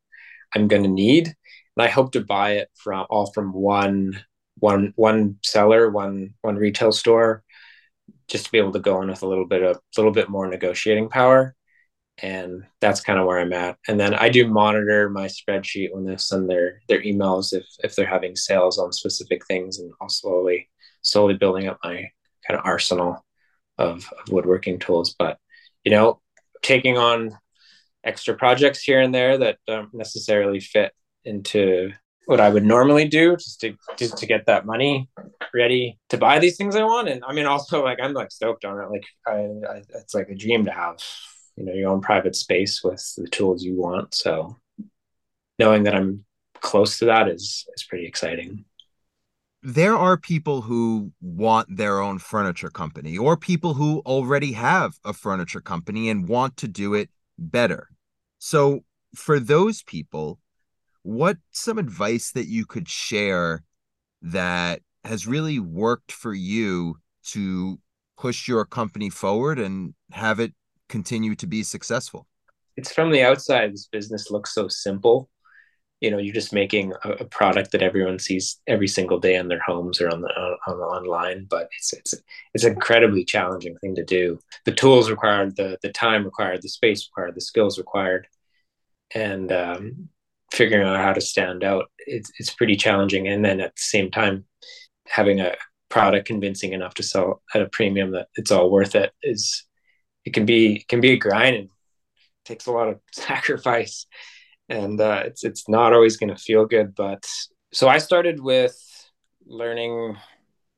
I'm 0.55 0.69
going 0.69 0.83
to 0.85 0.89
need. 0.89 1.29
And 1.29 1.85
I 1.85 1.89
hope 1.89 2.13
to 2.13 2.21
buy 2.25 2.53
it 2.53 2.69
from 2.77 3.07
all 3.11 3.33
from 3.33 3.53
one 3.53 4.23
one 4.59 4.93
one 4.97 5.37
seller, 5.43 5.91
one 5.91 6.35
one 6.43 6.57
retail 6.57 6.93
store 6.93 7.43
just 8.29 8.47
to 8.47 8.53
be 8.53 8.59
able 8.59 8.73
to 8.73 8.79
go 8.79 9.03
in 9.03 9.09
with 9.09 9.23
a 9.23 9.27
little 9.27 9.47
bit 9.47 9.63
of 9.63 9.77
a 9.77 9.81
little 9.97 10.13
bit 10.13 10.29
more 10.29 10.47
negotiating 10.47 11.09
power 11.09 11.55
and 12.23 12.65
that's 12.81 13.01
kind 13.01 13.19
of 13.19 13.27
where 13.27 13.39
i'm 13.39 13.53
at 13.53 13.77
and 13.89 13.99
then 13.99 14.15
i 14.15 14.29
do 14.29 14.47
monitor 14.47 15.09
my 15.09 15.27
spreadsheet 15.27 15.93
when 15.93 16.05
they 16.05 16.17
send 16.17 16.49
their 16.49 16.81
their 16.89 17.03
emails 17.03 17.53
if 17.53 17.65
if 17.83 17.97
they're 17.97 18.07
having 18.07 18.37
sales 18.37 18.79
on 18.79 18.93
specific 18.93 19.45
things 19.47 19.79
and 19.79 19.93
i'll 20.01 20.09
slowly 20.09 20.69
slowly 21.03 21.35
building 21.35 21.69
up 21.69 21.79
my 21.85 22.09
kind 22.51 22.59
of 22.59 22.67
arsenal 22.67 23.25
of, 23.79 24.09
of 24.13 24.33
woodworking 24.33 24.79
tools 24.79 25.15
but 25.19 25.39
you 25.85 25.91
know 25.91 26.21
taking 26.63 26.99
on 26.99 27.31
extra 28.05 28.35
projects 28.35 28.83
here 28.83 29.01
and 29.01 29.15
there 29.15 29.39
that 29.39 29.59
don't 29.67 29.93
necessarily 29.95 30.61
fit 30.61 30.93
into 31.25 31.93
what 32.27 32.41
I 32.41 32.49
would 32.49 32.65
normally 32.65 33.09
do 33.09 33.37
just 33.37 33.61
to 33.61 33.77
just 33.97 34.19
to 34.19 34.27
get 34.27 34.47
that 34.47 34.67
money 34.67 35.09
ready 35.53 35.99
to 36.11 36.17
buy 36.17 36.39
these 36.39 36.57
things 36.57 36.77
I 36.77 36.85
want. 36.85 37.09
And 37.09 37.25
I 37.27 37.33
mean, 37.33 37.47
also 37.47 37.83
like 37.83 37.99
I'm 38.01 38.13
like 38.13 38.31
stoked 38.31 38.65
on 38.65 38.81
it. 38.81 38.91
Like 38.91 39.05
I, 39.27 39.33
I 39.33 39.83
it's 39.97 40.15
like 40.15 40.29
a 40.29 40.35
dream 40.35 40.65
to 40.67 40.71
have 40.71 40.99
you 41.57 41.65
know 41.65 41.73
your 41.73 41.91
own 41.91 42.01
private 42.01 42.37
space 42.37 42.83
with 42.83 43.03
the 43.17 43.27
tools 43.29 43.65
you 43.65 43.75
want. 43.75 44.15
So 44.15 44.57
knowing 45.59 45.83
that 45.85 45.95
I'm 45.95 46.25
close 46.61 46.99
to 46.99 47.07
that 47.07 47.29
is 47.29 47.67
is 47.77 47.85
pretty 47.85 48.07
exciting. 48.07 48.65
There 49.63 49.95
are 49.95 50.17
people 50.17 50.63
who 50.63 51.13
want 51.21 51.77
their 51.77 52.01
own 52.01 52.19
furniture 52.19 52.71
company 52.71 53.19
or 53.19 53.37
people 53.37 53.75
who 53.75 54.01
already 54.07 54.53
have 54.53 54.95
a 55.05 55.13
furniture 55.13 55.61
company 55.61 56.09
and 56.09 56.29
want 56.29 56.57
to 56.59 56.69
do 56.69 56.95
it 56.95 57.11
better. 57.39 57.89
So 58.39 58.85
for 59.15 59.39
those 59.39 59.83
people, 59.83 60.39
what 61.03 61.37
some 61.51 61.79
advice 61.79 62.33
that 62.33 62.47
you 62.47 62.65
could 62.65 62.89
share 62.89 63.65
that 64.23 64.81
has 65.05 65.27
really 65.27 65.59
worked 65.59 66.13
for 66.13 66.33
you 66.33 66.97
to 67.27 67.79
push 68.17 68.49
your 68.49 68.65
company 68.65 69.11
forward 69.11 69.59
and 69.59 69.95
have 70.13 70.41
it 70.41 70.55
continue 70.89 71.35
to 71.35 71.47
be 71.47 71.63
successful? 71.63 72.27
It's 72.77 72.93
from 72.93 73.11
the 73.11 73.23
outside, 73.23 73.73
this 73.73 73.89
business 73.89 74.31
looks 74.31 74.55
so 74.55 74.69
simple. 74.69 75.29
You 76.01 76.11
know, 76.11 76.19
you're 76.19 76.35
just 76.35 76.53
making 76.53 76.93
a, 77.05 77.11
a 77.11 77.25
product 77.25 77.73
that 77.73 77.83
everyone 77.83 78.19
sees 78.19 78.59
every 78.67 78.89
single 78.89 79.19
day 79.19 79.37
in 79.37 79.49
their 79.49 79.61
homes 79.61 80.01
or 80.01 80.09
on 80.09 80.23
the 80.23 80.29
on, 80.29 80.57
on 80.67 80.79
online, 80.79 81.47
but 81.49 81.69
it's 81.79 81.93
it's 81.93 82.15
it's 82.55 82.65
an 82.65 82.73
incredibly 82.73 83.25
challenging 83.25 83.77
thing 83.79 83.95
to 83.97 84.05
do. 84.05 84.39
The 84.65 84.73
tools 84.73 85.11
required, 85.11 85.57
the 85.57 85.79
the 85.83 85.93
time 85.93 86.25
required, 86.25 86.63
the 86.63 86.69
space 86.69 87.09
required, 87.09 87.35
the 87.35 87.43
skills 87.43 87.79
required, 87.79 88.29
and 89.15 89.53
um, 89.53 90.09
figuring 90.51 90.87
out 90.87 90.97
how 90.97 91.13
to 91.13 91.21
stand 91.21 91.63
out 91.63 91.91
it's, 91.99 92.31
it's 92.39 92.55
pretty 92.55 92.77
challenging 92.77 93.29
and 93.29 93.45
then 93.45 93.61
at 93.61 93.75
the 93.75 93.83
same 93.83 94.11
time 94.11 94.45
having 95.07 95.41
a 95.41 95.55
product 95.89 96.27
convincing 96.27 96.73
enough 96.73 96.95
to 96.95 97.03
sell 97.03 97.43
at 97.55 97.63
a 97.63 97.69
premium 97.69 98.13
that 98.13 98.29
it's 98.35 98.51
all 98.51 98.71
worth 98.71 98.95
it 98.95 99.13
is 99.23 99.65
it 100.25 100.33
can 100.33 100.47
be 100.47 100.77
it 100.77 100.89
can 100.89 101.01
be 101.01 101.13
a 101.13 101.17
grind 101.17 101.57
and 101.57 101.69
takes 102.45 102.67
a 102.67 102.73
lot 102.73 102.89
of 102.89 103.01
sacrifice 103.13 104.07
and 104.71 105.01
uh, 105.01 105.23
it's 105.27 105.45
it's 105.45 105.69
not 105.69 105.93
always 105.93 106.17
going 106.17 106.35
to 106.35 106.43
feel 106.43 106.65
good 106.65 106.95
but 106.95 107.27
so 107.73 107.89
i 107.89 107.99
started 107.99 108.41
with 108.41 108.79
learning 109.47 110.17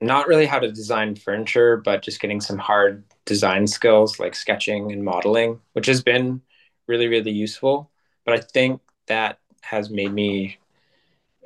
not 0.00 0.26
really 0.26 0.46
how 0.46 0.58
to 0.58 0.72
design 0.72 1.14
furniture 1.14 1.76
but 1.76 2.02
just 2.02 2.20
getting 2.20 2.40
some 2.40 2.58
hard 2.58 3.04
design 3.26 3.66
skills 3.66 4.18
like 4.18 4.34
sketching 4.34 4.90
and 4.90 5.04
modeling 5.04 5.60
which 5.74 5.86
has 5.86 6.02
been 6.02 6.40
really 6.88 7.06
really 7.06 7.30
useful 7.30 7.90
but 8.24 8.34
i 8.34 8.40
think 8.52 8.80
that 9.06 9.38
has 9.62 9.90
made 9.90 10.12
me 10.12 10.58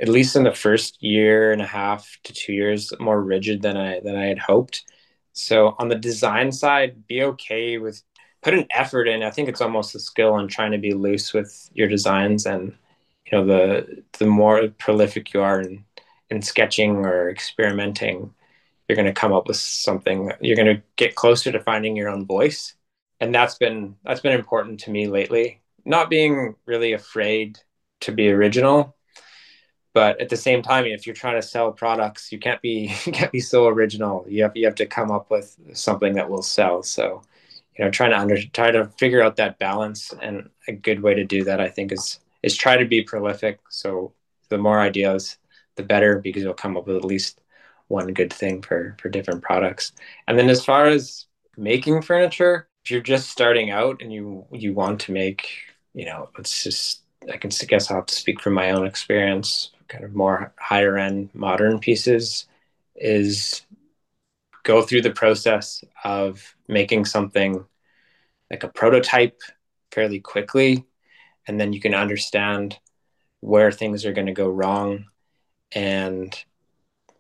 at 0.01 0.09
least 0.09 0.37
in 0.37 0.45
the 0.45 0.53
first 0.53 1.03
year 1.03 1.53
and 1.53 1.63
a 1.63 1.67
half 1.67 2.19
to 2.25 2.33
two 2.33 2.53
years 2.53 2.93
more 3.01 3.23
rigid 3.23 3.63
than 3.63 3.77
I 3.77 4.01
than 4.01 4.17
I 4.17 4.27
had 4.27 4.39
hoped. 4.39 4.85
So 5.33 5.75
on 5.79 5.89
the 5.89 5.97
design 5.97 6.53
side, 6.53 7.07
be 7.07 7.23
okay 7.23 7.79
with 7.79 8.03
put 8.47 8.55
an 8.55 8.67
effort 8.71 9.09
in. 9.09 9.25
I 9.25 9.31
think 9.31 9.49
it's 9.49 9.61
almost 9.61 9.97
a 9.97 9.99
skill 9.99 10.35
on 10.35 10.47
trying 10.47 10.71
to 10.71 10.79
be 10.79 10.95
loose 10.95 11.33
with 11.33 11.69
your 11.75 11.89
designs 11.89 12.47
and 12.47 12.73
you 13.25 13.33
know 13.37 13.45
the 13.45 14.05
the 14.21 14.27
more 14.27 14.69
prolific 14.79 15.35
you 15.35 15.43
are 15.43 15.61
in 15.61 15.85
in 16.31 16.43
sketching 16.43 17.05
or 17.05 17.29
experimenting, 17.29 18.33
you're 18.89 18.95
going 18.95 19.07
to 19.07 19.21
come 19.21 19.33
up 19.33 19.49
with 19.49 19.57
something 19.57 20.31
you're 20.41 20.55
going 20.55 20.77
to 20.77 20.81
get 20.95 21.17
closer 21.17 21.51
to 21.51 21.59
finding 21.59 21.97
your 21.97 22.09
own 22.09 22.25
voice. 22.25 22.75
And 23.19 23.35
that's 23.35 23.57
been 23.57 23.97
that's 24.05 24.21
been 24.21 24.39
important 24.39 24.79
to 24.81 24.93
me 24.93 25.09
lately. 25.09 25.61
Not 25.85 26.09
being 26.09 26.55
really 26.67 26.93
afraid 26.93 27.59
to 28.03 28.13
be 28.13 28.31
original 28.31 28.95
but 29.93 30.21
at 30.21 30.29
the 30.29 30.37
same 30.37 30.61
time 30.63 30.85
if 30.85 31.07
you're 31.07 31.17
trying 31.17 31.41
to 31.41 31.49
sell 31.49 31.73
products 31.73 32.31
you 32.31 32.39
can't 32.39 32.61
be 32.63 32.93
you 33.07 33.13
can't 33.13 33.33
be 33.33 33.41
so 33.41 33.67
original 33.67 34.25
you 34.29 34.43
have 34.43 34.57
you 34.57 34.67
have 34.67 34.75
to 34.77 34.87
come 34.87 35.11
up 35.11 35.31
with 35.31 35.59
something 35.73 36.15
that 36.15 36.29
will 36.29 36.43
sell 36.43 36.83
so 36.83 37.23
you 37.79 37.85
know 37.85 37.91
trying 37.91 38.11
to 38.11 38.19
under 38.19 38.43
try 38.53 38.71
to 38.71 38.87
figure 38.99 39.23
out 39.23 39.37
that 39.37 39.59
balance. 39.59 40.13
And 40.21 40.51
a 40.69 40.73
good 40.73 41.01
way 41.01 41.15
to 41.15 41.25
do 41.25 41.45
that 41.45 41.61
i 41.61 41.69
think 41.69 41.93
is 41.93 42.21
is 42.43 42.57
try 42.57 42.77
to 42.77 42.85
be 42.85 43.03
prolific. 43.03 43.61
So 43.71 44.13
the 44.49 44.59
more 44.59 44.81
ideas 44.81 45.39
the 45.77 45.83
better 45.83 46.19
because 46.19 46.43
you'll 46.43 46.55
come 46.55 46.77
up 46.77 46.87
with 46.87 46.97
at 46.97 47.05
least 47.05 47.41
one 47.89 48.13
good 48.13 48.33
thing 48.33 48.63
for 48.63 48.97
for 49.01 49.09
different 49.09 49.43
products. 49.43 49.93
And 50.27 50.39
then 50.39 50.49
as 50.49 50.65
far 50.65 50.87
as 50.87 51.27
making 51.57 52.03
furniture 52.03 52.69
if 52.85 52.91
you're 52.91 53.01
just 53.01 53.31
starting 53.31 53.71
out 53.71 54.01
and 54.03 54.13
you 54.13 54.47
you 54.53 54.73
want 54.75 55.01
to 55.01 55.13
make 55.13 55.49
you 55.95 56.07
know 56.07 56.31
it's 56.39 56.63
just 56.65 57.03
I 57.33 57.37
can 57.37 57.51
guess 57.67 57.91
I'll 57.91 57.99
have 57.99 58.07
to 58.07 58.15
speak 58.15 58.41
from 58.41 58.55
my 58.55 58.71
own 58.71 58.87
experience, 58.87 59.73
kind 59.89 60.05
of 60.05 60.15
more 60.15 60.53
higher 60.59 60.97
end 60.97 61.31
modern 61.35 61.79
pieces, 61.79 62.47
is 62.95 63.63
go 64.67 64.83
through 64.83 65.03
the 65.03 65.13
process 65.13 65.85
of 66.03 66.57
making 66.67 67.05
something 67.05 67.65
like 68.51 68.65
a 68.65 68.69
prototype 68.69 69.41
fairly 69.93 70.19
quickly. 70.19 70.85
And 71.47 71.61
then 71.61 71.73
you 71.73 71.81
can 71.81 71.95
understand 71.95 72.77
where 73.41 73.71
things 73.71 74.05
are 74.05 74.13
going 74.13 74.27
to 74.27 74.33
go 74.33 74.49
wrong. 74.49 75.07
And 75.71 76.37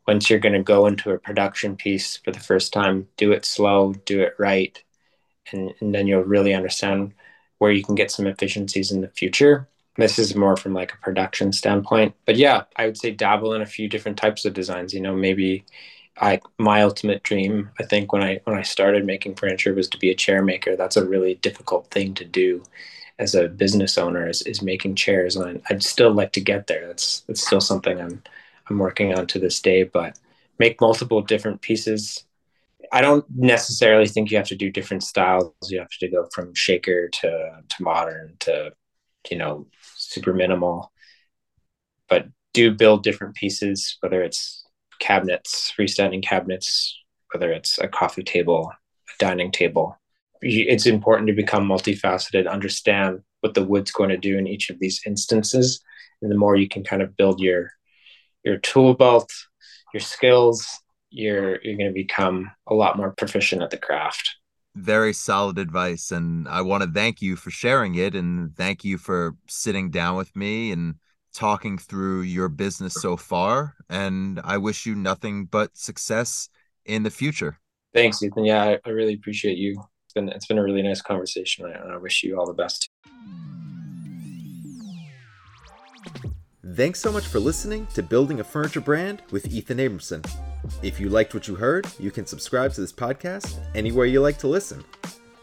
once 0.08 0.28
you're 0.28 0.40
going 0.40 0.54
to 0.54 0.62
go 0.62 0.86
into 0.86 1.12
a 1.12 1.18
production 1.18 1.76
piece 1.76 2.16
for 2.16 2.32
the 2.32 2.40
first 2.40 2.72
time, 2.72 3.06
do 3.16 3.30
it 3.30 3.44
slow, 3.44 3.92
do 3.92 4.22
it 4.22 4.34
right. 4.38 4.82
And, 5.52 5.72
and 5.80 5.94
then 5.94 6.08
you'll 6.08 6.24
really 6.24 6.52
understand 6.52 7.14
where 7.58 7.70
you 7.70 7.84
can 7.84 7.94
get 7.94 8.10
some 8.10 8.26
efficiencies 8.26 8.90
in 8.90 9.00
the 9.00 9.08
future 9.08 9.68
this 9.98 10.18
is 10.18 10.34
more 10.34 10.56
from 10.56 10.74
like 10.74 10.92
a 10.92 10.98
production 10.98 11.52
standpoint 11.52 12.14
but 12.24 12.36
yeah 12.36 12.64
i 12.76 12.84
would 12.84 12.98
say 12.98 13.10
dabble 13.10 13.54
in 13.54 13.62
a 13.62 13.66
few 13.66 13.88
different 13.88 14.18
types 14.18 14.44
of 14.44 14.52
designs 14.52 14.92
you 14.92 15.00
know 15.00 15.14
maybe 15.14 15.64
i 16.18 16.40
my 16.58 16.82
ultimate 16.82 17.22
dream 17.22 17.70
i 17.80 17.84
think 17.84 18.12
when 18.12 18.22
i 18.22 18.40
when 18.44 18.56
i 18.56 18.62
started 18.62 19.04
making 19.04 19.34
furniture 19.34 19.74
was 19.74 19.88
to 19.88 19.98
be 19.98 20.10
a 20.10 20.14
chair 20.14 20.42
maker 20.42 20.76
that's 20.76 20.96
a 20.96 21.06
really 21.06 21.34
difficult 21.36 21.90
thing 21.90 22.14
to 22.14 22.24
do 22.24 22.62
as 23.18 23.34
a 23.34 23.48
business 23.48 23.96
owner 23.98 24.28
is, 24.28 24.42
is 24.42 24.62
making 24.62 24.94
chairs 24.94 25.36
and 25.36 25.62
i'd 25.70 25.82
still 25.82 26.12
like 26.12 26.32
to 26.32 26.40
get 26.40 26.66
there. 26.66 26.86
That's 26.86 27.20
that's 27.22 27.44
still 27.46 27.60
something 27.60 28.00
i'm 28.00 28.22
i'm 28.68 28.78
working 28.78 29.14
on 29.18 29.26
to 29.28 29.38
this 29.38 29.60
day 29.60 29.84
but 29.84 30.18
make 30.58 30.80
multiple 30.80 31.22
different 31.22 31.60
pieces. 31.60 32.24
I 32.92 33.00
don't 33.00 33.24
necessarily 33.34 34.06
think 34.06 34.30
you 34.30 34.36
have 34.36 34.48
to 34.48 34.56
do 34.56 34.70
different 34.70 35.02
styles. 35.02 35.52
You 35.68 35.80
have 35.80 35.90
to 36.00 36.08
go 36.08 36.28
from 36.32 36.54
shaker 36.54 37.08
to 37.08 37.62
to 37.68 37.82
modern 37.82 38.36
to 38.40 38.72
you 39.30 39.38
know 39.38 39.66
super 39.96 40.32
minimal. 40.32 40.92
But 42.08 42.28
do 42.52 42.70
build 42.72 43.02
different 43.02 43.34
pieces, 43.34 43.98
whether 44.00 44.22
it's 44.22 44.65
cabinets, 44.98 45.72
freestanding 45.78 46.22
cabinets, 46.22 46.98
whether 47.32 47.52
it's 47.52 47.78
a 47.78 47.88
coffee 47.88 48.22
table, 48.22 48.72
a 48.72 49.12
dining 49.18 49.50
table. 49.50 49.98
It's 50.42 50.86
important 50.86 51.28
to 51.28 51.34
become 51.34 51.66
multifaceted, 51.66 52.48
understand 52.48 53.20
what 53.40 53.54
the 53.54 53.64
wood's 53.64 53.90
going 53.90 54.10
to 54.10 54.16
do 54.16 54.38
in 54.38 54.46
each 54.46 54.70
of 54.70 54.78
these 54.78 55.00
instances. 55.06 55.80
And 56.22 56.30
the 56.30 56.36
more 56.36 56.56
you 56.56 56.68
can 56.68 56.84
kind 56.84 57.02
of 57.02 57.16
build 57.16 57.40
your 57.40 57.70
your 58.44 58.58
tool 58.58 58.94
belt, 58.94 59.30
your 59.92 60.00
skills, 60.00 60.68
you're 61.10 61.60
you're 61.62 61.76
going 61.76 61.90
to 61.90 61.94
become 61.94 62.50
a 62.66 62.74
lot 62.74 62.96
more 62.96 63.12
proficient 63.12 63.62
at 63.62 63.70
the 63.70 63.76
craft. 63.76 64.36
Very 64.74 65.14
solid 65.14 65.58
advice 65.58 66.10
and 66.10 66.46
I 66.48 66.60
want 66.60 66.82
to 66.82 66.90
thank 66.90 67.22
you 67.22 67.34
for 67.36 67.50
sharing 67.50 67.94
it 67.94 68.14
and 68.14 68.54
thank 68.54 68.84
you 68.84 68.98
for 68.98 69.34
sitting 69.48 69.90
down 69.90 70.16
with 70.16 70.36
me 70.36 70.70
and 70.70 70.96
talking 71.36 71.76
through 71.76 72.22
your 72.22 72.48
business 72.48 72.94
so 72.94 73.16
far 73.16 73.76
and 73.90 74.40
I 74.42 74.56
wish 74.56 74.86
you 74.86 74.94
nothing 74.94 75.44
but 75.44 75.76
success 75.76 76.48
in 76.86 77.02
the 77.02 77.10
future. 77.10 77.58
Thanks, 77.94 78.22
Ethan. 78.22 78.46
Yeah, 78.46 78.62
I, 78.62 78.78
I 78.86 78.90
really 78.90 79.14
appreciate 79.14 79.58
you. 79.58 79.82
It's 80.06 80.14
been 80.14 80.30
it's 80.30 80.46
been 80.46 80.58
a 80.58 80.62
really 80.62 80.82
nice 80.82 81.02
conversation 81.02 81.66
and 81.66 81.92
I 81.92 81.98
wish 81.98 82.22
you 82.22 82.38
all 82.38 82.46
the 82.46 82.54
best. 82.54 82.88
Thanks 86.74 87.00
so 87.00 87.12
much 87.12 87.26
for 87.26 87.38
listening 87.38 87.86
to 87.94 88.02
Building 88.02 88.40
a 88.40 88.44
Furniture 88.44 88.80
Brand 88.80 89.22
with 89.30 89.46
Ethan 89.46 89.78
Abramson. 89.78 90.28
If 90.82 90.98
you 90.98 91.10
liked 91.10 91.32
what 91.32 91.46
you 91.46 91.54
heard, 91.54 91.86
you 91.98 92.10
can 92.10 92.26
subscribe 92.26 92.72
to 92.72 92.80
this 92.80 92.92
podcast 92.92 93.60
anywhere 93.74 94.06
you 94.06 94.20
like 94.20 94.38
to 94.38 94.48
listen. 94.48 94.82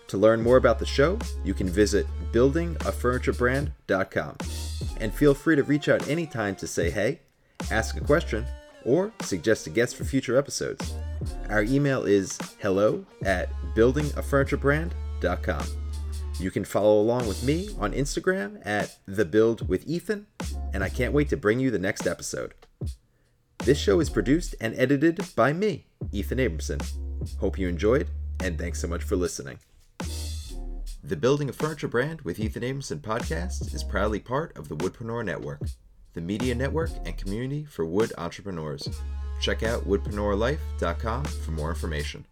To 0.07 0.17
learn 0.17 0.41
more 0.41 0.57
about 0.57 0.79
the 0.79 0.85
show, 0.85 1.17
you 1.43 1.53
can 1.53 1.69
visit 1.69 2.05
buildingafurniturebrand.com. 2.33 4.37
And 4.99 5.13
feel 5.13 5.33
free 5.33 5.55
to 5.55 5.63
reach 5.63 5.89
out 5.89 6.07
anytime 6.07 6.55
to 6.57 6.67
say 6.67 6.89
hey, 6.89 7.21
ask 7.71 7.97
a 7.97 8.01
question, 8.01 8.45
or 8.85 9.11
suggest 9.21 9.67
a 9.67 9.69
guest 9.69 9.95
for 9.95 10.03
future 10.03 10.37
episodes. 10.37 10.93
Our 11.49 11.63
email 11.63 12.03
is 12.03 12.37
hello 12.61 13.05
at 13.23 13.49
buildingafurniturebrand.com. 13.75 15.65
You 16.39 16.51
can 16.51 16.65
follow 16.65 16.99
along 16.99 17.27
with 17.27 17.43
me 17.43 17.69
on 17.79 17.93
Instagram 17.93 18.59
at 18.65 18.97
The 19.05 19.25
Build 19.25 19.69
with 19.69 19.87
Ethan, 19.87 20.25
and 20.73 20.83
I 20.83 20.89
can't 20.89 21.13
wait 21.13 21.29
to 21.29 21.37
bring 21.37 21.59
you 21.59 21.69
the 21.71 21.79
next 21.79 22.07
episode. 22.07 22.53
This 23.59 23.77
show 23.77 23.99
is 23.99 24.09
produced 24.09 24.55
and 24.59 24.73
edited 24.75 25.21
by 25.35 25.53
me, 25.53 25.85
Ethan 26.11 26.39
Abramson. 26.39 26.81
Hope 27.39 27.57
you 27.57 27.69
enjoyed, 27.69 28.07
and 28.43 28.57
thanks 28.57 28.79
so 28.81 28.87
much 28.87 29.03
for 29.03 29.15
listening. 29.15 29.59
The 31.05 31.17
Building 31.17 31.49
a 31.49 31.53
Furniture 31.53 31.89
Brand 31.89 32.21
with 32.21 32.39
Ethan 32.39 32.63
Abramson 32.63 32.99
podcast 33.01 33.73
is 33.73 33.83
proudly 33.83 34.21
part 34.21 34.55
of 34.57 34.69
the 34.69 34.77
Woodpreneur 34.77 35.25
Network, 35.25 35.59
the 36.13 36.21
media 36.21 36.55
network 36.55 36.91
and 37.03 37.17
community 37.17 37.65
for 37.65 37.85
wood 37.85 38.13
entrepreneurs. 38.17 38.87
Check 39.41 39.63
out 39.63 39.85
woodpreneurlife.com 39.85 41.25
for 41.25 41.51
more 41.51 41.71
information. 41.71 42.25